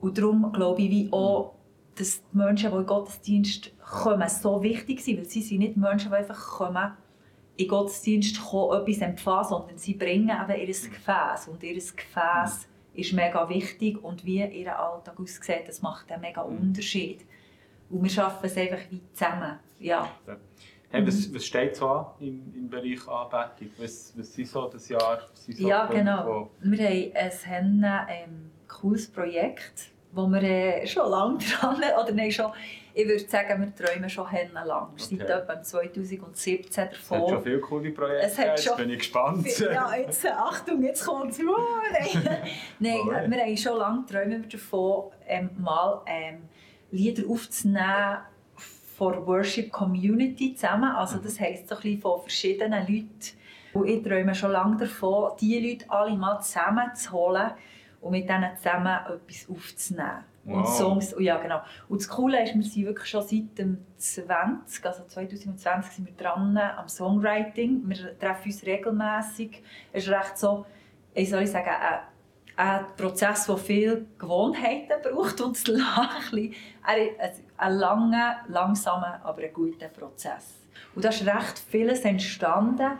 Und 0.00 0.18
darum 0.18 0.52
glaube 0.52 0.82
ich, 0.82 0.90
wie 0.90 1.12
auch, 1.12 1.54
dass 1.94 2.22
die 2.22 2.36
Menschen, 2.36 2.70
die 2.72 2.76
in 2.76 2.86
Gottesdienst 2.86 3.72
kommen, 3.78 4.28
so 4.28 4.62
wichtig 4.62 5.00
sind, 5.00 5.18
weil 5.18 5.24
sie 5.24 5.40
sind 5.40 5.58
nicht 5.58 5.76
Menschen, 5.76 6.10
die 6.10 6.16
einfach 6.16 6.58
kommen, 6.58 6.92
in 7.56 7.68
Gottesdienst 7.68 8.40
kommen, 8.42 8.82
etwas 8.82 9.00
empfangen, 9.00 9.48
sondern 9.48 9.78
sie 9.78 9.94
bringen 9.94 10.28
eben 10.28 10.60
ihr 10.60 10.66
Gefäß. 10.66 11.48
Und 11.48 11.62
ihr 11.62 11.74
Gefäß 11.74 12.68
ist 12.96 13.12
mega 13.12 13.48
wichtig 13.48 14.02
und 14.02 14.24
wie 14.24 14.42
ihr 14.44 14.78
Alltag 14.78 15.18
aussieht, 15.20 15.64
das 15.66 15.82
macht 15.82 16.10
einen 16.10 16.22
mega 16.22 16.40
Unterschied. 16.42 17.24
Und 17.90 18.02
wir 18.02 18.10
schaffen 18.10 18.46
es 18.46 18.56
einfach 18.56 18.80
wie 18.90 19.00
zusammen. 19.12 19.58
Ja. 19.78 20.08
Hey, 20.90 21.02
Mhm. 21.02 21.06
was, 21.08 21.34
was 21.34 21.44
steht 21.44 21.76
so 21.76 21.88
an 21.88 22.06
im, 22.20 22.52
im 22.54 22.68
Bereich 22.70 23.06
Anbetung? 23.08 23.68
Was, 23.78 24.12
was 24.16 24.32
sind 24.32 24.48
so 24.48 24.66
das 24.68 24.88
Jahr? 24.88 25.18
was 25.30 25.46
so 25.46 25.68
Ja, 25.68 25.80
Punkte, 25.86 25.98
genau. 25.98 26.50
Wir 26.60 26.88
haben 26.88 27.84
ein 27.84 28.06
ähm, 28.08 28.50
cooles 28.68 29.08
Projekt, 29.10 29.90
wo 30.12 30.26
wir 30.28 30.42
äh, 30.42 30.86
schon 30.86 31.10
lange 31.10 31.38
dran 31.60 31.76
oder 31.76 32.12
nein, 32.12 32.30
schon, 32.30 32.52
ich 32.98 33.06
würde 33.06 33.28
sagen, 33.28 33.60
wir 33.60 33.74
träumen 33.74 34.08
schon 34.08 34.26
lang. 34.54 34.88
Okay. 34.94 35.18
etwa 35.20 35.62
2017 35.62 36.64
Es 36.66 36.78
hat 36.78 36.92
davon. 36.92 37.28
schon 37.28 37.42
viele 37.42 37.60
coole 37.60 37.90
Projekte. 37.90 38.26
Es 38.26 38.38
hat 38.38 38.58
schon 38.58 38.72
Jetzt 38.72 38.76
bin 38.78 38.90
ich 38.90 38.98
gespannt. 39.00 39.58
Ja, 39.58 39.94
jetzt, 39.94 40.24
äh, 40.24 40.28
Achtung, 40.28 40.82
jetzt 40.82 41.04
kommt 41.04 41.30
es. 41.30 41.38
Nein, 42.78 43.00
Alright. 43.04 43.30
wir 43.30 43.38
haben 43.42 43.56
schon 43.58 43.76
lange 43.76 44.06
träumen 44.06 44.42
wir 44.42 44.48
davon, 44.48 45.10
ähm, 45.26 45.50
mal 45.58 46.00
ähm, 46.06 46.48
Lieder 46.90 47.28
aufzunehmen 47.28 48.16
von 48.96 49.26
Worship 49.26 49.70
Community 49.70 50.54
zusammen. 50.54 50.90
Also 50.96 51.18
das 51.18 51.38
heisst 51.38 51.68
so 51.68 51.74
ein 51.74 51.82
bisschen 51.82 52.00
von 52.00 52.20
verschiedenen 52.22 52.80
Leuten. 52.80 53.36
Und 53.74 53.88
ich 53.88 54.02
träume 54.02 54.34
schon 54.34 54.52
lange 54.52 54.78
davon, 54.78 55.32
diese 55.38 55.60
Leute 55.60 55.84
alle 55.90 56.16
mal 56.16 56.40
zusammenzuholen 56.40 57.50
und 58.00 58.12
mit 58.12 58.24
ihnen 58.24 58.56
zusammen 58.56 58.98
etwas 59.06 59.50
aufzunehmen. 59.50 60.24
Und 60.46 60.62
Wow. 60.62 60.78
Songs, 60.78 61.14
oh 61.16 61.20
ja 61.20 61.38
genau. 61.38 61.60
Und 61.88 62.00
das 62.00 62.08
Coole 62.08 62.42
ist, 62.42 62.54
wir 62.54 62.62
sind 62.62 62.86
wirklich 62.86 63.08
schon 63.08 63.22
seit 63.22 63.58
dem 63.58 63.78
20, 63.96 64.86
also 64.86 65.04
2020 65.04 65.92
sind 65.92 66.06
wir 66.06 66.14
dran 66.14 66.56
am 66.56 66.88
Songwriting. 66.88 67.82
Wir 67.84 68.16
treffen 68.18 68.46
uns 68.46 68.64
regelmäßig. 68.64 69.62
Es 69.92 70.04
ist 70.04 70.10
recht 70.10 70.38
so, 70.38 70.64
ich 71.14 71.28
soll 71.28 71.42
ich 71.42 71.50
sagen, 71.50 71.68
ein, 71.68 71.98
ein 72.56 72.86
Prozess, 72.96 73.46
der 73.46 73.56
viel 73.56 74.06
Gewohnheiten 74.18 75.02
braucht 75.02 75.40
und 75.40 75.56
es 75.56 75.64
ein, 75.68 76.54
ein, 77.56 77.76
langer, 77.76 78.36
langsamer, 78.48 79.20
aber 79.24 79.42
ein 79.42 79.52
guter 79.52 79.88
Prozess. 79.88 80.54
Und 80.94 81.04
da 81.04 81.08
ist 81.08 81.26
recht 81.26 81.58
vieles 81.68 82.00
entstanden. 82.02 82.92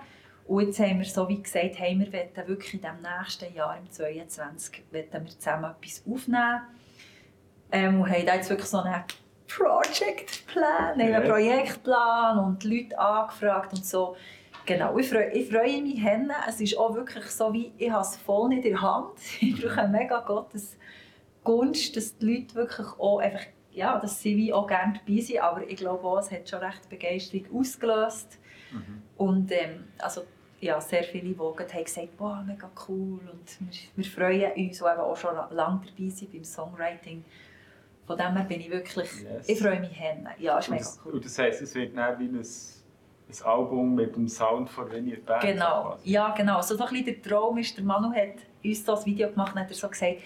Und 0.46 0.66
jetzt 0.66 0.78
haben 0.78 0.98
wir, 0.98 1.04
so 1.04 1.28
wie 1.28 1.42
gesagt, 1.42 1.78
haben 1.78 2.00
wir 2.00 2.12
wollen 2.12 2.48
wirklich 2.48 2.74
in 2.74 2.80
dem 2.80 3.02
nächsten 3.02 3.52
Jahr, 3.54 3.76
im 3.78 3.90
2022, 3.90 4.84
wollen 4.90 5.06
wir 5.12 5.38
zusammen 5.38 5.74
etwas 5.80 6.02
aufnehmen. 6.08 6.62
Ähm, 7.72 8.00
und 8.00 8.10
haben 8.10 8.26
da 8.26 8.34
jetzt 8.34 8.48
wirklich 8.50 8.68
so 8.68 8.78
einen 8.78 9.02
Projectplan, 9.48 11.00
einen 11.00 11.12
Yes. 11.12 11.28
Projektplan 11.28 12.38
und 12.38 12.62
die 12.62 12.82
Leute 12.82 12.98
angefragt 12.98 13.72
und 13.72 13.84
so. 13.84 14.16
Genau, 14.66 14.98
ich 14.98 15.08
freue, 15.08 15.30
ich 15.30 15.48
freue 15.48 15.80
mich. 15.80 16.02
Henne. 16.02 16.34
Es 16.48 16.60
ist 16.60 16.76
auch 16.76 16.94
wirklich 16.94 17.24
so, 17.26 17.52
wie 17.52 17.72
ich 17.78 17.90
habe 17.90 18.02
es 18.02 18.16
voll 18.16 18.48
nicht 18.48 18.64
in 18.64 18.72
der 18.72 18.82
Hand. 18.82 19.12
Ich 19.40 19.62
brauche 19.62 19.86
mega 19.88 20.20
Gottes 20.20 20.76
Gunst, 21.44 21.96
dass 21.96 22.18
die 22.18 22.34
Leute 22.34 22.54
wirklich 22.56 22.86
auch 22.98 23.18
einfach, 23.18 23.46
ja, 23.70 23.98
dass 24.00 24.20
sie 24.20 24.36
wie 24.36 24.52
auch 24.52 24.66
gerne 24.66 24.94
dabei 24.94 25.20
sind. 25.20 25.40
Aber 25.40 25.62
ich 25.68 25.76
glaube 25.76 26.04
auch, 26.04 26.18
es 26.18 26.32
hat 26.32 26.48
schon 26.48 26.58
recht 26.58 26.88
Begeisterung 26.88 27.60
ausgelöst. 27.60 28.38
Mhm. 28.72 29.02
Und 29.16 29.52
ähm, 29.52 29.84
also, 29.98 30.22
ja, 30.60 30.80
sehr 30.80 31.04
viele, 31.04 31.28
die 31.28 31.38
haben 31.38 31.84
gesagt 31.84 32.08
wow, 32.18 32.38
mega 32.44 32.68
cool. 32.88 33.20
Und 33.30 33.60
wir, 33.60 33.78
wir 33.94 34.04
freuen 34.04 34.52
uns, 34.52 34.78
die 34.78 34.84
auch 34.84 35.16
schon 35.16 35.36
lange 35.50 35.82
dabei 35.86 36.08
sind 36.08 36.32
beim 36.32 36.44
Songwriting. 36.44 37.24
Von 38.06 38.16
dem 38.16 38.36
her 38.36 38.44
bin 38.48 38.60
ich 38.60 38.70
wirklich, 38.70 39.10
Yes. 39.22 39.48
ich 39.48 39.58
freue 39.60 39.80
mich 39.80 39.90
hin. 39.92 40.28
Ja, 40.38 40.58
ist 40.58 40.68
Und 40.68 40.74
mega 40.74 40.84
das, 40.84 41.00
cool. 41.04 41.12
und 41.14 41.24
das 41.24 41.38
heisst, 41.38 41.60
es 41.62 41.74
wird 41.74 41.96
dann 41.96 42.18
wie 42.18 42.24
ein, 42.28 42.36
ein 42.38 43.44
Album 43.44 43.94
mit 43.96 44.14
dem 44.14 44.28
Sound 44.28 44.70
von 44.70 44.90
Vineyard 44.90 45.24
Band. 45.26 45.42
Genau, 45.42 45.82
quasi. 45.90 46.10
ja 46.10 46.30
genau. 46.30 46.60
So, 46.62 46.76
so 46.76 46.84
ein 46.84 46.90
bisschen 46.90 47.06
der 47.06 47.22
Traum 47.22 47.58
ist, 47.58 47.76
der 47.76 47.84
Manu 47.84 48.12
hat 48.14 48.36
uns 48.64 48.84
das 48.84 49.04
Video 49.06 49.28
gemacht 49.30 49.54
und 49.54 49.60
hat 49.62 49.68
er 49.70 49.74
so 49.76 49.88
gesagt, 49.88 50.16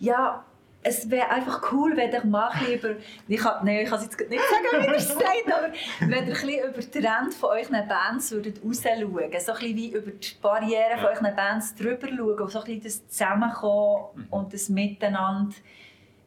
ja, 0.00 0.44
es 0.82 1.10
wäre 1.10 1.28
einfach 1.30 1.72
cool, 1.72 1.96
wenn 1.96 2.12
ihr 2.12 2.24
mal 2.24 2.48
ein 2.50 2.72
über, 2.72 2.94
ich 3.26 3.40
kann, 3.40 3.64
nein, 3.64 3.80
ich 3.82 3.90
kann 3.90 3.98
es 3.98 4.04
jetzt 4.04 4.18
nicht 4.30 4.40
sagen, 4.42 4.82
wie 4.82 4.86
ihr 4.86 4.94
es 4.96 5.08
sagt, 5.12 5.52
aber 5.52 5.72
wenn 6.00 6.28
ihr 6.28 6.36
ein 6.36 6.70
über 6.70 6.80
die 6.80 6.90
Trend 7.00 7.34
von 7.34 7.50
euren 7.50 7.88
Bands 7.88 8.30
würdet 8.30 8.60
rausschauen, 8.64 9.02
so 9.04 9.16
ein 9.18 9.30
bisschen 9.30 9.76
wie 9.76 9.92
über 9.92 10.10
die 10.12 10.28
Barrieren 10.40 10.98
von 10.98 11.06
euren 11.06 11.36
Bands 11.36 11.74
drüber 11.74 12.06
schauen 12.08 12.40
und 12.40 12.50
so 12.50 12.58
ein 12.60 12.64
bisschen 12.64 12.82
das 12.82 13.08
Zusammenkommen 13.08 14.04
Mhm. 14.14 14.26
und 14.30 14.52
das 14.54 14.68
Miteinander. 14.68 15.54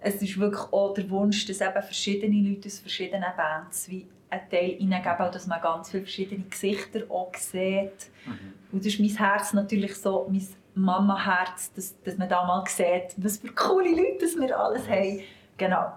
Es 0.03 0.21
ist 0.21 0.39
wirklich 0.39 0.63
auch 0.71 0.93
der 0.93 1.09
Wunsch, 1.09 1.45
dass 1.45 1.61
eben 1.61 1.81
verschiedene 1.81 2.49
Leute 2.49 2.67
aus 2.67 2.79
verschiedenen 2.79 3.31
Bands 3.37 3.89
wie 3.89 4.07
einen 4.29 4.49
Teil 4.49 4.71
hineingeben 4.77 5.25
und 5.27 5.35
dass 5.35 5.45
man 5.47 5.61
ganz 5.61 5.91
viele 5.91 6.03
verschiedene 6.03 6.43
Gesichter 6.45 7.01
auch 7.09 7.33
sieht. 7.35 8.09
Mhm. 8.25 8.53
Und 8.71 8.79
das 8.85 8.93
ist 8.93 8.99
mein 8.99 9.09
Herz 9.15 9.53
natürlich 9.53 9.95
so, 9.95 10.27
mein 10.31 10.45
Mama-Herz, 10.73 11.71
dass, 11.73 12.01
dass 12.03 12.17
man 12.17 12.29
da 12.29 12.45
mal 12.45 12.63
sieht, 12.67 13.13
was 13.17 13.37
für 13.37 13.49
coole 13.53 13.89
Leute 13.91 14.17
das 14.21 14.35
wir 14.39 14.57
alles 14.57 14.87
haben. 14.89 15.19
Genau. 15.57 15.93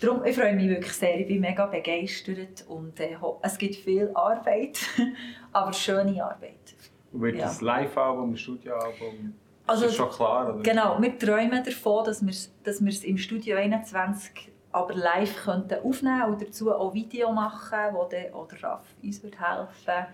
Darum, 0.00 0.24
ich 0.24 0.34
freue 0.34 0.54
mich 0.54 0.68
wirklich 0.68 0.92
sehr, 0.92 1.20
ich 1.20 1.28
bin 1.28 1.40
mega 1.40 1.66
begeistert 1.66 2.64
und 2.68 2.98
äh, 2.98 3.16
es 3.42 3.56
gibt 3.56 3.76
viel 3.76 4.10
Arbeit, 4.14 4.78
aber 5.52 5.72
schöne 5.72 6.24
Arbeit. 6.24 6.74
Und 7.12 7.20
wird 7.22 7.36
Ja. 7.36 7.44
das 7.44 7.60
Live-Album, 7.60 8.32
ein 8.32 8.36
Studioalbum, 8.36 9.34
Also, 9.66 9.84
ist 9.86 9.90
das 9.92 9.96
schon 9.96 10.10
klar? 10.10 10.54
Oder? 10.54 10.62
Genau, 10.62 11.00
wir 11.00 11.18
träumen 11.18 11.64
davon, 11.64 12.04
dass 12.04 12.22
wir 12.22 12.30
es 12.30 12.52
dass 12.62 12.82
wir 12.82 12.90
es 12.90 13.04
im 13.04 13.16
Studio 13.18 13.56
21 13.56 14.50
aber 14.72 14.94
live 14.94 15.44
könnten 15.44 15.78
aufnehmen 15.84 16.22
und 16.24 16.42
dazu 16.42 16.72
auch 16.72 16.92
Video 16.94 17.30
machen, 17.30 17.78
wo 17.92 18.04
dann 18.04 18.32
auch 18.34 18.48
der 18.48 18.62
Raff 18.62 18.84
uns 19.02 19.22
wird 19.22 19.36
helfen 19.40 20.06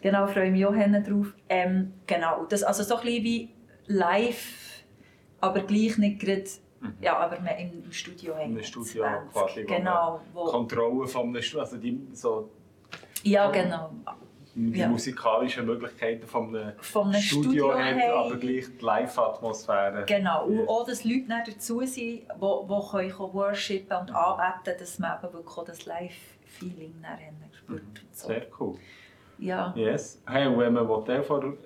Genau, 0.00 0.26
freue 0.26 0.50
mich 0.50 0.64
auch 0.64 0.74
drauf. 1.02 1.34
Ähm, 1.48 1.92
genau, 2.06 2.44
das, 2.44 2.62
also 2.62 2.82
so 2.84 2.96
ein 2.96 3.02
bisschen 3.02 3.24
wie 3.24 3.50
live, 3.86 4.84
aber 5.40 5.60
gleich 5.60 5.98
nicht 5.98 6.20
gerade, 6.20 6.44
Mhm. 6.84 6.94
ja, 7.00 7.16
aber 7.16 7.40
mehr 7.40 7.56
im, 7.58 7.82
im 7.84 7.92
Studio 7.92 8.34
Im 8.34 8.56
21. 8.58 8.66
Studio 8.66 9.04
quasi, 9.32 9.64
Genau, 9.64 10.20
wo, 10.34 10.44
Kontrolle 10.44 11.08
einem 11.14 11.40
Studio, 11.40 11.60
also 11.60 11.76
die, 11.78 11.98
so 12.12 12.50
ja 13.22 13.50
genau. 13.50 13.90
Die 14.54 14.78
Ja. 14.78 14.88
musikalischen 14.88 15.66
Möglichkeiten 15.66 16.26
von 16.26 16.54
einem 16.54 16.72
Von 16.80 17.08
einem 17.08 17.20
Studio, 17.20 17.50
Studio 17.50 17.74
hat, 17.74 17.94
haben. 17.96 18.00
aber 18.26 18.36
gleich 18.36 18.64
die 18.78 18.84
Live-Atmosphäre. 18.84 20.04
Genau, 20.06 20.46
und 20.46 20.58
Yes. 20.58 20.68
auch, 20.68 20.86
dass 20.86 21.04
Leute 21.04 21.24
dann 21.28 21.42
dazu 21.46 21.80
sind, 21.80 21.96
die, 21.96 22.20
die 22.20 22.80
können 22.90 23.32
worshipen 23.32 23.96
und 23.98 24.10
anbeten, 24.14 24.74
dass 24.78 24.98
man 24.98 25.12
eben 25.22 25.32
wirklich 25.32 25.56
auch 25.56 25.64
das 25.64 25.86
Live-Feeling 25.86 26.94
spürt. 27.52 27.80
Und 27.82 28.00
so. 28.12 28.26
Sehr 28.28 28.46
cool. 28.60 28.76
Ja. 29.38 29.72
Yes. 29.76 30.22
Hey, 30.26 30.46
und 30.46 30.58
wenn 30.58 30.72
man 30.72 31.04
Teil 31.04 31.22
von, 31.22 31.58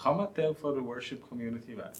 kann 0.00 0.16
man 0.16 0.32
Teil 0.32 0.54
von 0.54 0.74
der 0.74 0.84
Worship-Community 0.84 1.76
werden? 1.76 1.92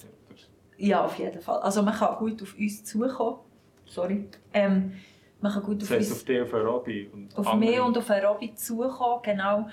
Ja, 0.78 1.04
auf 1.04 1.18
jeden 1.18 1.40
Fall. 1.40 1.58
Also 1.60 1.82
man 1.82 1.94
kann 1.94 2.16
gut 2.16 2.42
auf 2.42 2.54
uns 2.56 2.84
zukommen. 2.84 3.38
Sorry. 3.86 4.26
Ähm, 4.52 4.92
man 5.40 5.52
kann 5.52 5.62
gut 5.62 5.80
Das 5.82 5.90
auf 5.90 5.96
heisst 5.96 6.10
uns 6.10 6.20
auf 6.20 6.24
dich, 6.26 6.42
auf 6.42 6.52
Robbie 6.54 7.10
und 7.12 7.36
auf 7.36 7.46
andere. 7.46 7.70
mich 7.70 7.80
und 7.80 7.98
auf 7.98 8.10
Robbie 8.10 8.54
zukommen, 8.54 9.22
genau. 9.22 9.68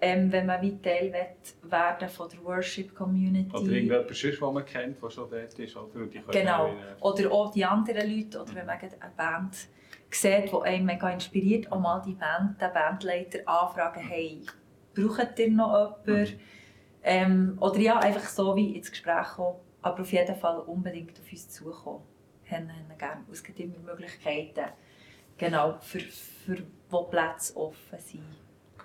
Ähm, 0.00 0.30
wenn 0.30 0.46
man 0.46 0.62
wie 0.62 0.80
Teil 0.80 1.12
werden 1.62 2.08
von 2.08 2.28
der 2.28 2.44
Worship 2.44 2.94
Community. 2.94 3.50
Oder 3.50 3.72
irgendjemand 3.72 4.08
sonst, 4.14 4.40
den 4.40 4.54
man 4.54 4.64
kennt, 4.64 5.02
der 5.02 5.10
schon 5.10 5.30
dort 5.30 5.58
ist. 5.58 5.76
Oder? 5.76 6.06
Die 6.06 6.20
genau. 6.30 6.70
Oder 7.00 7.32
auch 7.32 7.52
die 7.52 7.64
anderen 7.64 8.16
Leute. 8.16 8.40
Oder 8.40 8.54
wenn 8.54 8.66
man 8.66 8.78
eine 8.78 9.12
Band 9.16 9.56
sieht, 10.10 10.52
die 10.52 10.62
einen 10.62 10.86
mega 10.86 11.10
inspiriert, 11.10 11.70
auch 11.72 11.80
mal 11.80 12.00
die 12.06 12.14
Band, 12.14 12.60
den 12.60 12.72
Bandleiter 12.72 13.40
anfragen, 13.46 14.02
hey, 14.02 14.42
braucht 14.94 15.38
ihr 15.38 15.50
noch 15.50 16.02
jemanden? 16.06 16.34
Mhm. 16.34 16.40
Ähm, 17.02 17.58
oder 17.60 17.78
ja, 17.78 17.98
einfach 17.98 18.28
so 18.28 18.54
wie 18.56 18.76
ins 18.76 18.90
Gespräch 18.90 19.28
kommen, 19.36 19.58
aber 19.82 20.02
auf 20.02 20.12
jeden 20.12 20.34
Fall 20.36 20.58
unbedingt 20.60 21.18
auf 21.18 21.30
uns 21.30 21.48
zukommen. 21.48 22.02
Haben, 22.50 22.68
haben 22.70 22.98
gerne. 22.98 23.24
Es 23.30 23.42
gibt 23.42 23.60
immer 23.60 23.78
Möglichkeiten, 23.78 24.70
genau, 25.36 25.78
für, 25.80 26.00
für 26.00 26.62
wo 26.88 27.04
Plätze 27.04 27.54
offen 27.56 27.98
sind, 27.98 28.22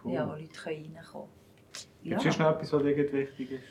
cool. 0.06 0.14
ja, 0.14 0.28
wo 0.28 0.32
Leute 0.32 0.47
können 0.47 0.95
reinkommen 0.95 1.04
können. 1.04 1.43
Ja. 2.04 2.18
Gibt 2.18 2.34
es 2.34 2.39
noch 2.39 2.51
etwas, 2.51 2.74
was 2.74 2.84
dir 2.84 3.14
wichtig 3.14 3.51
ist? 3.51 3.64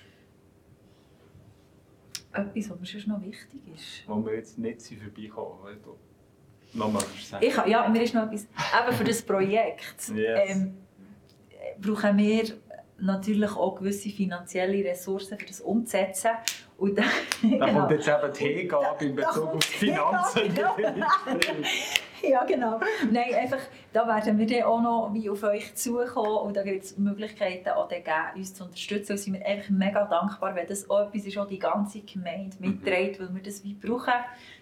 Etwas, 2.33 2.70
was 2.70 2.80
mir 2.80 2.87
sonst 2.87 3.07
noch 3.07 3.22
wichtig 3.22 3.61
ist? 3.74 4.09
Wo 4.09 4.24
wir 4.24 4.35
jetzt 4.35 4.59
nicht 4.59 4.83
vorbeikommen, 4.83 5.59
weil 5.62 5.76
du 5.76 5.99
nochmal 6.72 7.03
sagen. 7.22 7.45
Ich, 7.45 7.57
ja, 7.66 7.89
mir 7.89 8.03
ist 8.03 8.14
noch 8.14 8.24
etwas, 8.24 8.45
eben 8.45 8.97
für 8.97 9.05
das 9.05 9.22
Projekt 9.22 10.09
yes. 10.14 10.51
ähm, 10.51 10.78
brauchen 11.78 12.16
wir 12.16 12.45
natürlich 12.99 13.51
auch 13.51 13.76
gewisse 13.78 14.09
finanzielle 14.09 14.83
Ressourcen, 14.85 15.39
für 15.39 15.47
das 15.47 15.61
umzusetzen. 15.61 16.30
Und 16.78 16.97
dann, 16.97 17.05
da 17.43 17.49
genau. 17.66 17.80
kommt 17.80 17.91
jetzt 17.91 18.09
eben 18.09 18.33
die 18.33 18.55
Hingabe 18.61 19.05
in 19.05 19.14
Bezug 19.14 19.49
auf 19.49 19.66
die 19.66 19.87
Finanzen. 19.87 20.41
ja, 22.29 22.45
genau. 22.45 22.81
Nein, 23.11 23.35
einfach, 23.35 23.61
da 23.93 24.07
werden 24.07 24.39
wir 24.39 24.47
dann 24.47 24.62
auch 24.62 24.81
noch 24.81 25.11
wie 25.14 25.29
auf 25.29 25.43
euch 25.43 25.75
zukommen 25.75 26.47
und 26.47 26.57
da 26.57 26.62
gibt 26.62 26.85
es 26.85 26.99
Möglichkeiten, 26.99 27.68
auch 27.70 27.89
geben, 27.89 28.05
uns 28.37 28.55
zu 28.55 28.64
unterstützen. 28.64 29.12
Und 29.12 29.18
sind 29.18 29.35
wir 29.35 29.47
einfach 29.47 29.70
mega 29.70 30.05
dankbar, 30.05 30.55
wenn 30.55 30.66
das 30.66 30.89
auch 30.89 31.09
etwas 31.09 31.27
ist, 31.27 31.37
was 31.37 31.49
die 31.49 31.59
ganze 31.59 32.01
Gemeinde 32.01 32.57
mhm. 32.59 32.70
mitträgt, 32.70 33.20
weil 33.20 33.35
wir 33.35 33.43
das 33.43 33.64
wie 33.64 33.75
brauchen, 33.75 34.14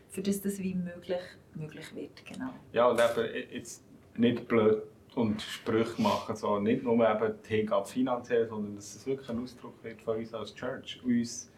für 0.09 0.23
das 0.23 0.41
das 0.41 0.59
wie 0.59 0.75
möglich, 0.75 1.21
möglich 1.55 1.95
wird. 1.95 2.25
Genau. 2.27 2.51
Ja, 2.73 2.87
und 2.87 3.01
eben 3.01 3.53
jetzt 3.53 3.85
nicht 4.17 4.49
blöd 4.49 4.83
und 5.15 5.43
Sprüche 5.43 6.01
machen. 6.01 6.37
So, 6.37 6.59
nicht 6.59 6.83
nur 6.83 7.09
eben 7.09 7.35
die 7.49 7.57
Hingabe 7.57 7.87
finanziell, 7.87 8.47
sondern 8.49 8.77
dass 8.77 8.95
es 8.95 9.07
wirklich 9.07 9.29
ein 9.29 9.43
Ausdruck 9.43 9.83
wird 9.83 10.01
von 10.03 10.19
uns 10.19 10.33
als 10.35 10.55
Church. 10.55 11.01
Uns, 11.05 11.51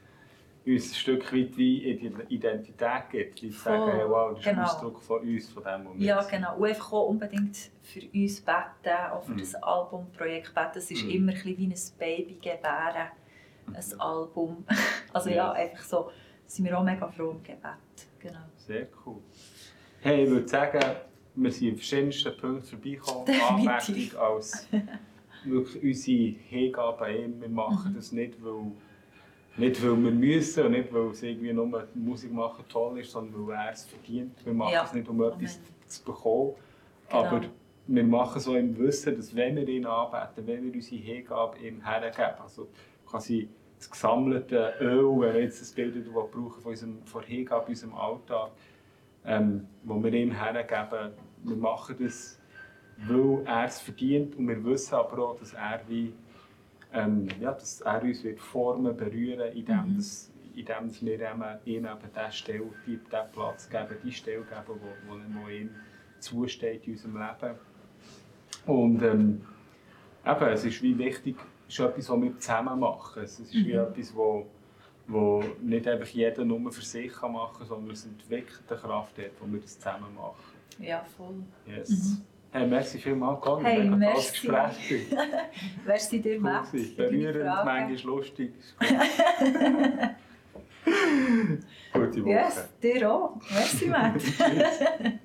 uns 0.65 0.91
ein 0.91 0.95
Stück 0.95 1.33
weit 1.33 1.57
wie 1.57 1.91
Identität 2.29 3.11
gibt. 3.11 3.41
Die 3.41 3.51
sagen, 3.51 3.91
hey, 3.93 4.09
wow, 4.09 4.31
das 4.31 4.39
ist 4.39 4.45
genau. 4.45 4.61
ein 4.61 4.65
Ausdruck 4.67 5.01
von 5.01 5.21
uns, 5.21 5.49
von 5.49 5.65
dem, 5.65 5.87
was 5.87 5.93
Ja, 5.97 6.23
genau. 6.23 6.57
Und 6.57 6.69
einfach 6.69 6.93
auch 6.93 7.09
unbedingt 7.09 7.57
für 7.83 8.01
uns 8.15 8.41
beten, 8.41 8.97
auch 9.13 9.23
für 9.23 9.33
mhm. 9.33 9.39
das 9.39 9.55
Albumprojekt 9.57 10.55
beten. 10.55 10.79
Es 10.79 10.91
ist 10.91 11.05
mhm. 11.05 11.11
immer 11.11 11.33
ein 11.33 11.45
wie 11.45 11.67
ein 11.67 11.75
Baby 11.99 12.35
gebären, 12.35 13.09
ein 13.67 13.73
mhm. 13.73 14.01
Album. 14.01 14.65
Also 15.15 15.29
ja, 15.29 15.37
ja, 15.37 15.53
einfach 15.53 15.85
so 15.85 16.11
sind 16.47 16.65
wir 16.65 16.79
auch 16.79 16.83
mega 16.85 17.07
froh 17.09 17.33
im 17.33 17.43
Gebet. 17.43 18.09
Genau. 18.19 18.39
Sehr 18.57 18.87
cool. 19.05 19.19
Hey, 20.01 20.25
ich 20.25 20.31
würde 20.31 20.49
sagen, 20.49 20.81
wir 21.35 21.51
sind 21.51 21.73
auf 21.73 21.79
verschiedensten 21.79 22.37
Punkten 22.37 22.63
vorbeigekommen. 22.63 23.41
Anmerkung 23.49 24.19
als 24.19 24.69
wirklich 25.45 25.83
unsere 25.83 26.39
Hingabe 26.49 27.05
an. 27.05 27.41
Wir 27.41 27.49
machen 27.49 27.93
mhm. 27.93 27.97
das 27.97 28.13
nicht, 28.13 28.43
weil, 28.43 28.73
nicht, 29.57 29.83
weil 29.83 30.03
wir 30.03 30.11
müssen 30.11 30.65
und 30.65 30.73
nicht, 30.73 30.93
weil 30.93 31.11
es 31.11 31.23
irgendwie 31.23 31.53
nur 31.53 31.87
Musik 31.95 32.33
machen 32.33 32.65
toll 32.69 33.01
ist, 33.01 33.11
sondern 33.11 33.47
weil 33.47 33.57
er 33.57 33.73
es 33.73 33.85
verdient. 33.85 34.45
Wir 34.45 34.55
machen 34.55 34.73
ja. 34.73 34.85
es 34.85 34.95
nicht, 34.95 35.09
um 35.09 35.23
etwas 35.23 35.61
zu 35.87 36.05
bekommen. 36.05 36.55
Genau. 37.09 37.25
Aber 37.25 37.41
wir 37.87 38.05
machen 38.05 38.39
es 38.39 38.45
so 38.45 38.57
im 38.57 38.79
Wissen, 38.79 39.17
dass 39.17 39.35
wenn 39.35 39.57
wir 39.57 39.69
ihn 39.69 39.85
anbeten, 39.85 40.47
wenn 40.47 40.65
wir 40.65 40.73
unsere 40.73 41.03
Hingabe 41.03 41.59
ihm 41.59 41.85
hergeben, 41.85 42.41
also 42.43 42.69
quasi 43.07 43.49
das 43.77 43.91
gesammelte 43.91 44.75
Öl, 44.81 45.21
wenn 45.21 45.35
wir 45.35 45.43
jetzt 45.43 45.61
das 45.61 45.73
Bild 45.73 46.13
brauchen 46.13 46.63
von, 46.63 46.71
unserem, 46.71 47.05
von 47.05 47.23
Hingabe 47.23 47.65
in 47.67 47.71
unserem 47.71 47.95
Alltag, 47.95 48.53
ähm, 49.27 49.67
wo 49.83 50.03
wir 50.03 50.13
ihm 50.13 50.33
hergeben. 50.33 51.13
Wir 51.45 51.57
machen 51.57 51.97
das, 52.01 52.41
weil 53.09 53.45
er 53.45 53.67
es 53.67 53.81
verdient 53.81 54.37
und 54.37 54.49
wir 54.49 54.65
wissen 54.65 54.95
aber 54.95 55.19
auch, 55.19 55.37
dass 55.39 55.53
er, 55.53 55.81
wie, 55.89 56.15
ähm, 56.93 57.29
ja, 57.41 57.53
dass 57.53 57.81
er 57.81 58.03
uns 58.03 58.23
wird 58.25 58.41
formen, 58.41 58.97
berühren, 58.97 59.53
indem, 59.53 59.93
mhm. 59.93 59.97
dass, 59.97 60.31
indem 60.55 60.89
dass 60.89 61.05
wir 61.05 61.61
ihm, 61.65 61.85
eben 61.85 61.99
diese 62.15 62.33
Stelle, 62.33 62.65
die, 62.87 62.97
diesen 62.97 63.33
Platz 63.33 63.69
geben, 63.69 63.97
die 64.05 64.13
Stelle 64.13 64.43
geben, 64.43 64.63
wo, 64.67 64.75
wo, 65.09 65.19
wo 65.43 65.49
ihm 65.49 65.71
zusteht 66.19 66.87
in 66.87 66.93
unserem 66.93 67.17
Leben. 67.17 67.55
Und 68.67 69.03
ähm, 69.03 69.43
eben, 70.25 70.49
es 70.49 70.65
ist 70.65 70.83
wie 70.83 70.97
wichtig, 70.97 71.37
es 71.69 71.75
ist 71.75 71.81
etwas, 71.81 72.11
was 72.11 72.21
wir 72.21 72.39
zusammen 72.39 72.81
machen. 72.81 73.23
Es 73.23 73.41
ist 73.41 73.55
mhm. 73.55 73.67
wie 73.67 73.73
etwas, 73.73 74.15
wo 74.15 74.47
wo 75.07 75.43
nicht 75.61 75.87
einfach 75.87 76.09
jeder 76.09 76.45
nur 76.45 76.71
für 76.71 76.83
sich 76.83 77.13
machen 77.23 77.59
kann, 77.59 77.67
sondern 77.67 77.91
es 77.91 78.05
entwickelt 78.05 78.63
eine 78.69 78.79
Kraft 78.79 79.19
dort, 79.19 79.33
wo 79.41 79.53
wir 79.53 79.61
das 79.61 79.79
zusammen 79.79 80.15
machen. 80.15 80.37
Ja, 80.79 81.05
voll. 81.17 81.43
Yes. 81.67 81.91
Mhm. 81.91 82.23
Hey, 82.55 82.67
merci 82.67 82.99
vielmals, 82.99 83.41
Conny. 83.41 83.65
Hey, 83.65 83.79
Mega 83.79 83.97
merci. 83.97 84.47
Gespräch. 84.47 85.07
merci 85.87 86.21
dir, 86.21 86.39
Matt. 86.39 86.71
Berührend, 86.71 87.65
manchmal 87.65 87.97
lustig. 88.05 88.53
Gute 91.95 92.25
Woche. 92.25 92.31
Yes, 92.31 92.69
dir 92.83 93.11
auch. 93.11 93.37
Merci, 93.51 93.87
Matt. 93.87 94.21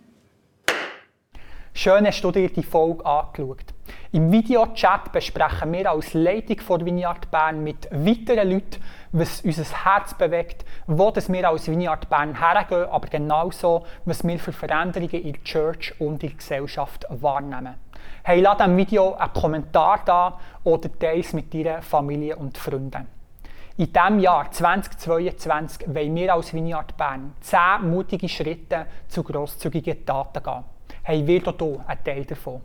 Schön 1.73 2.05
hast 2.07 2.23
du 2.23 2.31
dir 2.31 2.49
die 2.49 2.63
Folge 2.63 3.05
angeschaut. 3.05 3.76
Im 4.11 4.31
Videochat 4.31 5.11
besprechen 5.11 5.71
wir 5.73 5.91
als 5.91 6.13
Leitung 6.13 6.59
von 6.59 6.85
Vineyard 6.85 7.29
Bern 7.29 7.63
mit 7.63 7.89
weiteren 7.91 8.49
Leuten, 8.49 8.81
was 9.11 9.41
unser 9.41 9.63
Herz 9.63 10.13
bewegt, 10.13 10.65
wo 10.87 11.13
wir 11.13 11.49
als 11.49 11.67
Vineyard 11.67 12.09
Bern 12.09 12.39
hergehen, 12.39 12.89
aber 12.89 13.07
genauso, 13.07 13.85
was 14.05 14.25
wir 14.25 14.39
für 14.39 14.53
Veränderungen 14.53 15.09
in 15.09 15.33
der 15.33 15.43
Church 15.43 15.93
und 15.99 16.23
in 16.23 16.29
der 16.29 16.37
Gesellschaft 16.37 17.05
wahrnehmen. 17.09 17.75
Hey, 18.23 18.41
lass 18.41 18.57
diesem 18.57 18.77
Video 18.77 19.13
einen 19.13 19.33
Kommentar 19.33 20.01
da 20.05 20.39
oder 20.63 20.89
teile 20.97 21.19
es 21.19 21.33
mit 21.33 21.53
deiner 21.53 21.81
Familie 21.81 22.35
und 22.35 22.57
Freunden. 22.57 23.07
In 23.77 23.93
diesem 23.93 24.19
Jahr 24.19 24.49
2022 24.49 25.87
wollen 25.93 26.15
wir 26.15 26.33
als 26.33 26.53
Vineyard 26.53 26.97
Bern 26.97 27.33
zehn 27.41 27.89
mutige 27.89 28.27
Schritte 28.27 28.87
zu 29.07 29.21
grosszügigen 29.23 30.05
Taten 30.05 30.41
gehen. 30.41 30.63
Hey, 31.03 31.41
auch 31.45 31.53
hier 31.57 31.83
ein 31.85 32.03
Teil 32.03 32.25
davon. 32.25 32.61